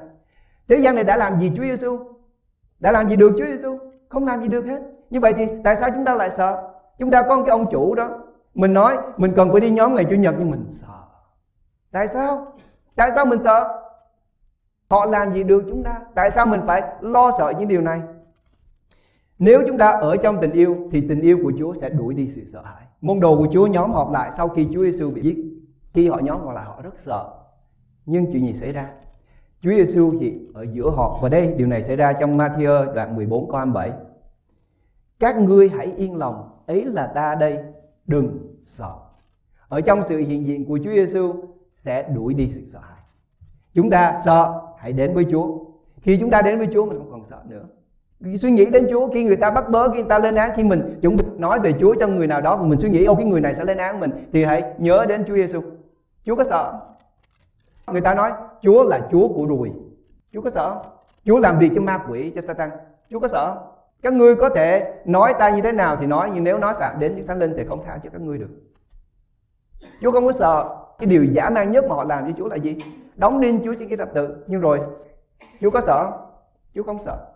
Thế 0.68 0.76
gian 0.76 0.94
này 0.94 1.04
đã 1.04 1.16
làm 1.16 1.38
gì 1.38 1.52
Chúa 1.56 1.62
Giêsu? 1.62 1.98
Đã 2.78 2.92
làm 2.92 3.10
gì 3.10 3.16
được 3.16 3.32
Chúa 3.38 3.46
Giêsu? 3.46 3.78
Không 4.08 4.24
làm 4.24 4.42
gì 4.42 4.48
được 4.48 4.66
hết. 4.66 4.82
Như 5.10 5.20
vậy 5.20 5.32
thì 5.32 5.48
tại 5.64 5.76
sao 5.76 5.90
chúng 5.90 6.04
ta 6.04 6.14
lại 6.14 6.30
sợ? 6.30 6.62
Chúng 6.98 7.10
ta 7.10 7.22
có 7.22 7.36
cái 7.36 7.50
ông 7.50 7.66
chủ 7.70 7.94
đó. 7.94 8.10
Mình 8.54 8.74
nói 8.74 8.98
mình 9.16 9.32
cần 9.36 9.52
phải 9.52 9.60
đi 9.60 9.70
nhóm 9.70 9.94
ngày 9.94 10.04
Chủ 10.04 10.16
nhật 10.16 10.34
nhưng 10.38 10.50
mình 10.50 10.66
sợ 10.70 11.03
Tại 11.94 12.08
sao? 12.08 12.46
Tại 12.96 13.10
sao 13.14 13.26
mình 13.26 13.42
sợ? 13.42 13.80
Họ 14.90 15.06
làm 15.06 15.32
gì 15.32 15.42
được 15.42 15.64
chúng 15.68 15.82
ta? 15.84 16.00
Tại 16.14 16.30
sao 16.30 16.46
mình 16.46 16.60
phải 16.66 16.82
lo 17.00 17.30
sợ 17.38 17.52
những 17.58 17.68
điều 17.68 17.80
này? 17.80 18.00
Nếu 19.38 19.62
chúng 19.66 19.78
ta 19.78 19.88
ở 19.88 20.16
trong 20.16 20.40
tình 20.40 20.52
yêu 20.52 20.76
thì 20.92 21.06
tình 21.08 21.20
yêu 21.20 21.38
của 21.42 21.52
Chúa 21.58 21.74
sẽ 21.74 21.88
đuổi 21.88 22.14
đi 22.14 22.28
sự 22.28 22.44
sợ 22.44 22.62
hãi. 22.64 22.82
Môn 23.00 23.20
đồ 23.20 23.36
của 23.36 23.46
Chúa 23.52 23.66
nhóm 23.66 23.92
họp 23.92 24.12
lại 24.12 24.30
sau 24.32 24.48
khi 24.48 24.68
Chúa 24.72 24.84
Giêsu 24.84 25.10
bị 25.10 25.22
giết. 25.22 25.36
Khi 25.94 26.08
họ 26.08 26.18
nhóm 26.18 26.40
họp 26.40 26.54
lại 26.54 26.64
họ 26.64 26.82
rất 26.82 26.98
sợ. 26.98 27.30
Nhưng 28.06 28.32
chuyện 28.32 28.44
gì 28.46 28.54
xảy 28.54 28.72
ra? 28.72 28.90
Chúa 29.60 29.70
Giêsu 29.70 30.10
hiện 30.10 30.52
ở 30.54 30.66
giữa 30.72 30.90
họ 30.90 31.18
và 31.22 31.28
đây 31.28 31.54
điều 31.56 31.66
này 31.66 31.82
xảy 31.82 31.96
ra 31.96 32.12
trong 32.12 32.38
Matthew 32.38 32.94
đoạn 32.94 33.16
14 33.16 33.50
câu 33.50 33.56
27. 33.56 33.92
Các 35.20 35.38
ngươi 35.38 35.68
hãy 35.68 35.92
yên 35.96 36.16
lòng, 36.16 36.64
ấy 36.66 36.84
là 36.84 37.06
ta 37.06 37.34
đây, 37.34 37.58
đừng 38.06 38.56
sợ. 38.66 38.92
Ở 39.68 39.80
trong 39.80 40.02
sự 40.02 40.18
hiện 40.18 40.46
diện 40.46 40.64
của 40.68 40.78
Chúa 40.84 40.92
Giêsu 40.92 41.34
sẽ 41.76 42.02
đuổi 42.02 42.34
đi 42.34 42.48
sự 42.50 42.62
sợ 42.66 42.78
hãi. 42.78 42.98
Chúng 43.74 43.90
ta 43.90 44.18
sợ, 44.24 44.60
hãy 44.78 44.92
đến 44.92 45.14
với 45.14 45.24
Chúa. 45.30 45.58
Khi 46.02 46.16
chúng 46.20 46.30
ta 46.30 46.42
đến 46.42 46.58
với 46.58 46.68
Chúa 46.72 46.86
mình 46.86 46.98
không 46.98 47.10
còn 47.10 47.24
sợ 47.24 47.42
nữa. 47.48 47.64
Suy 48.36 48.50
nghĩ 48.50 48.70
đến 48.70 48.86
Chúa 48.90 49.08
khi 49.08 49.24
người 49.24 49.36
ta 49.36 49.50
bắt 49.50 49.70
bớ, 49.70 49.88
khi 49.88 49.94
người 49.94 50.08
ta 50.08 50.18
lên 50.18 50.34
án, 50.34 50.50
khi 50.56 50.64
mình 50.64 50.98
chuẩn 51.02 51.16
bị 51.16 51.24
nói 51.38 51.60
về 51.60 51.72
Chúa 51.72 51.94
cho 52.00 52.06
người 52.06 52.26
nào 52.26 52.40
đó 52.40 52.56
và 52.56 52.66
mình 52.66 52.80
suy 52.80 52.88
nghĩ 52.88 53.04
ô 53.04 53.14
cái 53.14 53.24
người 53.24 53.40
này 53.40 53.54
sẽ 53.54 53.64
lên 53.64 53.78
án 53.78 54.00
mình 54.00 54.10
thì 54.32 54.44
hãy 54.44 54.62
nhớ 54.78 55.06
đến 55.08 55.24
Chúa 55.24 55.34
Giêsu. 55.34 55.62
Chúa 56.24 56.36
có 56.36 56.44
sợ? 56.44 56.80
Người 57.86 58.00
ta 58.00 58.14
nói 58.14 58.32
Chúa 58.62 58.82
là 58.82 59.00
Chúa 59.10 59.28
của 59.28 59.46
rùi. 59.48 59.70
Chúa 60.32 60.40
có 60.40 60.50
sợ? 60.50 60.82
Chúa 61.24 61.38
làm 61.38 61.58
việc 61.58 61.70
cho 61.74 61.80
ma 61.80 61.98
quỷ, 62.08 62.32
cho 62.34 62.40
Satan. 62.40 62.70
Chúa 63.10 63.20
có 63.20 63.28
sợ? 63.28 63.56
Các 64.02 64.12
ngươi 64.12 64.36
có 64.36 64.48
thể 64.48 64.94
nói 65.04 65.34
ta 65.38 65.50
như 65.50 65.62
thế 65.62 65.72
nào 65.72 65.96
thì 65.96 66.06
nói 66.06 66.30
nhưng 66.34 66.44
nếu 66.44 66.58
nói 66.58 66.74
phạm 66.78 67.00
đến 67.00 67.14
Chúa 67.16 67.26
Thánh 67.26 67.38
Linh 67.38 67.54
thì 67.56 67.64
không 67.68 67.84
tha 67.86 67.98
cho 68.02 68.10
các 68.10 68.20
ngươi 68.20 68.38
được. 68.38 68.50
Chúa 70.02 70.10
không 70.10 70.26
có 70.26 70.32
sợ. 70.32 70.83
Cái 70.98 71.06
điều 71.06 71.24
giả 71.24 71.50
man 71.50 71.70
nhất 71.70 71.84
mà 71.88 71.94
họ 71.94 72.04
làm 72.04 72.24
với 72.24 72.32
Chúa 72.36 72.48
là 72.48 72.56
gì? 72.56 72.76
Đóng 73.16 73.40
đinh 73.40 73.60
Chúa 73.64 73.74
trên 73.74 73.88
cái 73.88 73.96
thập 73.96 74.08
tự. 74.14 74.44
Nhưng 74.46 74.60
rồi 74.60 74.80
Chúa 75.60 75.70
có 75.70 75.80
sợ? 75.80 76.10
Chúa 76.74 76.82
không 76.82 76.98
sợ. 76.98 77.26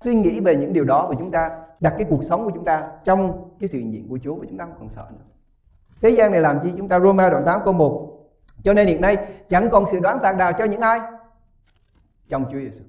Suy 0.00 0.14
nghĩ 0.14 0.40
về 0.40 0.56
những 0.56 0.72
điều 0.72 0.84
đó 0.84 1.06
và 1.08 1.14
chúng 1.18 1.30
ta 1.30 1.50
đặt 1.80 1.94
cái 1.98 2.06
cuộc 2.10 2.24
sống 2.24 2.44
của 2.44 2.50
chúng 2.54 2.64
ta 2.64 2.88
trong 3.04 3.50
cái 3.60 3.68
sự 3.68 3.78
hiện 3.78 3.92
diện 3.92 4.08
của 4.08 4.18
Chúa 4.22 4.34
và 4.34 4.44
chúng 4.48 4.58
ta 4.58 4.64
không 4.64 4.76
còn 4.78 4.88
sợ 4.88 5.06
nữa. 5.10 5.24
Thế 6.02 6.10
gian 6.10 6.32
này 6.32 6.40
làm 6.40 6.60
chi? 6.62 6.72
Chúng 6.78 6.88
ta 6.88 7.00
Roma 7.00 7.30
đoạn 7.30 7.42
8 7.46 7.60
câu 7.64 7.74
1. 7.74 8.06
Cho 8.62 8.74
nên 8.74 8.86
hiện 8.86 9.00
nay 9.00 9.16
chẳng 9.48 9.70
còn 9.70 9.86
sự 9.86 10.00
đoán 10.00 10.18
phạt 10.22 10.36
nào 10.36 10.52
cho 10.52 10.64
những 10.64 10.80
ai 10.80 11.00
trong 12.28 12.44
Chúa 12.44 12.58
Giêsu. 12.58 12.84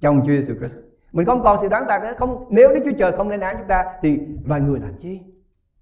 Trong 0.00 0.20
Chúa 0.20 0.32
Giêsu 0.32 0.54
Christ. 0.54 0.84
Mình 1.12 1.26
không 1.26 1.42
còn 1.42 1.58
sự 1.60 1.68
đoán 1.68 1.84
phạt 1.88 2.02
nữa. 2.02 2.12
Không 2.18 2.46
nếu 2.50 2.68
Đức 2.74 2.80
Chúa 2.84 2.96
Trời 2.98 3.12
không 3.12 3.28
lên 3.28 3.40
án 3.40 3.56
chúng 3.58 3.68
ta 3.68 3.84
thì 4.02 4.20
loài 4.44 4.60
người 4.60 4.80
làm 4.80 4.98
chi? 4.98 5.20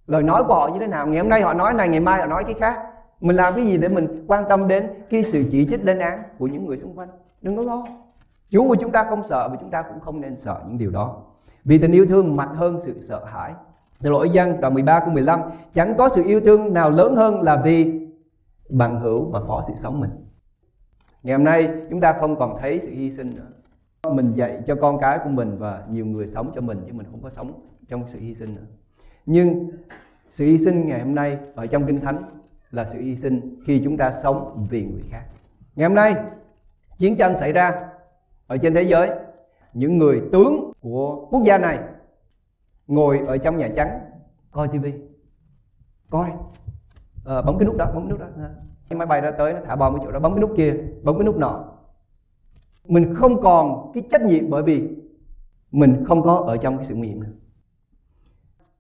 Lời 0.07 0.23
nói 0.23 0.45
của 0.45 0.55
họ 0.55 0.69
như 0.69 0.79
thế 0.79 0.87
nào? 0.87 1.07
Ngày 1.07 1.19
hôm 1.19 1.29
nay 1.29 1.41
họ 1.41 1.55
nói 1.55 1.75
này, 1.75 1.89
ngày 1.89 2.01
mai 2.01 2.21
họ 2.21 2.27
nói 2.27 2.45
cái 2.45 2.55
khác. 2.55 2.83
Mình 3.21 3.37
làm 3.37 3.55
cái 3.55 3.65
gì 3.65 3.79
để 3.79 3.89
mình 3.89 4.25
quan 4.27 4.45
tâm 4.49 4.69
đến 4.69 4.87
cái 5.11 5.25
sự 5.25 5.45
chỉ 5.51 5.65
trích 5.65 5.85
lên 5.85 5.99
án 5.99 6.19
của 6.39 6.47
những 6.47 6.67
người 6.67 6.77
xung 6.77 6.99
quanh? 6.99 7.09
Đừng 7.43 7.57
có 7.57 7.63
lo. 7.63 7.85
Chúa 8.51 8.69
của 8.69 8.75
chúng 8.75 8.93
ta 8.93 9.05
không 9.05 9.23
sợ 9.23 9.49
và 9.49 9.57
chúng 9.61 9.71
ta 9.71 9.83
cũng 9.83 10.01
không 10.01 10.21
nên 10.21 10.37
sợ 10.37 10.63
những 10.69 10.79
điều 10.79 10.91
đó. 10.91 11.23
Vì 11.65 11.79
tình 11.79 11.93
yêu 11.93 12.07
thương 12.07 12.37
mạnh 12.37 12.55
hơn 12.55 12.81
sự 12.81 13.01
sợ 13.01 13.25
hãi. 13.25 13.53
Xin 14.01 14.13
lỗi 14.13 14.31
dân, 14.31 14.61
đoạn 14.61 14.75
13 14.75 15.01
câu 15.01 15.11
15 15.11 15.41
Chẳng 15.73 15.95
có 15.99 16.09
sự 16.09 16.23
yêu 16.27 16.41
thương 16.41 16.73
nào 16.73 16.91
lớn 16.91 17.17
hơn 17.17 17.41
là 17.41 17.63
vì 17.65 18.01
bằng 18.69 19.01
hữu 19.01 19.31
mà 19.31 19.41
phó 19.49 19.63
sự 19.69 19.75
sống 19.77 20.01
mình 20.01 20.11
Ngày 21.23 21.37
hôm 21.37 21.45
nay, 21.45 21.69
chúng 21.91 22.01
ta 22.01 22.13
không 22.13 22.37
còn 22.37 22.57
thấy 22.61 22.81
sự 22.81 22.91
hy 22.91 23.11
sinh 23.11 23.31
nữa 23.37 23.47
Mình 24.13 24.33
dạy 24.35 24.63
cho 24.67 24.75
con 24.75 24.99
cái 24.99 25.19
của 25.25 25.31
mình 25.31 25.59
và 25.59 25.83
nhiều 25.91 26.07
người 26.07 26.27
sống 26.27 26.51
cho 26.55 26.61
mình 26.61 26.85
chứ 26.87 26.93
mình 26.93 27.07
không 27.11 27.23
có 27.23 27.31
sống 27.31 27.53
trong 27.89 28.07
sự 28.07 28.19
hy 28.19 28.35
sinh 28.35 28.55
nữa 28.55 28.67
Nhưng 29.27 29.71
sự 30.31 30.45
hy 30.45 30.59
sinh 30.59 30.89
ngày 30.89 31.01
hôm 31.01 31.15
nay 31.15 31.39
ở 31.55 31.67
trong 31.67 31.87
Kinh 31.87 32.01
Thánh 32.01 32.23
là 32.71 32.85
sự 32.85 32.99
hy 33.01 33.17
sinh 33.17 33.63
khi 33.67 33.81
chúng 33.85 33.97
ta 33.97 34.13
sống 34.13 34.67
vì 34.71 34.85
người 34.85 35.03
khác. 35.11 35.25
Ngày 35.77 35.89
hôm 35.89 35.95
nay 35.95 36.15
chiến 36.99 37.17
tranh 37.17 37.37
xảy 37.37 37.53
ra 37.53 37.73
ở 38.47 38.57
trên 38.57 38.75
thế 38.75 38.83
giới. 38.83 39.11
Những 39.73 39.99
người 39.99 40.23
tướng 40.33 40.73
của 40.81 41.27
quốc 41.31 41.43
gia 41.45 41.59
này 41.59 41.79
ngồi 42.87 43.19
ở 43.27 43.39
trong 43.39 43.57
nhà 43.57 43.69
trắng 43.77 44.01
coi 44.51 44.69
tivi 44.69 44.93
coi. 46.11 46.31
À, 47.27 47.43
bấm 47.43 47.59
cái 47.59 47.67
nút 47.67 47.77
đó 47.77 47.87
bấm 47.95 48.03
cái 48.03 48.11
nút 48.11 48.21
đó. 48.21 48.27
Cái 48.89 48.99
máy 48.99 49.07
bay 49.07 49.21
ra 49.21 49.31
tới 49.31 49.53
nó 49.53 49.61
thả 49.67 49.77
bom 49.77 49.95
ở 49.95 49.99
chỗ 50.05 50.11
đó 50.11 50.21
bấm 50.21 50.33
cái 50.33 50.41
nút 50.41 50.51
kia 50.57 50.75
bấm 51.03 51.19
cái 51.19 51.25
nút 51.25 51.37
nọ. 51.37 51.65
Mình 52.85 53.15
không 53.15 53.41
còn 53.41 53.91
cái 53.95 54.03
trách 54.11 54.23
nhiệm 54.23 54.51
bởi 54.51 54.63
vì 54.63 54.89
mình 55.71 56.05
không 56.07 56.23
có 56.23 56.45
ở 56.47 56.57
trong 56.57 56.77
cái 56.77 56.85
sự 56.85 56.95
nguy 56.95 57.09
hiểm 57.09 57.23
nữa. 57.23 57.31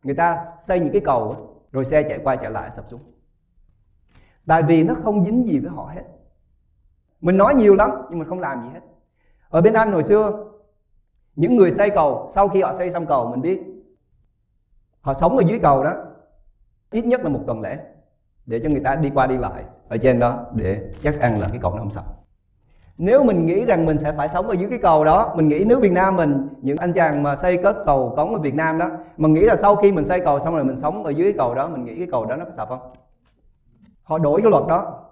Người 0.02 0.14
ta 0.14 0.44
xây 0.60 0.80
những 0.80 0.92
cái 0.92 1.02
cầu 1.04 1.34
rồi 1.72 1.84
xe 1.84 2.02
chạy 2.02 2.18
qua 2.24 2.36
chạy 2.36 2.50
lại 2.50 2.70
sập 2.70 2.88
xuống 2.88 3.00
tại 4.48 4.62
vì 4.62 4.82
nó 4.82 4.94
không 4.94 5.24
dính 5.24 5.46
gì 5.46 5.58
với 5.58 5.70
họ 5.70 5.90
hết. 5.94 6.02
Mình 7.20 7.36
nói 7.36 7.54
nhiều 7.54 7.74
lắm, 7.74 7.90
nhưng 8.10 8.18
mình 8.18 8.28
không 8.28 8.40
làm 8.40 8.62
gì 8.64 8.70
hết. 8.74 8.80
Ở 9.48 9.60
bên 9.60 9.74
anh 9.74 9.92
hồi 9.92 10.02
xưa, 10.02 10.32
những 11.36 11.56
người 11.56 11.70
xây 11.70 11.90
cầu, 11.90 12.28
sau 12.30 12.48
khi 12.48 12.62
họ 12.62 12.72
xây 12.72 12.90
xong 12.90 13.06
cầu, 13.06 13.26
mình 13.26 13.40
biết 13.40 13.62
họ 15.00 15.14
sống 15.14 15.36
ở 15.36 15.42
dưới 15.46 15.58
cầu 15.58 15.84
đó, 15.84 15.92
ít 16.90 17.04
nhất 17.04 17.20
là 17.20 17.28
một 17.28 17.40
tuần 17.46 17.60
lễ, 17.60 17.78
để 18.46 18.60
cho 18.62 18.68
người 18.68 18.80
ta 18.80 18.96
đi 18.96 19.10
qua 19.14 19.26
đi 19.26 19.38
lại 19.38 19.64
ở 19.88 19.96
trên 19.96 20.18
đó 20.18 20.46
để 20.54 20.92
chắc 21.00 21.20
ăn 21.20 21.40
là 21.40 21.48
cái 21.48 21.58
cầu 21.62 21.72
nó 21.72 21.78
không 21.78 21.90
sập. 21.90 22.04
Nếu 22.98 23.24
mình 23.24 23.46
nghĩ 23.46 23.64
rằng 23.64 23.86
mình 23.86 23.98
sẽ 23.98 24.12
phải 24.12 24.28
sống 24.28 24.48
ở 24.48 24.54
dưới 24.54 24.70
cái 24.70 24.78
cầu 24.82 25.04
đó, 25.04 25.34
mình 25.36 25.48
nghĩ 25.48 25.64
nước 25.64 25.80
Việt 25.82 25.92
Nam 25.92 26.16
mình, 26.16 26.48
những 26.62 26.76
anh 26.76 26.92
chàng 26.92 27.22
mà 27.22 27.36
xây 27.36 27.56
cất 27.56 27.76
cầu 27.84 28.14
cống 28.16 28.34
ở 28.34 28.40
Việt 28.40 28.54
Nam 28.54 28.78
đó 28.78 28.90
mình 29.16 29.34
nghĩ 29.34 29.40
là 29.40 29.56
sau 29.56 29.76
khi 29.76 29.92
mình 29.92 30.04
xây 30.04 30.20
cầu 30.20 30.38
xong 30.38 30.54
rồi 30.54 30.64
mình 30.64 30.76
sống 30.76 31.04
ở 31.04 31.10
dưới 31.10 31.32
cái 31.32 31.38
cầu 31.38 31.54
đó, 31.54 31.68
mình 31.68 31.84
nghĩ 31.84 31.96
cái 31.96 32.08
cầu 32.10 32.26
đó 32.26 32.36
nó 32.36 32.44
có 32.44 32.50
sập 32.50 32.68
không? 32.68 32.92
Họ 34.08 34.18
đổi 34.18 34.42
cái 34.42 34.50
luật 34.50 34.62
đó. 34.68 35.04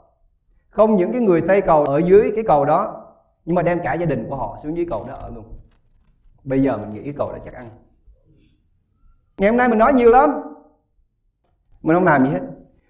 Không 0.70 0.96
những 0.96 1.12
cái 1.12 1.20
người 1.20 1.40
xây 1.40 1.61
cầu 1.61 1.85
ở 1.85 1.98
dưới 1.98 2.32
cái 2.35 2.44
cầu 2.46 2.64
đó, 2.64 3.06
nhưng 3.44 3.54
mà 3.54 3.62
đem 3.62 3.80
cả 3.85 3.94
gia 3.94 4.06
đình 4.06 4.26
của 4.30 4.37
họ 4.37 4.59
xuống 4.62 4.76
dưới 4.76 4.87
cầu 4.90 5.04
đó 5.09 5.14
ở 5.14 5.30
luôn. 5.35 5.44
Bây 6.44 6.62
giờ 6.62 6.76
mình 6.76 6.90
nghĩ 6.90 7.02
cái 7.02 7.14
cầu 7.16 7.32
đó 7.32 7.38
chắc 7.44 7.54
ăn. 7.54 7.64
Ngày 9.38 9.50
hôm 9.50 9.56
nay 9.56 9.68
mình 9.68 9.78
nói 9.78 9.92
nhiều 9.92 10.11
lắm. 10.11 10.30
Mình 11.82 11.96
không 11.96 12.04
làm 12.04 12.26
gì 12.26 12.32
hết. 12.32 12.40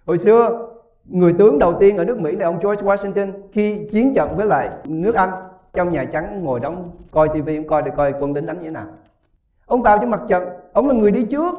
Hồi 0.06 0.18
xưa, 0.18 0.68
người 1.04 1.32
tướng 1.38 1.58
đầu 1.58 1.72
tiên 1.80 1.96
ở 1.96 2.04
nước 2.04 2.18
Mỹ 2.18 2.36
là 2.36 2.46
ông 2.46 2.58
George 2.62 2.86
Washington 2.86 3.32
khi 3.52 3.88
chiến 3.92 4.14
trận 4.14 4.36
với 4.36 4.46
lại 4.46 4.70
nước 4.84 5.14
Anh 5.14 5.30
trong 5.72 5.90
nhà 5.90 6.04
trắng 6.04 6.44
ngồi 6.44 6.60
đóng 6.60 6.90
coi 7.10 7.28
tivi 7.28 7.64
coi 7.68 7.82
để 7.82 7.90
coi 7.96 8.14
quân 8.20 8.32
lính 8.32 8.46
đánh 8.46 8.58
như 8.58 8.64
thế 8.64 8.70
nào. 8.70 8.86
Ông 9.66 9.82
vào 9.82 9.98
trong 9.98 10.10
mặt 10.10 10.22
trận. 10.28 10.48
Ông 10.72 10.88
là 10.88 10.94
người 10.94 11.10
đi 11.10 11.24
trước. 11.30 11.54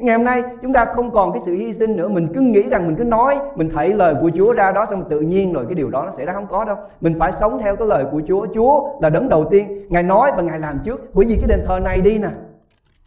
Ngày 0.00 0.16
hôm 0.16 0.24
nay, 0.24 0.42
chúng 0.62 0.72
ta 0.72 0.84
không 0.84 1.10
còn 1.10 1.32
cái 1.32 1.40
sự 1.40 1.54
hy 1.54 1.74
sinh 1.74 1.96
nữa. 1.96 2.08
Mình 2.08 2.32
cứ 2.34 2.40
nghĩ 2.40 2.62
rằng 2.70 2.86
mình 2.86 2.96
cứ 2.96 3.04
nói, 3.04 3.38
Mình 3.56 3.68
thấy 3.70 3.94
lời 3.94 4.14
của 4.20 4.30
Chúa 4.36 4.52
ra 4.52 4.72
đó, 4.72 4.86
Xong 4.86 5.08
tự 5.10 5.20
nhiên 5.20 5.52
rồi 5.52 5.64
cái 5.66 5.74
điều 5.74 5.90
đó 5.90 6.02
nó 6.04 6.10
sẽ 6.10 6.26
ra. 6.26 6.32
Không 6.32 6.46
có 6.46 6.64
đâu. 6.64 6.76
Mình 7.00 7.18
phải 7.18 7.32
sống 7.32 7.58
theo 7.60 7.76
cái 7.76 7.88
lời 7.88 8.04
của 8.12 8.22
Chúa. 8.26 8.46
Chúa 8.54 9.00
là 9.02 9.10
đấng 9.10 9.28
đầu 9.28 9.44
tiên. 9.50 9.86
Ngài 9.88 10.02
nói 10.02 10.30
và 10.36 10.42
Ngài 10.42 10.58
làm 10.58 10.78
trước. 10.84 11.14
Bởi 11.14 11.26
vì 11.28 11.36
cái 11.36 11.46
đền 11.48 11.60
thờ 11.66 11.80
này 11.80 12.00
đi 12.00 12.18
nè. 12.18 12.28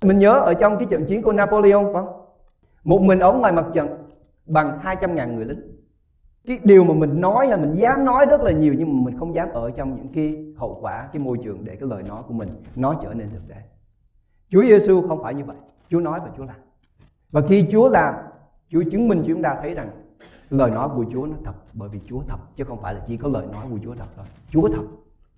Mình 0.02 0.18
nhớ 0.18 0.34
ở 0.34 0.54
trong 0.54 0.78
cái 0.78 0.88
trận 0.90 1.06
chiến 1.06 1.22
của 1.22 1.34
Napoleon 1.34 1.84
phải 1.84 1.94
không? 1.94 2.26
Một 2.84 3.02
mình 3.02 3.20
ông 3.20 3.42
ngoài 3.42 3.54
mặt 3.54 3.66
trận 3.74 3.88
Bằng 4.46 4.80
200.000 4.84 5.36
người 5.36 5.46
lính. 5.46 5.62
Cái 6.48 6.60
điều 6.64 6.84
mà 6.84 6.94
mình 6.94 7.22
nói 7.22 7.48
là 7.48 7.58
mình 7.58 7.74
dám 7.74 8.06
nói 8.06 8.26
rất 8.26 8.42
là 8.42 8.52
nhiều, 8.52 8.74
nhưng 8.78 8.98
mà 8.98 9.06
mình 9.06 9.20
không 9.20 9.34
dám 9.34 9.50
ở 9.54 9.70
trong 9.70 9.96
những 9.96 10.08
cái 10.14 10.54
hậu 10.58 10.78
quả, 10.82 11.08
cái 11.14 11.24
môi 11.24 11.38
trường 11.44 11.66
để 11.66 11.76
cái 11.76 11.90
lời 11.90 12.04
nói 12.04 12.24
của 12.28 12.34
mình 12.34 12.50
nó 12.76 12.94
trở 13.04 13.14
nên 13.14 13.30
thực 13.30 13.48
tế. 13.48 13.56
Chúa 14.50 14.64
Giêsu 14.64 15.08
không 15.08 15.24
phải 15.24 15.34
như 15.34 15.44
vậy. 15.44 15.56
Chúa 15.90 16.00
nói 16.00 16.20
và 16.24 16.30
Chúa 16.38 16.46
làm 16.46 16.56
và 17.34 17.42
khi 17.48 17.68
Chúa 17.72 17.90
làm, 17.90 18.14
Chúa 18.70 18.84
chứng 18.92 19.08
minh 19.08 19.20
cho 19.22 19.34
chúng 19.34 19.44
ta 19.44 19.56
thấy 19.62 19.74
rằng 19.74 19.90
lời 20.50 20.72
nói 20.72 20.90
của 20.96 21.06
Chúa 21.12 21.26
nó 21.26 21.36
thật, 21.46 21.54
bởi 21.74 21.90
vì 21.90 22.00
Chúa 22.06 22.22
thật, 22.22 22.38
chứ 22.56 22.64
không 22.64 22.82
phải 22.82 22.94
là 22.94 23.00
chỉ 23.06 23.18
có 23.18 23.30
lời 23.30 23.46
nói 23.54 23.64
của 23.72 23.78
Chúa 23.84 23.96
thật 23.96 24.06
thôi. 24.16 24.26
Chúa 24.50 24.68
thật, 24.68 24.84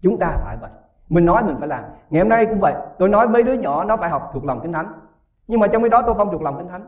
chúng 0.01 0.17
ta 0.19 0.37
phải 0.43 0.57
vậy. 0.61 0.71
Mình 1.09 1.25
nói 1.25 1.43
mình 1.43 1.55
phải 1.59 1.67
làm. 1.67 1.83
Ngày 2.09 2.21
hôm 2.21 2.29
nay 2.29 2.45
cũng 2.45 2.59
vậy, 2.59 2.73
tôi 2.99 3.09
nói 3.09 3.27
mấy 3.27 3.43
đứa 3.43 3.53
nhỏ 3.53 3.85
nó 3.85 3.97
phải 3.97 4.09
học 4.09 4.29
thuộc 4.33 4.45
lòng 4.45 4.59
kinh 4.63 4.73
thánh. 4.73 4.87
Nhưng 5.47 5.59
mà 5.59 5.67
trong 5.67 5.81
cái 5.81 5.89
đó 5.89 6.01
tôi 6.05 6.15
không 6.15 6.31
thuộc 6.31 6.41
lòng 6.41 6.57
kinh 6.57 6.67
thánh. 6.67 6.87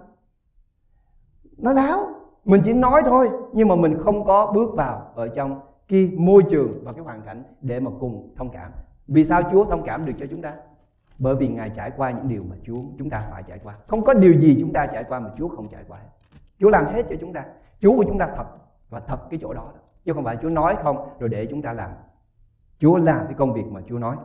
Nó 1.58 1.72
láo. 1.72 2.10
Mình 2.46 2.62
chỉ 2.64 2.74
nói 2.74 3.02
thôi, 3.06 3.30
nhưng 3.54 3.68
mà 3.68 3.76
mình 3.76 4.00
không 4.00 4.26
có 4.26 4.52
bước 4.56 4.76
vào 4.76 5.12
ở 5.16 5.28
trong 5.28 5.60
cái 5.88 6.12
môi 6.18 6.44
trường 6.50 6.72
và 6.84 6.92
cái 6.92 7.02
hoàn 7.02 7.22
cảnh 7.22 7.44
để 7.62 7.80
mà 7.80 7.92
cùng 8.00 8.34
thông 8.38 8.50
cảm. 8.50 8.72
Vì 9.08 9.24
sao 9.24 9.42
Chúa 9.52 9.66
thông 9.66 9.84
cảm 9.84 10.06
được 10.06 10.14
cho 10.18 10.26
chúng 10.30 10.42
ta? 10.42 10.54
Bởi 11.20 11.36
vì 11.36 11.48
Ngài 11.48 11.70
trải 11.70 11.92
qua 11.98 12.12
những 12.12 12.28
điều 12.28 12.44
mà 12.44 12.56
Chúa, 12.64 12.82
chúng 13.00 13.10
ta 13.10 13.24
phải 13.32 13.44
trải 13.44 13.60
qua. 13.64 13.74
Không 13.88 14.04
có 14.04 14.14
điều 14.14 14.34
gì 14.34 14.58
chúng 14.60 14.74
ta 14.74 14.86
trải 14.86 15.04
qua 15.04 15.20
mà 15.20 15.30
Chúa 15.38 15.48
không 15.48 15.70
trải 15.70 15.84
qua. 15.88 15.98
Chúa 16.60 16.70
làm 16.70 16.86
hết 16.86 17.04
cho 17.10 17.16
chúng 17.22 17.34
ta. 17.34 17.44
Chúa 17.82 17.96
của 17.96 18.04
chúng 18.08 18.20
ta 18.20 18.28
thật 18.36 18.46
và 18.90 19.00
thật 19.00 19.18
cái 19.30 19.40
chỗ 19.44 19.54
đó. 19.54 19.74
Chứ 20.06 20.14
không 20.14 20.24
phải 20.24 20.38
Chúa 20.42 20.50
nói 20.50 20.76
không 20.84 21.10
rồi 21.20 21.30
để 21.30 21.46
chúng 21.46 21.62
ta 21.62 21.74
làm. 21.74 21.92
Chúa 22.80 22.98
làm 22.98 23.26
cái 23.26 23.34
công 23.34 23.54
việc 23.54 23.66
mà 23.66 23.82
Chúa 23.90 23.98
nói. 23.98 24.16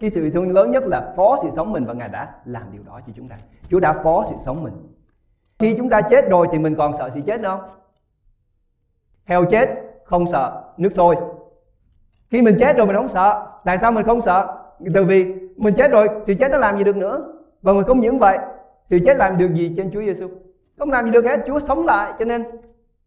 Cái 0.00 0.10
sự 0.10 0.30
thương 0.30 0.52
lớn 0.52 0.70
nhất 0.70 0.84
là 0.86 1.12
phó 1.16 1.36
sự 1.42 1.50
sống 1.50 1.72
mình 1.72 1.84
và 1.84 1.94
Ngài 1.94 2.08
đã 2.08 2.34
làm 2.44 2.72
điều 2.72 2.82
đó 2.82 3.00
cho 3.06 3.12
chúng 3.16 3.28
ta. 3.28 3.36
Chúa 3.68 3.80
đã 3.80 3.92
phó 4.04 4.24
sự 4.30 4.36
sống 4.38 4.62
mình. 4.62 4.74
Khi 5.58 5.74
chúng 5.76 5.90
ta 5.90 6.00
chết 6.00 6.30
rồi 6.30 6.46
thì 6.52 6.58
mình 6.58 6.74
còn 6.76 6.96
sợ 6.98 7.10
sự 7.10 7.20
chết 7.26 7.40
không? 7.44 7.60
Heo 9.24 9.44
chết, 9.44 9.68
không 10.04 10.26
sợ 10.26 10.72
nước 10.76 10.92
sôi. 10.92 11.16
Khi 12.30 12.42
mình 12.42 12.56
chết 12.58 12.76
rồi 12.76 12.86
mình 12.86 12.96
không 12.96 13.08
sợ. 13.08 13.46
Tại 13.64 13.78
sao 13.78 13.92
mình 13.92 14.04
không 14.04 14.20
sợ? 14.20 14.58
Từ 14.94 15.04
vì 15.04 15.41
mình 15.56 15.74
chết 15.74 15.90
rồi 15.90 16.08
sự 16.26 16.34
chết 16.34 16.50
nó 16.50 16.58
làm 16.58 16.78
gì 16.78 16.84
được 16.84 16.96
nữa? 16.96 17.24
Và 17.62 17.72
mình 17.72 17.84
không 17.84 18.00
những 18.00 18.18
vậy 18.18 18.38
sự 18.84 18.98
chết 19.04 19.16
làm 19.16 19.38
được 19.38 19.54
gì 19.54 19.72
trên 19.76 19.90
Chúa 19.90 20.00
Giêsu 20.00 20.28
không 20.78 20.90
làm 20.90 21.06
gì 21.06 21.10
được 21.12 21.24
hết 21.24 21.40
Chúa 21.46 21.60
sống 21.60 21.84
lại. 21.86 22.12
Cho 22.18 22.24
nên 22.24 22.42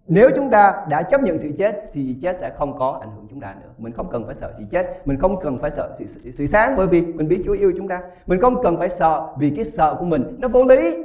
nếu 0.08 0.30
chúng 0.36 0.50
ta 0.52 0.86
đã 0.90 1.02
chấp 1.02 1.22
nhận 1.22 1.38
sự 1.38 1.52
chết 1.58 1.84
thì 1.94 2.16
chết 2.22 2.40
sẽ 2.40 2.52
không 2.58 2.80
có 2.80 2.98
ảnh 3.02 3.10
hưởng 3.16 3.28
chúng 3.30 3.42
ta 3.42 3.56
nữa. 3.62 3.70
Mình 3.78 3.94
không 3.94 4.10
cần 4.12 4.26
phải 4.26 4.36
sợ 4.36 4.54
sự 4.58 4.64
chết. 4.72 5.08
Mình 5.08 5.20
không 5.20 5.40
cần 5.42 5.58
phải 5.58 5.72
sợ 5.72 5.94
sự, 6.00 6.06
sự, 6.06 6.32
sự 6.32 6.46
sáng 6.46 6.76
bởi 6.78 6.88
vì 6.88 7.02
mình 7.02 7.28
biết 7.28 7.42
Chúa 7.46 7.54
yêu 7.54 7.74
chúng 7.78 7.88
ta. 7.88 8.02
Mình 8.26 8.42
không 8.42 8.64
cần 8.64 8.78
phải 8.78 8.90
sợ 8.90 9.28
vì 9.40 9.50
cái 9.56 9.66
sợ 9.66 9.96
của 10.00 10.06
mình 10.06 10.38
nó 10.40 10.48
vô 10.48 10.64
lý. 10.64 10.96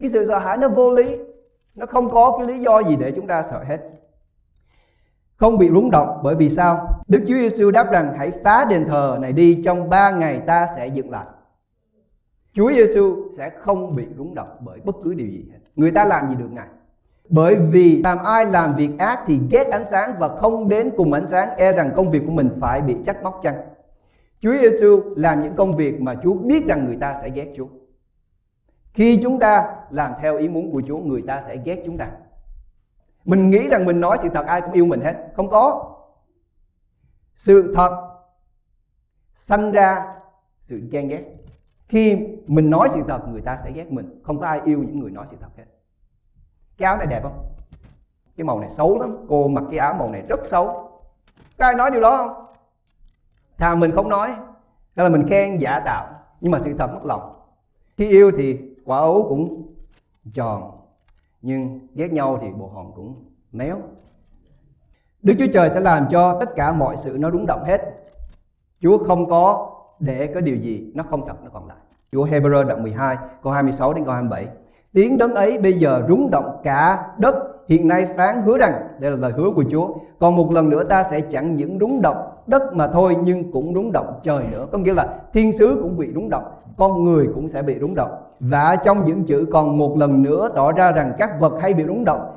Cái 0.00 0.08
sự 0.08 0.26
sợ 0.26 0.38
hãi 0.38 0.58
nó 0.58 0.68
vô 0.68 0.90
lý. 0.90 1.16
Nó 1.74 1.86
không 1.86 2.10
có 2.10 2.36
cái 2.38 2.46
lý 2.46 2.62
do 2.62 2.82
gì 2.82 2.96
để 2.96 3.10
chúng 3.10 3.26
ta 3.26 3.42
sợ 3.42 3.62
hết 3.68 3.78
không 5.36 5.58
bị 5.58 5.68
rúng 5.68 5.90
động 5.90 6.20
bởi 6.22 6.34
vì 6.36 6.50
sao? 6.50 7.02
Đức 7.08 7.18
Chúa 7.26 7.34
Giêsu 7.34 7.70
đáp 7.70 7.92
rằng 7.92 8.14
hãy 8.18 8.30
phá 8.44 8.64
đền 8.70 8.84
thờ 8.84 9.18
này 9.20 9.32
đi 9.32 9.62
trong 9.64 9.90
ba 9.90 10.10
ngày 10.10 10.40
ta 10.46 10.66
sẽ 10.76 10.86
dựng 10.86 11.10
lại. 11.10 11.26
Chúa 12.52 12.72
Giêsu 12.72 13.30
sẽ 13.36 13.50
không 13.50 13.96
bị 13.96 14.04
rúng 14.18 14.34
động 14.34 14.48
bởi 14.60 14.80
bất 14.84 14.96
cứ 15.04 15.14
điều 15.14 15.28
gì 15.28 15.44
hết. 15.52 15.58
Người 15.76 15.90
ta 15.90 16.04
làm 16.04 16.30
gì 16.30 16.36
được 16.36 16.48
Ngài? 16.52 16.66
Bởi 17.28 17.56
vì 17.56 18.02
làm 18.04 18.18
ai 18.18 18.46
làm 18.46 18.74
việc 18.74 18.90
ác 18.98 19.20
thì 19.26 19.40
ghét 19.50 19.66
ánh 19.70 19.84
sáng 19.90 20.12
và 20.18 20.28
không 20.28 20.68
đến 20.68 20.90
cùng 20.96 21.12
ánh 21.12 21.26
sáng 21.26 21.48
e 21.56 21.72
rằng 21.72 21.90
công 21.96 22.10
việc 22.10 22.22
của 22.26 22.32
mình 22.32 22.50
phải 22.60 22.80
bị 22.80 22.96
trách 23.04 23.22
móc 23.22 23.40
chăng. 23.42 23.54
Chúa 24.40 24.52
Giêsu 24.52 25.02
làm 25.16 25.42
những 25.42 25.56
công 25.56 25.76
việc 25.76 26.00
mà 26.00 26.14
Chúa 26.22 26.34
biết 26.34 26.66
rằng 26.66 26.84
người 26.84 26.96
ta 27.00 27.14
sẽ 27.22 27.30
ghét 27.34 27.52
Chúa. 27.56 27.66
Khi 28.94 29.18
chúng 29.22 29.38
ta 29.38 29.64
làm 29.90 30.12
theo 30.20 30.38
ý 30.38 30.48
muốn 30.48 30.72
của 30.72 30.82
Chúa, 30.86 30.98
người 30.98 31.22
ta 31.26 31.42
sẽ 31.46 31.56
ghét 31.64 31.82
chúng 31.84 31.98
ta 31.98 32.08
mình 33.24 33.50
nghĩ 33.50 33.68
rằng 33.68 33.84
mình 33.84 34.00
nói 34.00 34.18
sự 34.22 34.28
thật, 34.34 34.46
ai 34.46 34.60
cũng 34.60 34.72
yêu 34.72 34.86
mình 34.86 35.00
hết. 35.00 35.14
Không 35.36 35.50
có. 35.50 35.94
Sự 37.34 37.72
thật 37.74 38.08
sanh 39.34 39.72
ra 39.72 40.04
sự 40.60 40.88
ghen 40.90 41.08
ghét. 41.08 41.24
Khi 41.88 42.16
mình 42.46 42.70
nói 42.70 42.88
sự 42.90 43.02
thật, 43.08 43.20
người 43.28 43.40
ta 43.40 43.58
sẽ 43.64 43.70
ghét 43.74 43.92
mình. 43.92 44.22
Không 44.24 44.40
có 44.40 44.46
ai 44.46 44.60
yêu 44.64 44.78
những 44.78 45.00
người 45.00 45.10
nói 45.10 45.26
sự 45.30 45.36
thật 45.40 45.48
hết. 45.56 45.64
Cái 46.78 46.86
áo 46.86 46.96
này 46.96 47.06
đẹp 47.06 47.22
không? 47.22 47.54
Cái 48.36 48.44
màu 48.44 48.60
này 48.60 48.70
xấu 48.70 49.00
lắm. 49.00 49.16
Cô 49.28 49.48
mặc 49.48 49.64
cái 49.70 49.78
áo 49.78 49.94
màu 49.94 50.08
này 50.10 50.22
rất 50.28 50.40
xấu. 50.44 50.66
Có 51.58 51.64
ai 51.64 51.74
nói 51.74 51.90
điều 51.90 52.00
đó 52.00 52.16
không? 52.16 52.46
Thà 53.58 53.74
mình 53.74 53.90
không 53.90 54.08
nói, 54.08 54.30
hay 54.96 55.04
là 55.04 55.08
mình 55.08 55.28
khen 55.28 55.58
giả 55.58 55.80
tạo. 55.80 56.08
Nhưng 56.40 56.52
mà 56.52 56.58
sự 56.58 56.74
thật 56.78 56.90
mất 56.94 57.04
lòng. 57.04 57.34
Khi 57.96 58.08
yêu 58.08 58.30
thì 58.36 58.60
quả 58.84 58.98
ấu 58.98 59.26
cũng 59.28 59.74
tròn 60.32 60.81
nhưng 61.42 61.88
ghét 61.94 62.12
nhau 62.12 62.38
thì 62.42 62.48
bộ 62.58 62.66
hồn 62.66 62.92
cũng 62.96 63.24
méo. 63.52 63.76
Đức 65.22 65.34
Chúa 65.38 65.46
Trời 65.52 65.70
sẽ 65.70 65.80
làm 65.80 66.04
cho 66.10 66.40
tất 66.40 66.56
cả 66.56 66.72
mọi 66.72 66.96
sự 66.96 67.16
nó 67.18 67.30
đúng 67.30 67.46
động 67.46 67.64
hết. 67.64 67.80
Chúa 68.80 68.98
không 68.98 69.28
có 69.28 69.70
để 70.00 70.26
có 70.34 70.40
điều 70.40 70.56
gì 70.56 70.92
nó 70.94 71.02
không 71.10 71.26
thật 71.26 71.34
nó 71.44 71.50
còn 71.52 71.68
lại. 71.68 71.76
Chúa 72.12 72.26
Hebrew 72.26 72.66
đoạn 72.66 72.82
12 72.82 73.16
câu 73.42 73.52
26 73.52 73.94
đến 73.94 74.04
câu 74.04 74.14
27 74.14 74.46
Tiếng 74.92 75.18
đấng 75.18 75.34
ấy 75.34 75.58
bây 75.58 75.72
giờ 75.72 76.02
rúng 76.08 76.30
động 76.30 76.60
cả 76.64 77.06
đất. 77.18 77.34
Hiện 77.68 77.88
nay 77.88 78.06
phán 78.16 78.42
hứa 78.42 78.58
rằng 78.58 78.72
Đây 79.00 79.10
là 79.10 79.16
lời 79.16 79.32
hứa 79.36 79.50
của 79.50 79.64
Chúa. 79.70 79.88
Còn 80.18 80.36
một 80.36 80.52
lần 80.52 80.68
nữa 80.68 80.84
ta 80.84 81.02
sẽ 81.02 81.20
chẳng 81.20 81.56
những 81.56 81.78
rúng 81.80 82.02
động 82.02 82.31
đất 82.46 82.62
mà 82.74 82.86
thôi 82.86 83.16
Nhưng 83.24 83.52
cũng 83.52 83.74
đúng 83.74 83.92
động 83.92 84.20
trời 84.22 84.44
nữa. 84.52 84.66
Có 84.72 84.78
nghĩa 84.78 84.94
là 84.94 85.06
thiên 85.32 85.52
sứ 85.52 85.78
cũng 85.82 85.96
bị 85.96 86.08
đúng 86.14 86.30
động, 86.30 86.44
Con 86.76 87.04
người 87.04 87.28
cũng 87.34 87.48
sẽ 87.48 87.62
bị 87.62 87.74
đúng 87.78 87.94
động. 87.94 88.10
Và 88.40 88.76
trong 88.84 89.04
những 89.04 89.24
chữ 89.24 89.46
còn 89.52 89.78
một 89.78 89.96
lần 89.98 90.22
nữa 90.22 90.48
tỏ 90.54 90.72
ra 90.72 90.92
rằng 90.92 91.12
các 91.18 91.30
vật 91.40 91.52
hay 91.60 91.74
bị 91.74 91.84
đúng 91.84 92.04
động. 92.04 92.36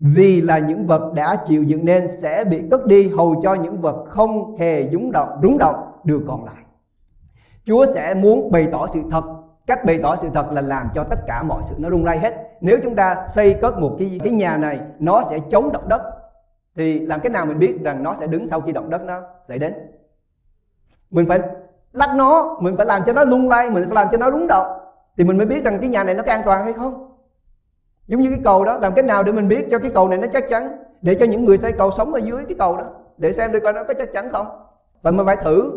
Vì 0.00 0.40
là 0.40 0.58
những 0.58 0.86
vật 0.86 1.12
đã 1.14 1.36
chịu 1.44 1.62
dựng 1.62 1.84
nên 1.84 2.08
sẽ 2.08 2.44
bị 2.44 2.62
cất 2.70 2.86
đi, 2.86 3.08
hầu 3.16 3.40
cho 3.42 3.54
những 3.54 3.80
vật 3.80 4.04
không 4.08 4.56
hề 4.56 4.82
đúng 4.82 5.12
động 5.12 5.28
đúng 5.42 5.58
động 5.58 5.92
được 6.04 6.22
còn 6.26 6.44
lại. 6.44 6.64
Chúa 7.64 7.84
sẽ 7.94 8.14
muốn 8.14 8.50
bày 8.50 8.66
tỏ 8.72 8.86
sự 8.86 9.00
thật. 9.10 9.22
Cách 9.66 9.84
bày 9.86 9.98
tỏ 10.02 10.16
sự 10.16 10.28
thật 10.34 10.52
là 10.52 10.60
làm 10.60 10.88
cho 10.94 11.04
tất 11.04 11.18
cả 11.26 11.42
mọi 11.42 11.62
sự 11.68 11.74
nó 11.78 11.90
rung 11.90 12.04
lay 12.04 12.18
hết. 12.18 12.34
Nếu 12.60 12.78
chúng 12.82 12.96
ta 12.96 13.16
xây 13.28 13.54
cất 13.54 13.78
một 13.78 13.96
cái 13.98 14.20
cái 14.24 14.32
nhà 14.32 14.56
này, 14.56 14.80
nó 14.98 15.22
sẽ 15.30 15.38
chống 15.50 15.72
động 15.72 15.88
đất 15.88 16.02
thì 16.76 17.00
làm 17.00 17.20
cái 17.20 17.30
nào 17.30 17.46
mình 17.46 17.58
biết 17.58 17.76
rằng 17.84 18.02
nó 18.02 18.14
sẽ 18.14 18.26
đứng 18.26 18.46
sau 18.46 18.60
khi 18.60 18.72
động 18.72 18.90
đất 18.90 19.02
nó 19.02 19.20
xảy 19.44 19.58
đến? 19.58 19.74
Mình 21.10 21.26
phải 21.26 21.40
lắc 21.92 22.14
nó, 22.16 22.58
mình 22.60 22.76
phải 22.76 22.86
làm 22.86 23.02
cho 23.06 23.12
nó 23.12 23.24
lung 23.24 23.48
lay, 23.48 23.70
mình 23.70 23.84
phải 23.84 23.94
làm 23.94 24.08
cho 24.12 24.18
nó 24.18 24.30
rung 24.30 24.46
động. 24.46 24.66
Thì 25.16 25.24
mình 25.24 25.36
mới 25.36 25.46
biết 25.46 25.64
rằng 25.64 25.78
cái 25.80 25.90
nhà 25.90 26.04
này 26.04 26.14
nó 26.14 26.22
có 26.26 26.32
an 26.32 26.42
toàn 26.44 26.64
hay 26.64 26.72
không. 26.72 27.10
Giống 28.06 28.20
như 28.20 28.30
cái 28.30 28.40
cầu 28.44 28.64
đó, 28.64 28.78
làm 28.82 28.92
cách 28.96 29.04
nào 29.04 29.22
để 29.22 29.32
mình 29.32 29.48
biết 29.48 29.66
cho 29.70 29.78
cái 29.78 29.90
cầu 29.94 30.08
này 30.08 30.18
nó 30.18 30.26
chắc 30.26 30.48
chắn? 30.48 30.68
Để 31.02 31.14
cho 31.14 31.26
những 31.26 31.44
người 31.44 31.58
xây 31.58 31.72
cầu 31.72 31.90
sống 31.90 32.14
ở 32.14 32.18
dưới 32.18 32.44
cái 32.48 32.56
cầu 32.58 32.76
đó, 32.76 32.84
để 33.16 33.32
xem 33.32 33.52
đi 33.52 33.60
coi 33.60 33.72
nó 33.72 33.84
có 33.84 33.94
chắc 33.94 34.12
chắn 34.12 34.32
không? 34.32 34.46
Và 35.02 35.10
mình 35.10 35.26
phải 35.26 35.36
thử. 35.36 35.72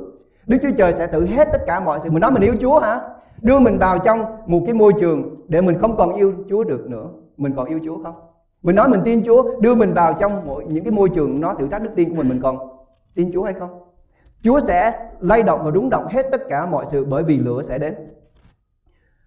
Đức 0.47 0.57
Chúa 0.61 0.69
Trời 0.77 0.93
sẽ 0.93 1.07
thử 1.07 1.25
hết 1.25 1.47
tất 1.51 1.61
cả 1.67 1.79
mọi 1.79 1.99
sự. 1.99 2.11
Mình 2.11 2.21
nói 2.21 2.31
mình 2.31 2.43
yêu 2.43 2.55
Chúa 2.59 2.79
hả? 2.79 2.99
Đưa 3.41 3.59
mình 3.59 3.77
vào 3.77 3.99
trong 3.99 4.25
một 4.45 4.59
cái 4.65 4.73
môi 4.73 4.93
trường 4.99 5.35
để 5.47 5.61
mình 5.61 5.79
không 5.79 5.97
còn 5.97 6.13
yêu 6.13 6.33
Chúa 6.49 6.63
được 6.63 6.87
nữa. 6.87 7.05
Mình 7.37 7.53
còn 7.55 7.65
yêu 7.65 7.79
Chúa 7.85 8.03
không? 8.03 8.15
Mình 8.67 8.75
nói 8.75 8.89
mình 8.89 9.01
tin 9.05 9.23
Chúa 9.23 9.59
đưa 9.59 9.75
mình 9.75 9.93
vào 9.93 10.13
trong 10.19 10.41
mỗi, 10.45 10.65
những 10.65 10.83
cái 10.83 10.91
môi 10.91 11.09
trường 11.09 11.41
nó 11.41 11.53
thử 11.53 11.67
thách 11.67 11.83
đức 11.83 11.89
tin 11.95 12.09
của 12.09 12.15
mình 12.15 12.29
mình 12.29 12.41
còn 12.41 12.57
tin 13.15 13.31
Chúa 13.33 13.43
hay 13.43 13.53
không? 13.53 13.69
Chúa 14.41 14.59
sẽ 14.59 15.09
lay 15.19 15.43
động 15.43 15.61
và 15.63 15.71
rúng 15.71 15.89
động 15.89 16.07
hết 16.09 16.25
tất 16.31 16.41
cả 16.49 16.65
mọi 16.65 16.85
sự 16.89 17.05
bởi 17.05 17.23
vì 17.23 17.37
lửa 17.37 17.61
sẽ 17.63 17.79
đến. 17.79 17.95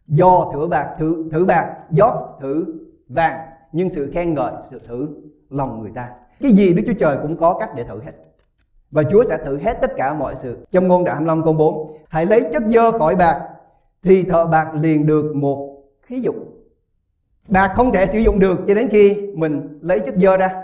Do 0.07 0.51
thử 0.53 0.67
bạc 0.67 0.89
thử 0.99 1.29
thử 1.31 1.45
bạc 1.45 1.75
gió 1.91 2.37
thử 2.41 2.65
vàng 3.09 3.39
nhưng 3.73 3.91
sự 3.91 4.11
khen 4.13 4.35
ngợi 4.35 4.53
sự 4.71 4.79
thử 4.79 5.09
lòng 5.51 5.83
người 5.83 5.93
ta. 5.95 6.09
Cái 6.41 6.53
gì 6.53 6.73
Đức 6.73 6.83
Chúa 6.87 6.99
Trời 6.99 7.17
cũng 7.23 7.37
có 7.37 7.59
cách 7.61 7.71
để 7.77 7.85
thử 7.85 8.01
hết. 8.01 8.13
Và 8.91 9.03
Chúa 9.03 9.23
sẽ 9.23 9.37
thử 9.45 9.59
hết 9.59 9.79
tất 9.83 9.93
cả 9.97 10.15
mọi 10.15 10.37
sự. 10.37 10.67
Trong 10.71 10.89
ngôn 10.89 11.05
đoạn 11.05 11.17
25 11.17 11.45
câu 11.45 11.53
4 11.53 11.91
hãy 12.09 12.27
lấy 12.27 12.43
chất 12.53 12.63
dơ 12.69 12.93
khỏi 12.93 13.17
bạc 13.17 13.49
thì 14.03 14.23
thợ 14.23 14.47
bạc 14.47 14.75
liền 14.75 15.07
được 15.07 15.37
một 15.37 15.83
khí 16.03 16.21
dụng 16.21 16.60
bạc 17.49 17.73
không 17.75 17.93
thể 17.93 18.07
sử 18.07 18.19
dụng 18.19 18.39
được 18.39 18.61
cho 18.67 18.75
đến 18.75 18.89
khi 18.91 19.33
mình 19.35 19.79
lấy 19.83 20.01
chất 20.01 20.15
dơ 20.17 20.37
ra. 20.37 20.63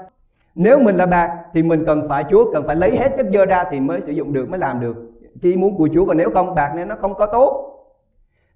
Nếu 0.55 0.79
mình 0.79 0.97
là 0.97 1.07
bạc 1.07 1.31
thì 1.55 1.63
mình 1.63 1.85
cần 1.87 2.09
phải, 2.09 2.25
Chúa 2.31 2.53
cần 2.53 2.65
phải 2.67 2.77
lấy 2.77 2.97
hết 2.97 3.13
chất 3.17 3.27
dơ 3.33 3.47
ra 3.47 3.65
thì 3.71 3.81
mới 3.81 4.01
sử 4.01 4.13
dụng 4.13 4.33
được, 4.33 4.49
mới 4.49 4.59
làm 4.59 4.81
được. 4.81 4.97
Khi 5.43 5.57
muốn 5.57 5.77
của 5.77 5.89
Chúa, 5.95 6.07
còn 6.07 6.17
nếu 6.17 6.31
không, 6.31 6.55
bạc 6.55 6.73
nên 6.77 6.89
nó 6.89 6.95
không 7.01 7.15
có 7.15 7.27
tốt. 7.27 7.73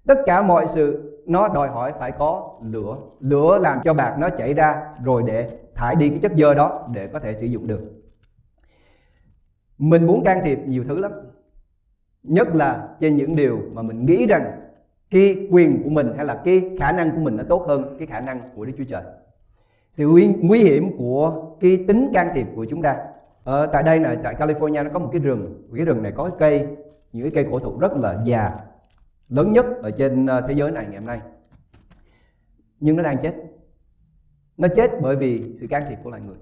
Tất 0.07 0.19
cả 0.25 0.41
mọi 0.41 0.67
sự 0.67 1.11
nó 1.25 1.47
đòi 1.47 1.67
hỏi 1.67 1.93
phải 1.99 2.11
có 2.11 2.57
lửa. 2.63 2.97
Lửa 3.19 3.57
làm 3.61 3.79
cho 3.83 3.93
bạc 3.93 4.15
nó 4.19 4.29
chảy 4.29 4.53
ra 4.53 4.75
rồi 5.03 5.23
để 5.27 5.49
thải 5.75 5.95
đi 5.95 6.09
cái 6.09 6.19
chất 6.19 6.31
dơ 6.37 6.53
đó 6.53 6.87
để 6.93 7.07
có 7.07 7.19
thể 7.19 7.33
sử 7.33 7.47
dụng 7.47 7.67
được. 7.67 7.81
Mình 9.77 10.07
muốn 10.07 10.23
can 10.23 10.39
thiệp 10.43 10.59
nhiều 10.65 10.83
thứ 10.87 10.99
lắm. 10.99 11.11
Nhất 12.23 12.55
là 12.55 12.87
trên 12.99 13.17
những 13.17 13.35
điều 13.35 13.59
mà 13.73 13.81
mình 13.81 14.05
nghĩ 14.05 14.25
rằng 14.25 14.51
cái 15.11 15.47
quyền 15.51 15.83
của 15.83 15.89
mình 15.89 16.13
hay 16.17 16.25
là 16.25 16.41
cái 16.45 16.69
khả 16.79 16.91
năng 16.91 17.11
của 17.11 17.21
mình 17.21 17.37
nó 17.37 17.43
tốt 17.49 17.65
hơn 17.67 17.95
cái 17.99 18.07
khả 18.07 18.19
năng 18.19 18.41
của 18.55 18.65
Đức 18.65 18.73
Chúa 18.77 18.83
Trời. 18.83 19.03
Sự 19.91 20.07
nguy 20.41 20.59
hiểm 20.59 20.97
của 20.97 21.55
cái 21.59 21.85
tính 21.87 22.11
can 22.13 22.27
thiệp 22.33 22.47
của 22.55 22.65
chúng 22.69 22.81
ta. 22.81 22.97
Ở 23.43 23.65
tại 23.65 23.83
đây 23.83 23.99
là 23.99 24.15
tại 24.23 24.35
California 24.35 24.83
nó 24.83 24.89
có 24.89 24.99
một 24.99 25.09
cái 25.11 25.21
rừng. 25.21 25.67
Cái 25.75 25.85
rừng 25.85 26.03
này 26.03 26.11
có 26.11 26.29
cái 26.29 26.37
cây, 26.39 26.67
những 27.13 27.31
cái 27.31 27.43
cây 27.43 27.51
cổ 27.51 27.59
thụ 27.59 27.79
rất 27.79 27.93
là 27.93 28.21
già, 28.25 28.51
lớn 29.29 29.51
nhất 29.51 29.65
ở 29.83 29.91
trên 29.91 30.25
ờ, 30.25 30.41
thế 30.41 30.53
giới 30.53 30.71
này 30.71 30.85
ngày 30.85 30.97
hôm 30.97 31.07
nay. 31.07 31.19
Nhưng 32.79 32.95
nó 32.95 33.03
đang 33.03 33.17
chết. 33.21 33.35
Nó 34.57 34.67
chết 34.75 34.91
bởi 35.01 35.15
vì 35.15 35.55
sự 35.57 35.67
can 35.67 35.83
thiệp 35.89 35.97
của 36.03 36.09
loài 36.09 36.21
người. 36.21 36.37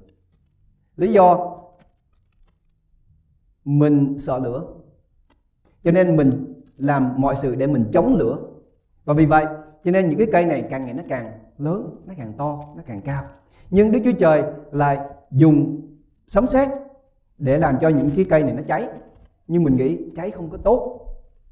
Lý 0.96 1.12
do 1.12 1.58
mình 3.66 4.20
sợ 4.20 4.40
lửa. 4.40 4.64
Cho 5.84 5.92
nên 5.92 6.18
mình 6.18 6.62
làm 6.78 7.14
mọi 7.18 7.36
sự 7.36 7.56
để 7.56 7.68
mình 7.68 7.90
chống 7.94 8.16
lửa 8.16 8.38
và 9.10 9.16
vì 9.16 9.26
vậy, 9.26 9.46
cho 9.84 9.92
nên 9.92 10.10
những 10.10 10.18
cái 10.18 10.28
cây 10.32 10.46
này 10.46 10.64
càng 10.70 10.86
ngày 10.86 10.94
nó 10.94 11.04
càng 11.10 11.32
lớn, 11.58 12.04
nó 12.06 12.14
càng 12.18 12.34
to, 12.34 12.60
nó 12.76 12.84
càng 12.86 13.02
cao. 13.02 13.24
Nhưng 13.70 13.92
đức 13.92 14.00
chúa 14.04 14.12
trời 14.20 14.44
lại 14.72 15.00
dùng 15.32 15.82
sấm 16.28 16.48
sét 16.48 16.70
để 17.38 17.58
làm 17.58 17.76
cho 17.82 17.90
những 17.90 18.12
cái 18.16 18.26
cây 18.30 18.44
này 18.44 18.54
nó 18.54 18.62
cháy. 18.68 18.88
Nhưng 19.48 19.64
mình 19.64 19.76
nghĩ 19.76 20.00
cháy 20.16 20.32
không 20.32 20.50
có 20.50 20.58
tốt. 20.58 21.06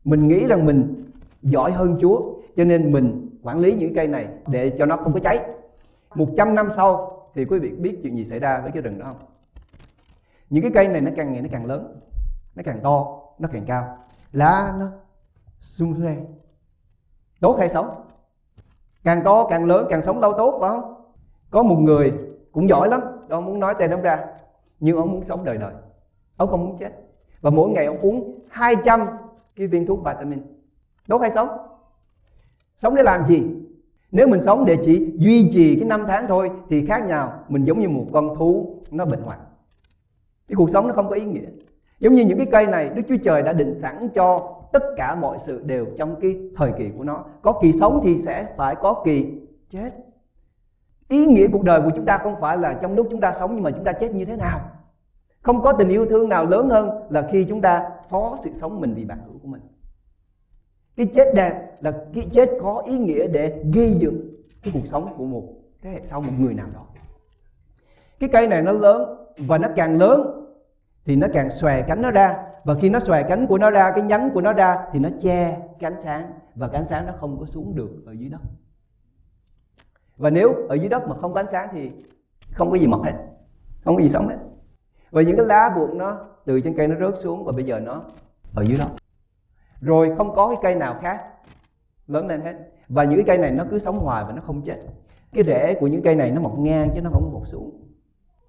Mình 0.04 0.28
nghĩ 0.28 0.48
rằng 0.48 0.66
mình 0.66 1.04
giỏi 1.42 1.72
hơn 1.72 1.98
Chúa, 2.02 2.22
cho 2.56 2.66
nên 2.66 2.92
mình 2.92 3.40
quản 3.44 3.60
lý 3.60 3.74
những 3.74 3.96
cây 3.96 4.08
này 4.08 4.28
để 4.48 4.72
cho 4.78 4.86
nó 4.86 4.98
không 4.98 5.14
có 5.14 5.20
cháy. 5.20 5.40
100 6.16 6.56
năm 6.56 6.70
sau 6.76 7.22
thì 7.36 7.46
quý 7.46 7.60
vị 7.60 7.70
biết 7.70 7.98
chuyện 8.02 8.16
gì 8.16 8.26
xảy 8.26 8.40
ra 8.40 8.62
với 8.62 8.72
cái 8.72 8.82
rừng 8.82 9.00
đó 9.00 9.06
không? 9.06 9.30
Những 10.50 10.64
cái 10.64 10.72
cây 10.74 10.88
này 10.88 11.02
nó 11.02 11.12
càng 11.16 11.34
ngày 11.34 11.42
nó 11.42 11.48
càng 11.52 11.66
lớn, 11.66 12.00
nó 12.56 12.64
càng 12.66 12.80
to, 12.84 13.22
nó 13.40 13.50
càng 13.52 13.66
cao. 13.68 13.98
Lá 14.32 14.74
nó 14.80 14.86
xung 15.60 16.02
xuê 16.02 16.16
tốt 17.40 17.56
hay 17.60 17.70
xấu 17.70 17.86
càng 19.04 19.24
to, 19.24 19.48
càng 19.50 19.66
lớn, 19.66 19.88
càng 19.90 20.02
sống 20.02 20.20
lâu 20.20 20.34
tốt, 20.38 20.58
phải 20.62 20.70
không 20.70 20.94
có 21.50 21.64
một 21.64 21.78
người 21.80 22.14
cũng 22.52 22.70
giỏi 22.70 22.90
lắm, 22.90 23.02
ông 23.30 23.46
muốn 23.46 23.60
nói 23.60 23.74
tên 23.80 23.92
ông 23.92 24.02
ra, 24.02 24.20
nhưng 24.80 24.98
ông 24.98 25.12
muốn 25.12 25.24
sống 25.24 25.44
đời 25.44 25.58
đời 25.58 25.74
ông 26.38 26.50
không 26.50 26.66
muốn 26.66 26.78
chết 26.78 26.90
và 27.42 27.50
mỗi 27.50 27.70
ngày 27.70 27.86
ông 27.86 28.00
uống 28.00 28.40
200 28.50 29.06
cái 29.56 29.68
viên 29.68 29.86
thuốc 29.86 30.00
vitamin 30.06 30.40
Tốt 31.08 31.22
hay 31.22 31.32
sống? 31.32 31.48
Sống 32.78 32.96
để 32.96 33.04
làm 33.04 33.26
gì? 33.26 33.44
Nếu 34.12 34.28
mình 34.28 34.42
sống 34.42 34.66
để 34.66 34.78
chỉ 34.86 35.14
duy 35.16 35.50
trì 35.52 35.76
cái 35.80 35.88
năm 35.88 36.04
tháng 36.08 36.28
thôi, 36.28 36.52
thì 36.70 36.86
khác 36.86 37.04
nhau. 37.08 37.34
Mình 37.48 37.64
giống 37.64 37.80
như 37.80 37.90
một 37.90 38.06
con 38.14 38.36
thú, 38.36 38.82
nó 38.92 39.06
bệnh 39.06 39.22
hoạn. 39.22 39.40
Cái 40.48 40.56
cuộc 40.56 40.70
sống 40.70 40.88
nó 40.88 40.94
không 40.94 41.10
có 41.10 41.16
ý 41.16 41.26
nghĩa. 41.26 41.48
Giống 42.00 42.14
như 42.14 42.26
những 42.26 42.38
cái 42.38 42.48
cây 42.52 42.68
này, 42.68 42.90
Đức 42.96 43.02
Chúa 43.08 43.18
Trời 43.24 43.44
đã 43.44 43.54
định 43.54 43.74
sẵn 43.74 44.10
cho 44.10 44.57
tất 44.80 44.94
cả 44.98 45.16
mọi 45.16 45.38
sự 45.40 45.62
đều 45.66 45.86
trong 45.98 46.16
cái 46.22 46.38
thời 46.56 46.72
kỳ 46.78 46.90
của 46.98 47.04
nó. 47.04 47.26
Có 47.42 47.60
kỳ 47.62 47.72
sống 47.72 48.00
thì 48.04 48.18
sẽ 48.18 48.46
phải 48.58 48.76
có 48.76 49.02
kỳ 49.06 49.26
chết. 49.70 49.90
Ý 51.10 51.26
nghĩa 51.26 51.48
cuộc 51.52 51.64
đời 51.64 51.82
của 51.82 51.92
chúng 51.96 52.06
ta 52.06 52.18
không 52.18 52.36
phải 52.42 52.58
là 52.58 52.74
trong 52.74 52.96
lúc 52.96 53.08
chúng 53.12 53.22
ta 53.22 53.34
sống 53.34 53.52
nhưng 53.56 53.64
mà 53.64 53.72
chúng 53.72 53.84
ta 53.84 53.92
chết 53.92 54.14
như 54.14 54.26
thế 54.26 54.36
nào. 54.36 54.60
Không 55.42 55.62
có 55.62 55.74
tình 55.74 55.90
yêu 55.90 56.06
thương 56.06 56.30
nào 56.30 56.46
lớn 56.46 56.70
hơn 56.70 56.90
là 57.10 57.28
khi 57.32 57.46
chúng 57.50 57.62
ta 57.62 57.84
phó 58.10 58.38
sự 58.44 58.54
sống 58.54 58.82
mình 58.82 58.94
vì 58.94 59.06
bạn 59.06 59.20
hữu 59.26 59.40
của 59.40 59.48
mình 59.48 59.62
cái 60.98 61.08
chết 61.14 61.34
đẹp 61.36 61.54
là 61.80 61.92
cái 62.14 62.28
chết 62.32 62.50
có 62.62 62.84
ý 62.86 62.98
nghĩa 62.98 63.28
để 63.28 63.64
ghi 63.74 63.90
dựng 64.00 64.30
cái 64.64 64.74
cuộc 64.74 64.88
sống 64.88 65.14
của 65.18 65.26
một 65.26 65.44
thế 65.82 65.90
hệ 65.90 66.00
sau, 66.04 66.22
một 66.22 66.32
người 66.40 66.54
nào 66.54 66.68
đó 66.74 66.82
cái 68.20 68.30
cây 68.34 68.48
này 68.48 68.62
nó 68.62 68.72
lớn 68.72 69.28
và 69.38 69.58
nó 69.58 69.68
càng 69.76 69.98
lớn 69.98 70.44
thì 71.06 71.16
nó 71.16 71.28
càng 71.34 71.50
xòe 71.50 71.82
cánh 71.82 72.02
nó 72.02 72.12
ra 72.12 72.38
và 72.68 72.74
khi 72.74 72.90
nó 72.90 73.00
xòe 73.00 73.24
cánh 73.24 73.48
của 73.48 73.58
nó 73.58 73.72
ra, 73.72 73.92
cái 73.92 74.04
nhánh 74.04 74.30
của 74.34 74.42
nó 74.42 74.54
ra, 74.54 74.76
thì 74.94 75.00
nó 75.00 75.10
che 75.20 75.58
cái 75.80 75.92
ánh 75.92 76.02
sáng. 76.02 76.32
Và 76.56 76.68
cái 76.68 76.82
ánh 76.82 76.86
sáng 76.86 77.06
nó 77.06 77.14
không 77.20 77.40
có 77.40 77.46
xuống 77.46 77.76
được 77.76 77.90
ở 78.06 78.12
dưới 78.12 78.30
đất. 78.30 78.42
Và 80.18 80.30
nếu 80.30 80.54
ở 80.70 80.76
dưới 80.76 80.90
đất 80.90 81.08
mà 81.08 81.16
không 81.16 81.34
có 81.34 81.40
ánh 81.40 81.50
sáng 81.50 81.70
thì 81.72 81.92
không 82.52 82.72
có 82.72 82.78
gì 82.78 82.88
mọc 82.88 83.04
hết. 83.04 83.14
Không 83.86 83.96
có 83.96 84.02
gì 84.02 84.10
sống 84.10 84.28
hết. 84.28 84.38
Và 85.12 85.22
những 85.22 85.38
cái 85.38 85.46
lá 85.46 85.70
buộc 85.76 85.96
nó 85.96 86.18
từ 86.46 86.62
trên 86.62 86.78
cây 86.78 86.88
nó 86.88 87.08
rớt 87.08 87.18
xuống 87.18 87.46
và 87.46 87.52
bây 87.52 87.64
giờ 87.64 87.80
nó 87.80 88.04
ở 88.54 88.64
dưới 88.64 88.78
đất 88.78 88.88
rồi 89.82 90.16
không 90.18 90.36
có 90.36 90.48
cái 90.48 90.58
cây 90.62 90.76
nào 90.76 90.96
khác 91.02 91.26
lớn 92.08 92.28
lên 92.28 92.42
hết. 92.42 92.56
Và 92.90 93.04
những 93.04 93.16
cái 93.16 93.26
cây 93.28 93.38
này 93.38 93.52
nó 93.52 93.64
cứ 93.70 93.80
sống 93.80 94.00
hoài 94.00 94.24
và 94.28 94.34
nó 94.34 94.42
không 94.42 94.62
chết. 94.62 94.78
Cái 95.34 95.44
rễ 95.44 95.74
của 95.74 95.88
những 95.88 96.02
cây 96.04 96.16
này 96.16 96.32
nó 96.32 96.42
mọc 96.42 96.58
ngang 96.60 96.90
chứ 96.96 97.02
nó 97.02 97.10
không 97.14 97.34
mọc 97.34 97.48
xuống. 97.48 97.82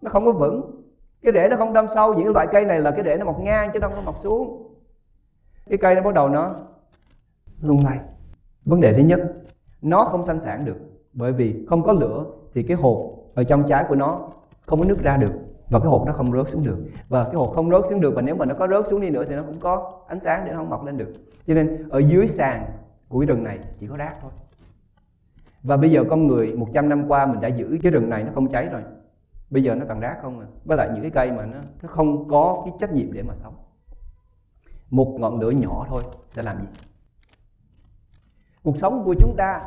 Nó 0.01 0.11
không 0.11 0.27
có 0.27 0.33
vững 0.33 0.78
cái 1.23 1.33
rễ 1.33 1.49
nó 1.49 1.57
không 1.57 1.73
đâm 1.73 1.87
sâu, 1.95 2.15
những 2.15 2.33
loại 2.33 2.47
cây 2.53 2.65
này 2.65 2.81
là 2.81 2.91
cái 2.91 3.05
rễ 3.05 3.17
nó 3.19 3.25
mọc 3.25 3.41
ngang 3.41 3.71
chứ 3.73 3.79
đâu 3.79 3.91
có 3.95 4.01
mọc 4.01 4.19
xuống. 4.19 4.73
Cái 5.69 5.79
cây 5.79 5.95
nó 5.95 6.03
bắt 6.03 6.15
đầu 6.15 6.29
nó 6.29 6.55
lung 7.61 7.81
lay 7.85 7.99
vấn 8.65 8.81
đề 8.81 8.95
thứ 8.95 9.03
nhất, 9.03 9.21
nó 9.83 10.05
không 10.05 10.25
sanh 10.25 10.41
sản 10.41 10.65
được. 10.65 10.77
Bởi 11.13 11.33
vì 11.33 11.67
không 11.69 11.83
có 11.83 11.93
lửa 11.93 12.25
thì 12.55 12.63
cái 12.63 12.77
hột 12.77 13.15
ở 13.35 13.45
trong 13.45 13.63
trái 13.67 13.85
của 13.89 13.95
nó 13.95 14.29
không 14.67 14.81
có 14.81 14.87
nước 14.87 15.03
ra 15.03 15.17
được 15.17 15.33
và 15.71 15.79
cái 15.79 15.89
hột 15.89 16.07
nó 16.07 16.13
không 16.13 16.33
rớt 16.33 16.49
xuống 16.49 16.65
được. 16.65 16.79
Và 17.09 17.25
cái 17.25 17.35
hột 17.35 17.53
không 17.55 17.71
rớt 17.71 17.83
xuống 17.91 18.01
được 18.01 18.13
và 18.17 18.23
nếu 18.23 18.35
mà 18.35 18.47
nó 18.47 18.55
có 18.55 18.69
rớt 18.69 18.89
xuống 18.89 19.01
đi 19.01 19.11
nữa 19.11 19.25
thì 19.29 19.35
nó 19.35 19.43
không 19.43 19.61
có 19.61 19.93
ánh 20.09 20.21
sáng 20.21 20.45
để 20.45 20.53
nó 20.53 20.59
không 20.59 20.71
mọc 20.71 20.85
lên 20.85 20.97
được. 20.97 21.13
Cho 21.47 21.55
nên 21.55 21.89
ở 21.89 21.99
dưới 21.99 22.29
sàn 22.29 22.67
của 23.09 23.21
cái 23.21 23.27
rừng 23.27 23.45
này 23.45 23.59
chỉ 23.79 23.87
có 23.87 23.97
rác 23.97 24.15
thôi. 24.23 24.31
Và 25.63 25.77
bây 25.77 25.91
giờ 25.91 26.05
con 26.11 26.27
người 26.27 26.53
100 26.57 26.89
năm 26.89 27.09
qua 27.09 27.27
mình 27.27 27.41
đã 27.41 27.49
giữ 27.49 27.79
cái 27.83 27.93
rừng 27.93 28.11
này 28.11 28.25
nó 28.25 28.31
không 28.35 28.49
cháy 28.49 28.69
rồi 28.73 28.83
bây 29.51 29.63
giờ 29.63 29.75
nó 29.75 29.85
toàn 29.87 30.01
rác 30.01 30.19
không 30.23 30.41
à? 30.41 30.47
Với 30.65 30.77
lại 30.77 30.89
những 30.95 31.03
cái 31.03 31.11
cây 31.11 31.33
mà 31.33 31.47
nó 31.47 31.59
nó 31.83 31.89
không 31.89 32.29
có 32.29 32.63
cái 32.65 32.75
trách 32.79 32.93
nhiệm 32.93 33.13
để 33.13 33.23
mà 33.23 33.35
sống. 33.35 33.55
Một 34.91 35.17
ngọn 35.19 35.41
lửa 35.41 35.51
nhỏ 35.51 35.87
thôi 35.89 36.03
sẽ 36.31 36.43
làm 36.43 36.61
gì? 36.61 36.67
Cuộc 38.63 38.79
sống 38.79 39.03
của 39.05 39.15
chúng 39.21 39.35
ta, 39.39 39.61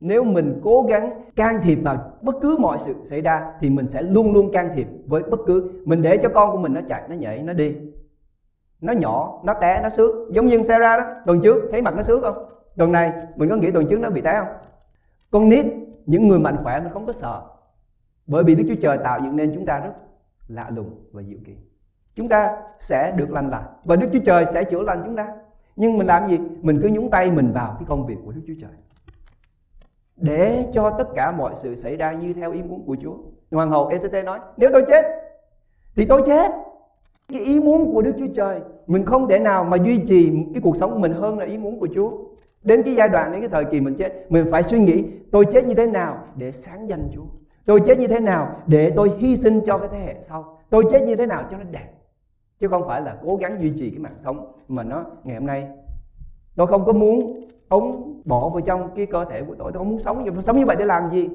nếu 0.00 0.24
mình 0.24 0.60
cố 0.64 0.86
gắng 0.88 1.20
can 1.36 1.60
thiệp 1.62 1.78
vào 1.82 2.12
bất 2.22 2.34
cứ 2.42 2.56
mọi 2.60 2.78
sự 2.78 2.94
xảy 3.04 3.22
ra, 3.22 3.52
thì 3.60 3.70
mình 3.70 3.88
sẽ 3.88 4.02
luôn 4.02 4.32
luôn 4.32 4.52
can 4.52 4.70
thiệp 4.74 4.86
với 5.06 5.22
bất 5.22 5.40
cứ, 5.46 5.82
mình 5.84 6.02
để 6.02 6.16
cho 6.22 6.28
con 6.34 6.52
của 6.52 6.58
mình 6.58 6.74
nó 6.74 6.80
chạy, 6.88 7.02
nó 7.08 7.14
nhảy, 7.14 7.42
nó 7.42 7.52
đi. 7.52 7.76
Nó 8.80 8.92
nhỏ, 8.92 9.40
nó 9.44 9.54
té, 9.54 9.80
nó 9.82 9.88
xước, 9.88 10.10
giống 10.32 10.46
như 10.46 10.62
xe 10.62 10.78
ra 10.78 10.96
đó, 10.96 11.04
tuần 11.26 11.40
trước, 11.42 11.68
thấy 11.70 11.82
mặt 11.82 11.94
nó 11.96 12.02
xước 12.02 12.22
không? 12.22 12.48
Tuần 12.76 12.92
này, 12.92 13.12
mình 13.36 13.48
có 13.48 13.56
nghĩ 13.56 13.70
tuần 13.70 13.86
trước 13.88 14.00
nó 14.00 14.10
bị 14.10 14.20
té 14.20 14.40
không? 14.40 14.54
Con 15.30 15.48
nít, 15.48 15.66
những 16.06 16.28
người 16.28 16.38
mạnh 16.38 16.56
khỏe 16.62 16.80
mình 16.80 16.92
không 16.92 17.06
có 17.06 17.12
sợ 17.12 17.42
bởi 18.28 18.44
vì 18.44 18.54
Đức 18.54 18.64
Chúa 18.68 18.80
Trời 18.82 18.98
tạo 19.04 19.20
dựng 19.24 19.36
nên 19.36 19.54
chúng 19.54 19.66
ta 19.66 19.80
rất 19.80 19.92
lạ 20.48 20.70
lùng 20.74 20.90
và 21.12 21.22
diệu 21.22 21.38
kỳ. 21.44 21.52
Chúng 22.14 22.28
ta 22.28 22.56
sẽ 22.78 23.12
được 23.16 23.30
lành 23.30 23.50
lại 23.50 23.62
và 23.84 23.96
Đức 23.96 24.08
Chúa 24.12 24.18
Trời 24.24 24.44
sẽ 24.46 24.64
chữa 24.64 24.82
lành 24.82 25.02
chúng 25.04 25.16
ta. 25.16 25.28
Nhưng 25.76 25.98
mình 25.98 26.06
làm 26.06 26.28
gì? 26.28 26.38
Mình 26.62 26.78
cứ 26.82 26.88
nhúng 26.92 27.10
tay 27.10 27.30
mình 27.30 27.52
vào 27.54 27.74
cái 27.78 27.84
công 27.88 28.06
việc 28.06 28.16
của 28.24 28.32
Đức 28.32 28.40
Chúa 28.46 28.54
Trời. 28.60 28.70
Để 30.16 30.66
cho 30.72 30.90
tất 30.90 31.08
cả 31.14 31.32
mọi 31.32 31.54
sự 31.56 31.74
xảy 31.74 31.96
ra 31.96 32.12
như 32.12 32.34
theo 32.34 32.52
ý 32.52 32.62
muốn 32.62 32.86
của 32.86 32.96
Chúa. 33.02 33.16
Hoàng 33.50 33.70
hậu 33.70 33.88
ECT 33.88 34.24
nói, 34.24 34.38
nếu 34.56 34.70
tôi 34.72 34.82
chết 34.88 35.04
thì 35.96 36.04
tôi 36.04 36.22
chết. 36.26 36.50
Cái 37.32 37.40
ý 37.40 37.60
muốn 37.60 37.92
của 37.92 38.02
Đức 38.02 38.12
Chúa 38.18 38.32
Trời, 38.34 38.60
mình 38.86 39.04
không 39.06 39.28
để 39.28 39.38
nào 39.38 39.64
mà 39.64 39.76
duy 39.76 40.00
trì 40.06 40.32
cái 40.54 40.62
cuộc 40.62 40.76
sống 40.76 40.92
của 40.92 40.98
mình 40.98 41.12
hơn 41.12 41.38
là 41.38 41.44
ý 41.44 41.58
muốn 41.58 41.80
của 41.80 41.88
Chúa. 41.94 42.10
Đến 42.62 42.82
cái 42.82 42.94
giai 42.94 43.08
đoạn, 43.08 43.32
đến 43.32 43.40
cái 43.40 43.50
thời 43.50 43.64
kỳ 43.64 43.80
mình 43.80 43.94
chết, 43.94 44.26
mình 44.28 44.46
phải 44.50 44.62
suy 44.62 44.78
nghĩ 44.78 45.04
tôi 45.32 45.44
chết 45.50 45.66
như 45.66 45.74
thế 45.74 45.86
nào 45.86 46.18
để 46.36 46.52
sáng 46.52 46.88
danh 46.88 47.08
Chúa. 47.14 47.24
Tôi 47.68 47.80
chết 47.86 47.98
như 47.98 48.08
thế 48.08 48.20
nào 48.20 48.60
để 48.66 48.92
tôi 48.96 49.10
hy 49.18 49.36
sinh 49.36 49.60
cho 49.66 49.78
cái 49.78 49.88
thế 49.92 49.98
hệ 49.98 50.14
sau? 50.20 50.58
Tôi 50.70 50.84
chết 50.90 51.02
như 51.02 51.16
thế 51.16 51.26
nào 51.26 51.44
cho 51.50 51.56
nó 51.56 51.64
đẹp? 51.70 51.88
Chứ 52.58 52.68
không 52.68 52.82
phải 52.86 53.02
là 53.02 53.16
cố 53.22 53.36
gắng 53.36 53.60
duy 53.60 53.72
trì 53.76 53.90
cái 53.90 53.98
mạng 53.98 54.14
sống 54.18 54.52
Mà 54.68 54.82
nó 54.82 55.04
ngày 55.24 55.36
hôm 55.36 55.46
nay. 55.46 55.68
Tôi 56.56 56.66
không 56.66 56.84
có 56.84 56.92
muốn 56.92 57.40
ống 57.68 58.20
bỏ 58.24 58.48
vào 58.48 58.60
trong 58.60 58.94
cái 58.96 59.06
cơ 59.06 59.24
thể 59.24 59.42
của 59.42 59.54
tôi. 59.58 59.72
Tôi 59.72 59.78
không 59.78 59.88
muốn 59.88 59.98
sống 59.98 60.24
như, 60.24 60.40
sống 60.40 60.58
như 60.58 60.66
vậy 60.66 60.76
để 60.78 60.84
làm 60.84 61.10
gì? 61.10 61.28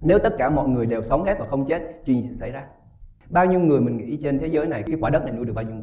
Nếu 0.00 0.18
tất 0.18 0.34
cả 0.38 0.50
mọi 0.50 0.68
người 0.68 0.86
đều 0.86 1.02
sống 1.02 1.24
hết 1.24 1.38
và 1.38 1.46
không 1.48 1.66
chết 1.66 1.82
Chuyện 2.04 2.22
gì 2.22 2.28
sẽ 2.28 2.34
xảy 2.34 2.52
ra? 2.52 2.64
Bao 3.30 3.46
nhiêu 3.46 3.60
người 3.60 3.80
mình 3.80 3.96
nghĩ 3.96 4.18
trên 4.22 4.38
thế 4.38 4.46
giới 4.46 4.66
này 4.66 4.82
Cái 4.86 4.96
quả 5.00 5.10
đất 5.10 5.24
này 5.24 5.32
nuôi 5.32 5.46
được 5.46 5.52
bao 5.52 5.64
nhiêu 5.64 5.76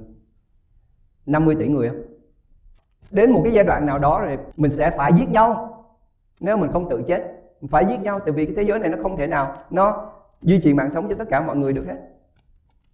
50 1.25 1.55
tỷ 1.59 1.67
người 1.67 1.89
không 1.89 2.01
Đến 3.11 3.31
một 3.31 3.41
cái 3.43 3.53
giai 3.53 3.63
đoạn 3.63 3.85
nào 3.85 3.99
đó 3.99 4.21
rồi 4.21 4.37
Mình 4.57 4.71
sẽ 4.71 4.91
phải 4.97 5.11
giết 5.13 5.29
nhau. 5.29 5.77
Nếu 6.39 6.57
mình 6.57 6.71
không 6.71 6.89
tự 6.89 7.03
chết 7.07 7.30
phải 7.69 7.85
giết 7.85 7.99
nhau, 8.01 8.19
tại 8.19 8.31
vì 8.31 8.45
cái 8.45 8.55
thế 8.55 8.63
giới 8.63 8.79
này 8.79 8.89
nó 8.89 8.97
không 9.01 9.17
thể 9.17 9.27
nào 9.27 9.55
nó 9.69 10.11
duy 10.41 10.59
trì 10.61 10.73
mạng 10.73 10.89
sống 10.91 11.09
cho 11.09 11.15
tất 11.15 11.29
cả 11.29 11.41
mọi 11.41 11.57
người 11.57 11.73
được 11.73 11.87
hết. 11.87 11.97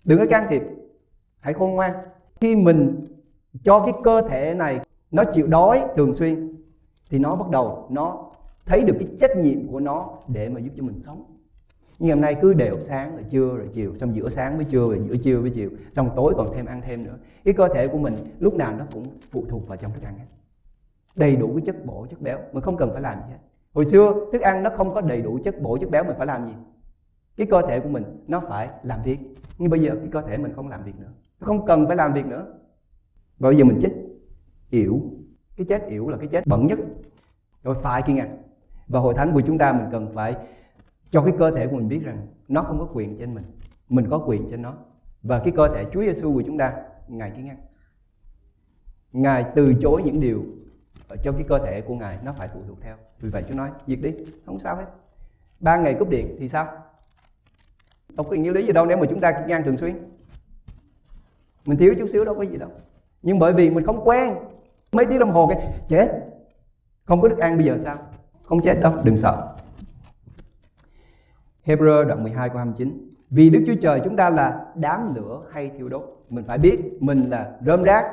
Đừng 0.06 0.20
có 0.20 0.26
can 0.30 0.46
thiệp. 0.50 0.62
Hãy 1.40 1.54
khôn 1.54 1.72
ngoan. 1.72 1.92
Khi 2.42 2.56
mình 2.56 3.06
cho 3.64 3.80
cái 3.80 3.94
cơ 4.04 4.22
thể 4.22 4.54
này 4.54 4.80
nó 5.12 5.24
chịu 5.34 5.48
đói 5.48 5.84
thường 5.96 6.14
xuyên, 6.14 6.56
thì 7.10 7.20
nó 7.20 7.36
bắt 7.36 7.50
đầu 7.50 7.88
nó 7.92 8.32
thấy 8.66 8.84
được 8.84 8.96
cái 9.00 9.08
trách 9.20 9.38
nhiệm 9.38 9.72
của 9.72 9.80
nó 9.80 10.18
để 10.28 10.50
mà 10.50 10.60
giúp 10.60 10.72
cho 10.78 10.84
mình 10.84 11.00
sống. 11.02 11.24
Nhưng 12.00 12.10
hôm 12.10 12.22
nay 12.22 12.36
cứ 12.42 12.54
đều 12.54 12.80
sáng 12.80 13.12
rồi 13.12 13.24
trưa 13.30 13.58
rồi 13.58 13.68
chiều, 13.74 13.96
xong 13.96 14.16
giữa 14.16 14.30
sáng 14.30 14.56
với 14.56 14.66
trưa 14.66 14.80
rồi 14.80 15.02
giữa 15.10 15.18
trưa 15.24 15.42
với 15.42 15.50
chiều, 15.50 15.70
xong 15.92 16.10
tối 16.16 16.34
còn 16.38 16.54
thêm 16.54 16.66
ăn 16.66 16.82
thêm 16.82 17.04
nữa. 17.04 17.18
Cái 17.46 17.54
cơ 17.54 17.68
thể 17.68 17.88
của 17.88 17.98
mình 17.98 18.16
lúc 18.40 18.54
nào 18.54 18.76
nó 18.76 18.86
cũng 18.94 19.04
phụ 19.32 19.46
thuộc 19.50 19.68
vào 19.68 19.78
trong 19.78 19.92
thức 19.94 20.04
ăn 20.04 20.18
hết. 20.18 20.26
Đầy 21.16 21.36
đủ 21.36 21.52
cái 21.56 21.62
chất 21.66 21.86
bổ, 21.86 22.08
chất 22.10 22.22
béo, 22.22 22.38
mình 22.52 22.64
không 22.64 22.78
cần 22.78 22.90
phải 22.94 23.02
làm 23.02 23.18
gì 23.18 23.32
hết 23.32 23.40
hồi 23.74 23.86
xưa, 23.86 24.14
thức 24.32 24.42
ăn 24.42 24.64
nó 24.64 24.70
không 24.70 24.94
có 24.94 25.02
đầy 25.02 25.22
đủ 25.22 25.40
chất 25.44 25.62
bổ, 25.62 25.78
chất 25.78 25.90
béo 25.90 26.04
mình 26.04 26.16
phải 26.18 26.28
làm 26.28 26.46
gì? 26.46 26.54
Cái 27.38 27.48
cơ 27.48 27.62
thể 27.62 27.80
của 27.80 27.90
mình, 27.90 28.04
nó 28.28 28.40
phải 28.40 28.70
làm 28.84 29.02
việc. 29.04 29.20
Nhưng 29.58 29.70
bây 29.70 29.80
giờ, 29.80 29.96
cái 29.96 30.08
cơ 30.12 30.22
thể 30.22 30.38
mình 30.38 30.54
không 30.56 30.68
làm 30.68 30.84
việc 30.84 30.96
nữa. 31.00 31.12
Nó 31.40 31.46
không 31.46 31.66
cần 31.66 31.88
phải 31.88 31.96
làm 31.96 32.14
việc 32.14 32.26
nữa. 32.26 32.46
Và 33.38 33.50
bây 33.50 33.56
giờ 33.56 33.64
mình 33.64 33.78
chết. 33.82 33.94
Yểu. 34.70 35.02
Cái 35.58 35.66
chết 35.70 35.88
yểu 35.88 36.10
là 36.10 36.18
cái 36.18 36.28
chết 36.28 36.48
bẩn 36.48 36.68
nhất. 36.68 36.80
Rồi 37.64 37.76
phải 37.76 38.02
kia 38.02 38.14
ngạc 38.14 38.30
và 38.88 39.00
hội 39.00 39.14
thánh 39.14 39.34
của 39.34 39.42
chúng 39.42 39.58
ta 39.58 39.74
mình 39.74 39.86
cần 39.92 40.12
phải 40.14 40.36
cho 41.10 41.22
cái 41.22 41.34
cơ 41.40 41.52
thể 41.52 41.68
của 41.68 41.76
mình 41.76 41.88
biết 41.88 42.02
rằng 42.04 42.28
nó 42.48 42.62
không 42.62 42.80
có 42.80 42.88
quyền 42.94 43.18
trên 43.18 43.36
mình. 43.36 43.44
Mình 43.90 44.06
có 44.10 44.18
quyền 44.18 44.48
trên 44.50 44.62
nó. 44.62 44.74
Và 45.22 45.40
cái 45.40 45.54
cơ 45.56 45.68
thể 45.68 45.84
Chúa 45.92 46.02
Giêsu 46.02 46.34
của 46.34 46.44
chúng 46.46 46.58
ta, 46.58 46.74
ngài 47.08 47.32
kia 47.32 47.44
ăn. 47.50 47.58
Ngài 49.12 49.46
từ 49.56 49.74
chối 49.82 50.02
những 50.06 50.20
điều 50.20 50.44
cho 51.24 51.32
cái 51.32 51.44
cơ 51.48 51.60
thể 51.60 51.82
của 51.82 51.96
ngài, 51.96 52.18
nó 52.24 52.34
phải 52.34 52.48
phụ 52.54 52.62
thuộc 52.68 52.82
theo. 52.82 52.96
Vì 53.20 53.30
vậy 53.30 53.44
Chúa 53.50 53.56
nói, 53.56 53.70
diệt 53.88 54.00
đi, 54.02 54.14
không 54.46 54.60
sao 54.60 54.76
hết. 54.76 54.86
Ba 55.60 55.78
ngày 55.78 55.94
cúp 55.94 56.10
điện 56.10 56.38
thì 56.40 56.50
sao? 56.50 56.68
Đâu 58.10 58.24
có 58.30 58.36
nghĩa 58.36 58.52
lý 58.52 58.66
gì 58.66 58.74
đâu 58.74 58.86
nếu 58.86 58.98
mà 58.98 59.06
chúng 59.10 59.20
ta 59.20 59.44
ngang 59.48 59.64
thường 59.64 59.78
xuyên? 59.78 60.12
Mình 61.66 61.78
thiếu 61.78 61.96
chút 62.00 62.08
xíu 62.10 62.26
đâu 62.26 62.36
có 62.36 62.42
gì 62.42 62.58
đâu. 62.58 62.70
Nhưng 63.22 63.40
bởi 63.40 63.54
vì 63.54 63.70
mình 63.70 63.86
không 63.86 64.08
quen, 64.08 64.36
mấy 64.92 65.06
tiếng 65.06 65.20
đồng 65.20 65.32
hồ 65.32 65.48
cái, 65.48 65.68
chết. 65.88 66.08
Không 67.06 67.22
có 67.22 67.30
thức 67.30 67.40
ăn 67.40 67.58
bây 67.58 67.66
giờ 67.66 67.78
sao? 67.78 67.98
Không 68.44 68.62
chết 68.62 68.80
đâu, 68.82 68.94
đừng 69.04 69.18
sợ. 69.18 69.56
Hebrew 71.66 72.08
đoạn 72.08 72.24
12 72.24 72.50
câu 72.50 72.58
29 72.58 73.10
Vì 73.30 73.50
Đức 73.50 73.64
Chúa 73.68 73.76
Trời 73.82 74.02
chúng 74.04 74.16
ta 74.16 74.30
là 74.30 74.66
đám 74.76 75.16
lửa 75.16 75.42
hay 75.52 75.70
thiêu 75.70 75.90
đốt. 75.90 76.24
Mình 76.30 76.44
phải 76.44 76.58
biết 76.58 76.80
mình 77.00 77.30
là 77.30 77.52
rơm 77.66 77.84
rác 77.84 78.06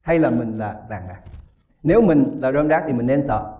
hay 0.00 0.18
là 0.18 0.30
mình 0.30 0.58
là 0.58 0.82
vàng 0.88 1.08
bạc. 1.08 1.20
Nếu 1.84 2.00
mình 2.00 2.38
là 2.42 2.52
rơm 2.52 2.68
rác 2.68 2.84
thì 2.86 2.92
mình 2.92 3.06
nên 3.06 3.26
sợ. 3.26 3.58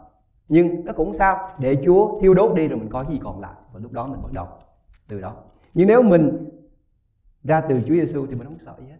Nhưng 0.48 0.84
nó 0.84 0.92
cũng 0.92 1.14
sao? 1.14 1.48
Để 1.58 1.76
Chúa 1.84 2.20
thiêu 2.20 2.34
đốt 2.34 2.56
đi 2.56 2.68
rồi 2.68 2.78
mình 2.78 2.88
có 2.88 3.04
gì 3.04 3.18
còn 3.22 3.40
lại. 3.40 3.54
Và 3.72 3.80
lúc 3.80 3.92
đó 3.92 4.06
mình 4.06 4.22
bắt 4.22 4.32
đầu 4.32 4.46
từ 5.08 5.20
đó. 5.20 5.34
Nhưng 5.74 5.88
nếu 5.88 6.02
mình 6.02 6.50
ra 7.44 7.60
từ 7.60 7.80
Chúa 7.80 7.94
Giêsu 7.94 8.26
thì 8.26 8.34
mình 8.34 8.44
không 8.44 8.58
sợ 8.58 8.74
gì 8.80 8.86
hết. 8.86 8.98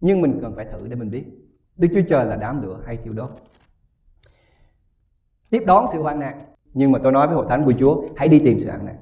Nhưng 0.00 0.20
mình 0.20 0.38
cần 0.42 0.54
phải 0.56 0.64
thử 0.64 0.88
để 0.88 0.96
mình 0.96 1.10
biết 1.10 1.24
Đức 1.76 1.88
Chúa 1.94 2.00
Trời 2.08 2.26
là 2.26 2.36
đám 2.36 2.62
lửa 2.62 2.80
hay 2.86 2.96
thiêu 2.96 3.12
đốt. 3.12 3.30
Tiếp 5.50 5.62
đón 5.66 5.86
sự 5.92 6.02
hoạn 6.02 6.20
nạn. 6.20 6.40
Nhưng 6.74 6.92
mà 6.92 6.98
tôi 7.02 7.12
nói 7.12 7.26
với 7.26 7.36
hội 7.36 7.46
thánh 7.48 7.64
của 7.64 7.72
Chúa 7.72 8.02
hãy 8.16 8.28
đi 8.28 8.38
tìm 8.38 8.60
sự 8.60 8.68
hoạn 8.68 8.86
nạn. 8.86 8.96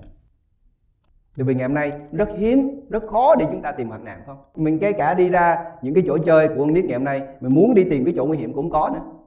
Bởi 1.36 1.44
vì 1.44 1.54
ngày 1.54 1.68
hôm 1.68 1.74
nay 1.74 1.92
rất 2.12 2.28
hiếm, 2.36 2.80
rất 2.90 3.06
khó 3.06 3.34
để 3.36 3.46
chúng 3.50 3.62
ta 3.62 3.72
tìm 3.72 3.88
hoạn 3.88 4.04
nạn 4.04 4.22
không? 4.26 4.38
Mình 4.54 4.78
kể 4.78 4.92
cả 4.92 5.14
đi 5.14 5.28
ra 5.28 5.56
những 5.82 5.94
cái 5.94 6.04
chỗ 6.06 6.18
chơi 6.18 6.48
của 6.48 6.54
con 6.58 6.74
nít 6.74 6.84
ngày 6.84 6.98
hôm 6.98 7.04
nay 7.04 7.22
Mình 7.40 7.54
muốn 7.54 7.74
đi 7.74 7.84
tìm 7.90 8.04
cái 8.04 8.14
chỗ 8.16 8.24
nguy 8.24 8.38
hiểm 8.38 8.52
cũng 8.52 8.70
có 8.70 8.90
nữa 8.94 9.17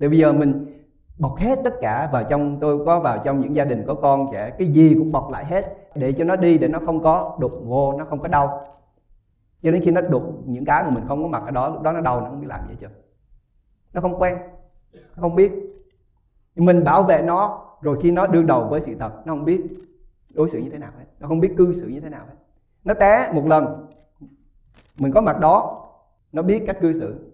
thì 0.00 0.08
bây 0.08 0.18
giờ 0.18 0.32
mình 0.32 0.82
bọc 1.18 1.36
hết 1.36 1.58
tất 1.64 1.74
cả 1.80 2.08
vào 2.12 2.24
trong, 2.24 2.60
tôi 2.60 2.86
có 2.86 3.00
vào 3.00 3.18
trong 3.24 3.40
những 3.40 3.54
gia 3.54 3.64
đình 3.64 3.84
có 3.86 3.94
con 3.94 4.26
trẻ, 4.32 4.54
cái 4.58 4.68
gì 4.68 4.94
cũng 4.98 5.12
bọc 5.12 5.30
lại 5.30 5.44
hết 5.44 5.76
để 5.94 6.12
cho 6.12 6.24
nó 6.24 6.36
đi, 6.36 6.58
để 6.58 6.68
nó 6.68 6.78
không 6.86 7.02
có 7.02 7.38
đụng 7.40 7.68
vô, 7.68 7.98
nó 7.98 8.04
không 8.04 8.20
có 8.20 8.28
đau. 8.28 8.64
Cho 9.62 9.70
đến 9.70 9.82
khi 9.82 9.90
nó 9.90 10.00
đụng, 10.00 10.42
những 10.46 10.64
cái 10.64 10.84
mà 10.84 10.90
mình 10.90 11.04
không 11.08 11.22
có 11.22 11.28
mặc 11.28 11.42
ở 11.44 11.50
đó, 11.50 11.68
lúc 11.68 11.82
đó 11.82 11.92
nó 11.92 12.00
đau, 12.00 12.20
nó 12.20 12.28
không 12.28 12.40
biết 12.40 12.46
làm 12.48 12.68
gì 12.68 12.74
chưa 12.80 12.88
nó 13.92 14.00
không 14.00 14.18
quen, 14.18 14.38
nó 14.92 15.20
không 15.20 15.34
biết. 15.34 15.52
Mình 16.56 16.84
bảo 16.84 17.02
vệ 17.02 17.22
nó, 17.22 17.66
rồi 17.80 17.98
khi 18.02 18.10
nó 18.10 18.26
đương 18.26 18.46
đầu 18.46 18.68
với 18.70 18.80
sự 18.80 18.94
thật, 18.98 19.12
nó 19.26 19.32
không 19.32 19.44
biết 19.44 19.66
đối 20.34 20.48
xử 20.48 20.58
như 20.58 20.70
thế 20.70 20.78
nào 20.78 20.90
hết. 20.98 21.04
Nó 21.20 21.28
không 21.28 21.40
biết 21.40 21.54
cư 21.56 21.72
xử 21.72 21.88
như 21.88 22.00
thế 22.00 22.08
nào 22.08 22.26
hết. 22.26 22.34
Nó 22.84 22.94
té 22.94 23.32
một 23.34 23.46
lần, 23.46 23.86
mình 24.98 25.12
có 25.12 25.20
mặt 25.20 25.40
đó, 25.40 25.86
nó 26.32 26.42
biết 26.42 26.62
cách 26.66 26.76
cư 26.80 26.92
xử. 26.92 27.32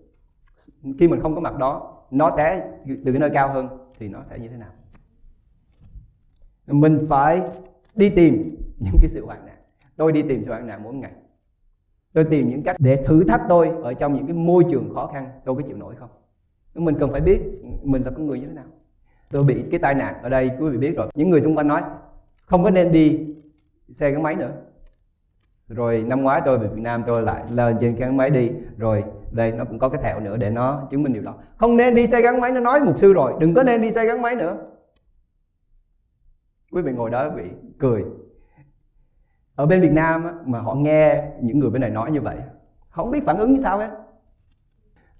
Khi 0.98 1.08
mình 1.08 1.20
không 1.20 1.34
có 1.34 1.40
mặt 1.40 1.56
đó 1.56 1.95
nó 2.10 2.30
té 2.30 2.62
từ 2.86 3.12
cái 3.12 3.20
nơi 3.20 3.30
cao 3.30 3.52
hơn 3.52 3.68
thì 3.98 4.08
nó 4.08 4.22
sẽ 4.22 4.38
như 4.38 4.48
thế 4.48 4.56
nào? 4.56 4.70
Mình 6.66 7.06
phải 7.08 7.42
đi 7.94 8.10
tìm 8.10 8.56
những 8.78 8.96
cái 9.00 9.08
sự 9.08 9.26
hoạn 9.26 9.46
nạn. 9.46 9.56
Tôi 9.96 10.12
đi 10.12 10.22
tìm 10.22 10.42
sự 10.42 10.50
hoạn 10.50 10.66
nạn 10.66 10.82
mỗi 10.82 10.94
ngày. 10.94 11.12
Tôi 12.12 12.24
tìm 12.24 12.50
những 12.50 12.62
cách 12.62 12.76
để 12.78 12.96
thử 12.96 13.24
thách 13.24 13.42
tôi 13.48 13.68
ở 13.68 13.94
trong 13.94 14.14
những 14.14 14.26
cái 14.26 14.36
môi 14.36 14.64
trường 14.70 14.94
khó 14.94 15.06
khăn, 15.06 15.30
tôi 15.44 15.54
có 15.54 15.62
chịu 15.62 15.76
nổi 15.76 15.94
không? 15.94 16.10
Mình 16.74 16.94
cần 16.98 17.12
phải 17.12 17.20
biết 17.20 17.40
mình 17.82 18.02
là 18.04 18.10
con 18.10 18.26
người 18.26 18.40
như 18.40 18.46
thế 18.46 18.52
nào. 18.52 18.64
Tôi 19.30 19.44
bị 19.44 19.64
cái 19.70 19.80
tai 19.80 19.94
nạn 19.94 20.14
ở 20.22 20.28
đây, 20.28 20.50
quý 20.60 20.70
vị 20.70 20.78
biết 20.78 20.96
rồi. 20.96 21.10
Những 21.14 21.30
người 21.30 21.40
xung 21.40 21.56
quanh 21.56 21.68
nói, 21.68 21.82
không 22.46 22.64
có 22.64 22.70
nên 22.70 22.92
đi 22.92 23.34
xe 23.92 24.10
gắn 24.10 24.22
máy 24.22 24.34
nữa. 24.34 24.52
Rồi 25.68 26.04
năm 26.06 26.22
ngoái 26.22 26.40
tôi 26.44 26.58
về 26.58 26.68
Việt 26.68 26.82
Nam, 26.82 27.04
tôi 27.06 27.22
lại 27.22 27.44
lên 27.50 27.76
trên 27.80 27.96
cái 27.96 28.12
máy 28.12 28.30
đi. 28.30 28.50
Rồi 28.76 29.04
đây 29.30 29.52
nó 29.52 29.64
cũng 29.64 29.78
có 29.78 29.88
cái 29.88 30.02
thẹo 30.02 30.20
nữa 30.20 30.36
để 30.36 30.50
nó 30.50 30.82
chứng 30.90 31.02
minh 31.02 31.12
điều 31.12 31.22
đó. 31.22 31.34
Không 31.56 31.76
nên 31.76 31.94
đi 31.94 32.06
xe 32.06 32.22
gắn 32.22 32.40
máy 32.40 32.52
nó 32.52 32.60
nói 32.60 32.80
mục 32.80 32.98
sư 32.98 33.12
rồi. 33.12 33.32
Đừng 33.38 33.54
có 33.54 33.62
nên 33.62 33.82
đi 33.82 33.90
xe 33.90 34.06
gắn 34.06 34.22
máy 34.22 34.36
nữa. 34.36 34.56
Quý 36.72 36.82
vị 36.82 36.92
ngồi 36.92 37.10
đó 37.10 37.28
bị 37.28 37.42
cười. 37.78 38.04
Ở 39.54 39.66
bên 39.66 39.80
Việt 39.80 39.92
Nam 39.92 40.24
á, 40.24 40.32
mà 40.44 40.58
họ 40.58 40.74
nghe 40.74 41.22
những 41.40 41.58
người 41.58 41.70
bên 41.70 41.80
này 41.80 41.90
nói 41.90 42.10
như 42.10 42.20
vậy 42.20 42.36
họ 42.88 43.02
không 43.02 43.10
biết 43.10 43.24
phản 43.24 43.38
ứng 43.38 43.54
như 43.54 43.62
sao 43.62 43.78
hết. 43.78 43.90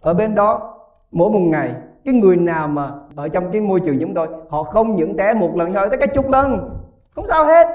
Ở 0.01 0.15
bên 0.15 0.35
đó 0.35 0.79
mỗi 1.11 1.31
một 1.31 1.41
ngày 1.41 1.75
cái 2.05 2.15
người 2.15 2.37
nào 2.37 2.69
mà 2.69 2.91
ở 3.17 3.29
trong 3.29 3.53
cái 3.53 3.61
môi 3.61 3.81
trường 3.81 4.01
giống 4.01 4.15
tôi 4.15 4.29
họ 4.51 4.63
không 4.63 4.97
những 4.97 5.17
té 5.17 5.35
một 5.35 5.57
lần 5.57 5.73
thôi 5.73 5.87
tới 5.89 5.99
cái 5.99 6.09
chục 6.09 6.29
lần. 6.29 6.79
Không 7.11 7.27
sao 7.27 7.45
hết. 7.47 7.67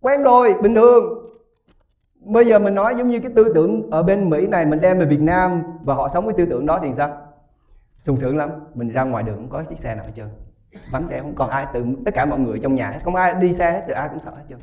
Quen 0.00 0.22
rồi 0.22 0.54
bình 0.62 0.74
thường 0.74 1.21
bây 2.24 2.44
giờ 2.44 2.58
mình 2.58 2.74
nói 2.74 2.94
giống 2.98 3.08
như 3.08 3.20
cái 3.20 3.32
tư 3.36 3.52
tưởng 3.54 3.90
ở 3.90 4.02
bên 4.02 4.30
Mỹ 4.30 4.46
này, 4.46 4.66
mình 4.66 4.80
đem 4.80 4.98
về 4.98 5.06
Việt 5.06 5.20
Nam 5.20 5.62
và 5.82 5.94
họ 5.94 6.08
sống 6.08 6.24
với 6.24 6.34
tư 6.38 6.46
tưởng 6.46 6.66
đó 6.66 6.78
thì 6.82 6.94
sao? 6.94 7.28
Sung 7.96 8.16
sướng 8.16 8.36
lắm. 8.36 8.50
Mình 8.74 8.88
ra 8.88 9.04
ngoài 9.04 9.22
đường 9.22 9.36
không 9.36 9.50
có 9.50 9.64
chiếc 9.64 9.78
xe 9.78 9.94
nào 9.94 10.04
hết 10.04 10.12
trơn. 10.16 10.28
Vắng 10.90 11.06
vẻ 11.06 11.20
không 11.20 11.34
còn 11.34 11.50
ai 11.50 11.66
từ 11.74 11.84
tất 12.04 12.14
cả 12.14 12.26
mọi 12.26 12.38
người 12.38 12.58
trong 12.62 12.74
nhà 12.74 13.00
không 13.04 13.14
ai 13.14 13.34
đi 13.34 13.52
xe 13.52 13.72
hết 13.72 13.84
từ 13.88 13.94
ai 13.94 14.08
cũng 14.08 14.20
sợ 14.20 14.30
hết 14.30 14.44
trơn. 14.48 14.58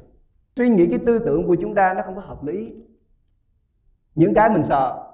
Suy 0.56 0.70
nghĩ 0.70 0.88
cái 0.90 1.00
tư 1.06 1.20
tưởng 1.20 1.48
của 1.48 1.56
chúng 1.62 1.76
ta 1.76 1.94
nó 1.94 2.02
không 2.02 2.16
có 2.16 2.22
hợp 2.22 2.44
lý. 2.44 2.74
Những 4.16 4.34
cái 4.34 4.50
mình 4.50 4.64
sợ, 4.64 5.12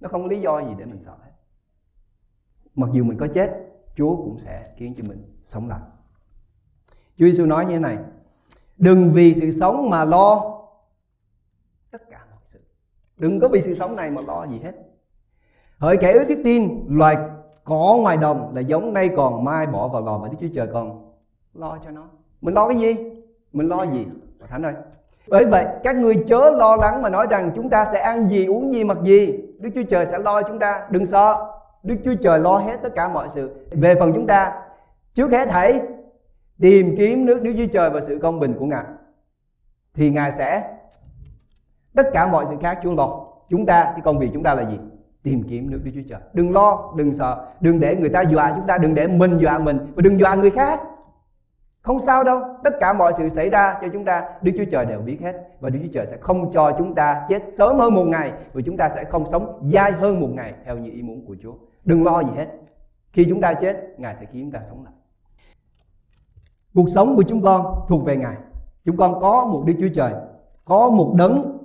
nó 0.00 0.08
không 0.08 0.22
có 0.22 0.28
lý 0.28 0.40
do 0.40 0.60
gì 0.60 0.74
để 0.78 0.84
mình 0.84 1.00
sợ 1.00 1.12
hết. 1.24 1.30
Mặc 2.74 2.90
dù 2.92 3.04
mình 3.04 3.18
có 3.18 3.26
chết, 3.26 3.50
Chúa 3.96 4.16
cũng 4.16 4.38
sẽ 4.38 4.66
khiến 4.76 4.94
cho 4.96 5.04
mình 5.08 5.40
sống 5.42 5.68
lại. 5.68 5.80
Chúa 7.16 7.26
Giêsu 7.26 7.46
nói 7.46 7.64
như 7.66 7.72
thế 7.72 7.78
này, 7.78 7.98
đừng 8.76 9.10
vì 9.10 9.34
sự 9.34 9.50
sống 9.50 9.90
mà 9.90 10.04
lo 10.04 10.54
tất 11.90 12.10
cả 12.10 12.26
mọi 12.30 12.40
sự 12.44 12.60
đừng 13.18 13.40
có 13.40 13.48
vì 13.48 13.62
sự 13.62 13.74
sống 13.74 13.96
này 13.96 14.10
mà 14.10 14.22
lo 14.26 14.46
gì 14.46 14.60
hết. 14.64 14.72
Hỡi 15.78 15.96
kẻ 15.96 16.12
ước 16.12 16.24
đức 16.28 16.40
tin, 16.44 16.84
loài 16.88 17.16
cỏ 17.64 17.96
ngoài 18.00 18.16
đồng 18.16 18.54
là 18.54 18.60
giống 18.60 18.92
nay 18.92 19.10
còn, 19.16 19.44
mai 19.44 19.66
bỏ 19.66 19.88
vào 19.88 20.04
lò 20.04 20.18
mà 20.18 20.28
Đức 20.28 20.36
Chúa 20.40 20.54
Trời 20.54 20.66
còn 20.72 21.12
lo 21.54 21.78
cho 21.84 21.90
nó. 21.90 22.08
Mình 22.40 22.54
lo 22.54 22.68
cái 22.68 22.78
gì? 22.78 22.96
Mình 23.52 23.68
lo 23.68 23.86
gì? 23.86 24.06
Thánh 24.48 24.62
ơi. 24.62 24.74
Bởi 25.28 25.44
vậy, 25.44 25.66
các 25.82 25.96
ngươi 25.96 26.14
chớ 26.26 26.50
lo 26.50 26.76
lắng 26.76 27.02
mà 27.02 27.08
nói 27.08 27.26
rằng 27.30 27.50
chúng 27.54 27.70
ta 27.70 27.84
sẽ 27.92 28.00
ăn 28.00 28.28
gì, 28.28 28.46
uống 28.46 28.72
gì, 28.72 28.84
mặc 28.84 28.98
gì. 29.02 29.34
Đức 29.58 29.70
Chúa 29.74 29.82
Trời 29.82 30.06
sẽ 30.06 30.18
lo 30.18 30.42
chúng 30.42 30.58
ta. 30.58 30.86
Đừng 30.90 31.06
sợ. 31.06 31.52
Đức 31.82 31.96
Chúa 32.04 32.14
Trời 32.22 32.38
lo 32.38 32.56
hết 32.56 32.82
tất 32.82 32.94
cả 32.94 33.08
mọi 33.08 33.28
sự. 33.30 33.66
Về 33.70 33.94
phần 33.94 34.12
chúng 34.14 34.26
ta, 34.26 34.52
trước 35.14 35.32
hết 35.32 35.52
hãy 35.52 35.80
tìm 36.60 36.94
kiếm 36.98 37.26
nước 37.26 37.42
Đức 37.42 37.54
Chúa 37.58 37.72
Trời 37.72 37.90
và 37.90 38.00
sự 38.00 38.18
công 38.22 38.40
bình 38.40 38.54
của 38.58 38.66
Ngài. 38.66 38.84
Thì 39.94 40.10
Ngài 40.10 40.32
sẽ 40.32 40.77
tất 41.94 42.06
cả 42.12 42.28
mọi 42.28 42.46
sự 42.48 42.56
khác 42.60 42.78
Chúa 42.82 42.94
lo 42.94 43.24
chúng 43.48 43.66
ta, 43.66 43.84
cái 43.84 44.00
công 44.04 44.18
việc 44.18 44.30
chúng 44.34 44.42
ta 44.42 44.54
là 44.54 44.70
gì? 44.70 44.78
Tìm 45.22 45.42
kiếm 45.48 45.70
nước 45.70 45.80
Đức 45.84 45.90
Chúa 45.94 46.00
Trời. 46.08 46.20
Đừng 46.32 46.52
lo, 46.52 46.92
đừng 46.96 47.12
sợ. 47.12 47.46
Đừng 47.60 47.80
để 47.80 47.96
người 47.96 48.08
ta 48.08 48.22
dọa 48.24 48.52
chúng 48.56 48.66
ta, 48.66 48.78
đừng 48.78 48.94
để 48.94 49.06
mình 49.06 49.38
dọa 49.38 49.58
mình 49.58 49.92
và 49.96 50.02
đừng 50.02 50.20
dọa 50.20 50.34
người 50.34 50.50
khác. 50.50 50.80
Không 51.80 52.00
sao 52.00 52.24
đâu. 52.24 52.40
Tất 52.64 52.74
cả 52.80 52.92
mọi 52.92 53.12
sự 53.12 53.28
xảy 53.28 53.50
ra 53.50 53.78
cho 53.80 53.88
chúng 53.92 54.04
ta, 54.04 54.24
Đức 54.42 54.52
Chúa 54.56 54.64
Trời 54.70 54.86
đều 54.86 55.00
biết 55.00 55.18
hết. 55.22 55.36
Và 55.60 55.70
Đức 55.70 55.78
Chúa 55.82 55.92
Trời 55.92 56.06
sẽ 56.06 56.16
không 56.16 56.50
cho 56.52 56.72
chúng 56.78 56.94
ta 56.94 57.26
chết 57.28 57.42
sớm 57.44 57.78
hơn 57.78 57.94
một 57.94 58.04
ngày, 58.04 58.32
và 58.52 58.60
chúng 58.66 58.76
ta 58.76 58.88
sẽ 58.88 59.04
không 59.04 59.26
sống 59.26 59.60
dai 59.72 59.92
hơn 59.92 60.20
một 60.20 60.28
ngày 60.32 60.54
theo 60.64 60.78
như 60.78 60.90
ý 60.90 61.02
muốn 61.02 61.26
của 61.26 61.36
Chúa. 61.42 61.52
Đừng 61.84 62.04
lo 62.04 62.22
gì 62.22 62.30
hết. 62.36 62.46
Khi 63.12 63.26
chúng 63.28 63.40
ta 63.40 63.54
chết, 63.54 63.76
Ngài 63.98 64.14
sẽ 64.14 64.26
khiến 64.26 64.44
chúng 64.44 64.52
ta 64.52 64.60
sống 64.68 64.84
lại. 64.84 64.94
Cuộc 66.74 66.88
sống 66.88 67.16
của 67.16 67.22
chúng 67.22 67.42
con 67.42 67.84
thuộc 67.88 68.04
về 68.04 68.16
Ngài. 68.16 68.36
Chúng 68.84 68.96
con 68.96 69.20
có 69.20 69.44
một 69.44 69.62
Đức 69.66 69.74
Chúa 69.80 69.94
Trời, 69.94 70.12
có 70.64 70.90
một 70.90 71.14
đấng 71.18 71.57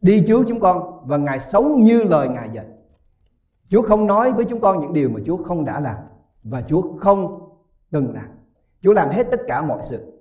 đi 0.00 0.24
trước 0.26 0.44
chúng 0.48 0.60
con 0.60 1.00
và 1.08 1.16
Ngài 1.16 1.40
sống 1.40 1.80
như 1.80 2.02
lời 2.02 2.28
Ngài 2.28 2.48
dạy 2.52 2.66
Chúa 3.68 3.82
không 3.82 4.06
nói 4.06 4.32
với 4.32 4.44
chúng 4.44 4.60
con 4.60 4.80
những 4.80 4.92
điều 4.92 5.08
mà 5.08 5.20
Chúa 5.26 5.36
không 5.36 5.64
đã 5.64 5.80
làm 5.80 5.96
và 6.42 6.62
Chúa 6.62 6.96
không 6.96 7.48
từng 7.90 8.14
làm 8.14 8.26
Chúa 8.80 8.92
làm 8.92 9.10
hết 9.10 9.26
tất 9.30 9.40
cả 9.48 9.62
mọi 9.62 9.78
sự. 9.82 10.12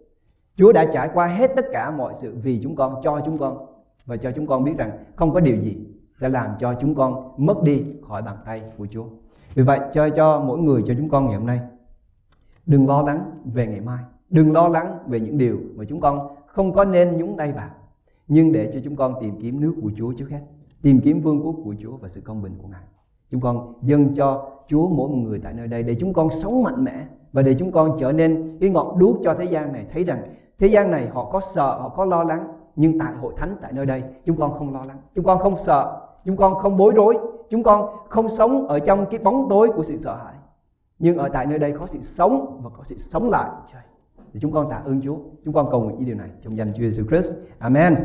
Chúa 0.56 0.72
đã 0.72 0.86
trải 0.86 1.10
qua 1.14 1.26
hết 1.26 1.52
tất 1.56 1.66
cả 1.72 1.92
mọi 1.92 2.14
sự 2.14 2.36
vì 2.44 2.60
chúng 2.64 2.76
con, 2.76 3.02
cho 3.04 3.22
chúng 3.26 3.38
con 3.38 3.58
và 4.06 4.18
cho 4.18 4.32
chúng 4.32 4.48
con 4.48 4.64
biết 4.64 4.78
rằng 4.78 4.92
không 5.16 5.34
có 5.34 5.40
điều 5.40 5.58
gì 5.58 5.78
sẽ 6.14 6.30
làm 6.30 6.52
cho 6.60 6.74
chúng 6.74 6.96
con 6.96 7.32
mất 7.38 7.64
đi 7.64 7.84
khỏi 8.08 8.22
bàn 8.22 8.38
tay 8.46 8.62
của 8.78 8.88
Chúa. 8.90 9.06
Vì 9.54 9.64
vậy 9.64 9.80
cho 9.94 10.10
cho 10.10 10.40
mỗi 10.40 10.60
người 10.60 10.84
cho 10.86 10.94
chúng 10.98 11.10
con 11.10 11.26
ngày 11.26 11.36
hôm 11.36 11.48
nay 11.48 11.60
đừng 12.66 12.88
lo 12.88 13.02
lắng 13.02 13.32
về 13.54 13.68
ngày 13.68 13.82
mai, 13.82 13.98
đừng 14.30 14.54
lo 14.54 14.68
lắng 14.68 14.98
về 15.08 15.20
những 15.20 15.38
điều 15.38 15.60
mà 15.76 15.84
chúng 15.90 16.02
con 16.02 16.36
không 16.48 16.74
có 16.74 16.86
nên 16.86 17.18
nhúng 17.18 17.38
tay 17.38 17.52
vào, 17.52 17.70
nhưng 18.30 18.52
để 18.52 18.70
cho 18.74 18.80
chúng 18.84 18.96
con 18.96 19.14
tìm 19.22 19.40
kiếm 19.42 19.62
nước 19.62 19.74
của 19.84 19.92
Chúa 19.98 20.14
trước 20.14 20.30
hết, 20.30 20.42
tìm 20.82 21.00
kiếm 21.04 21.22
vương 21.22 21.46
quốc 21.46 21.56
của 21.64 21.76
Chúa 21.80 21.98
và 21.98 22.08
sự 22.08 22.22
công 22.22 22.42
bình 22.42 22.58
của 22.62 22.68
Ngài. 22.68 22.84
Chúng 23.32 23.42
con 23.42 23.74
dâng 23.82 24.16
cho 24.16 24.50
Chúa 24.68 24.88
mỗi 24.88 25.10
một 25.10 25.16
người 25.16 25.40
tại 25.44 25.54
nơi 25.54 25.68
đây 25.68 25.84
để 25.84 25.96
chúng 26.00 26.14
con 26.14 26.30
sống 26.30 26.64
mạnh 26.64 26.84
mẽ 26.84 27.06
và 27.34 27.42
để 27.42 27.54
chúng 27.54 27.72
con 27.72 27.98
trở 28.00 28.12
nên 28.12 28.48
cái 28.62 28.70
ngọn 28.70 29.00
đuốc 29.00 29.18
cho 29.24 29.34
thế 29.34 29.46
gian 29.46 29.74
này. 29.74 29.86
Thấy 29.90 30.04
rằng 30.04 30.24
thế 30.60 30.68
gian 30.68 30.92
này 30.92 31.08
họ 31.08 31.30
có 31.32 31.42
sợ 31.42 31.80
họ 31.80 31.90
có 31.90 32.06
lo 32.06 32.24
lắng 32.24 32.48
nhưng 32.76 33.00
tại 33.00 33.14
hội 33.22 33.34
thánh 33.38 33.56
tại 33.62 33.74
nơi 33.74 33.86
đây 33.86 34.04
chúng 34.26 34.38
con 34.38 34.54
không 34.54 34.74
lo 34.74 34.84
lắng. 34.86 34.98
Chúng 35.16 35.26
con 35.26 35.40
không 35.40 35.58
sợ 35.58 36.02
chúng 36.26 36.38
con 36.38 36.56
không 36.56 36.78
bối 36.78 36.94
rối 36.96 37.18
chúng 37.50 37.64
con 37.64 37.96
không 38.10 38.30
sống 38.30 38.68
ở 38.68 38.80
trong 38.80 39.06
cái 39.12 39.20
bóng 39.20 39.48
tối 39.50 39.70
của 39.76 39.84
sự 39.84 39.98
sợ 39.98 40.16
hãi. 40.16 40.34
Nhưng 41.00 41.18
ở 41.18 41.30
tại 41.34 41.46
nơi 41.46 41.60
đây 41.60 41.72
có 41.72 41.88
sự 41.88 42.02
sống 42.02 42.60
và 42.64 42.70
có 42.70 42.84
sự 42.84 42.98
sống 42.98 43.30
lại 43.30 43.50
thì 44.34 44.40
chúng 44.40 44.52
con 44.52 44.70
tạ 44.70 44.76
ơn 44.76 45.02
Chúa. 45.02 45.18
Chúng 45.44 45.54
con 45.54 45.68
cầu 45.72 45.82
nguyện 45.82 45.98
ý 45.98 46.06
điều 46.06 46.16
này 46.16 46.30
trong 46.42 46.58
danh 46.58 46.74
Chúa 46.74 46.84
Jesus 46.84 47.08
Christ. 47.08 47.38
Amen. 47.60 47.96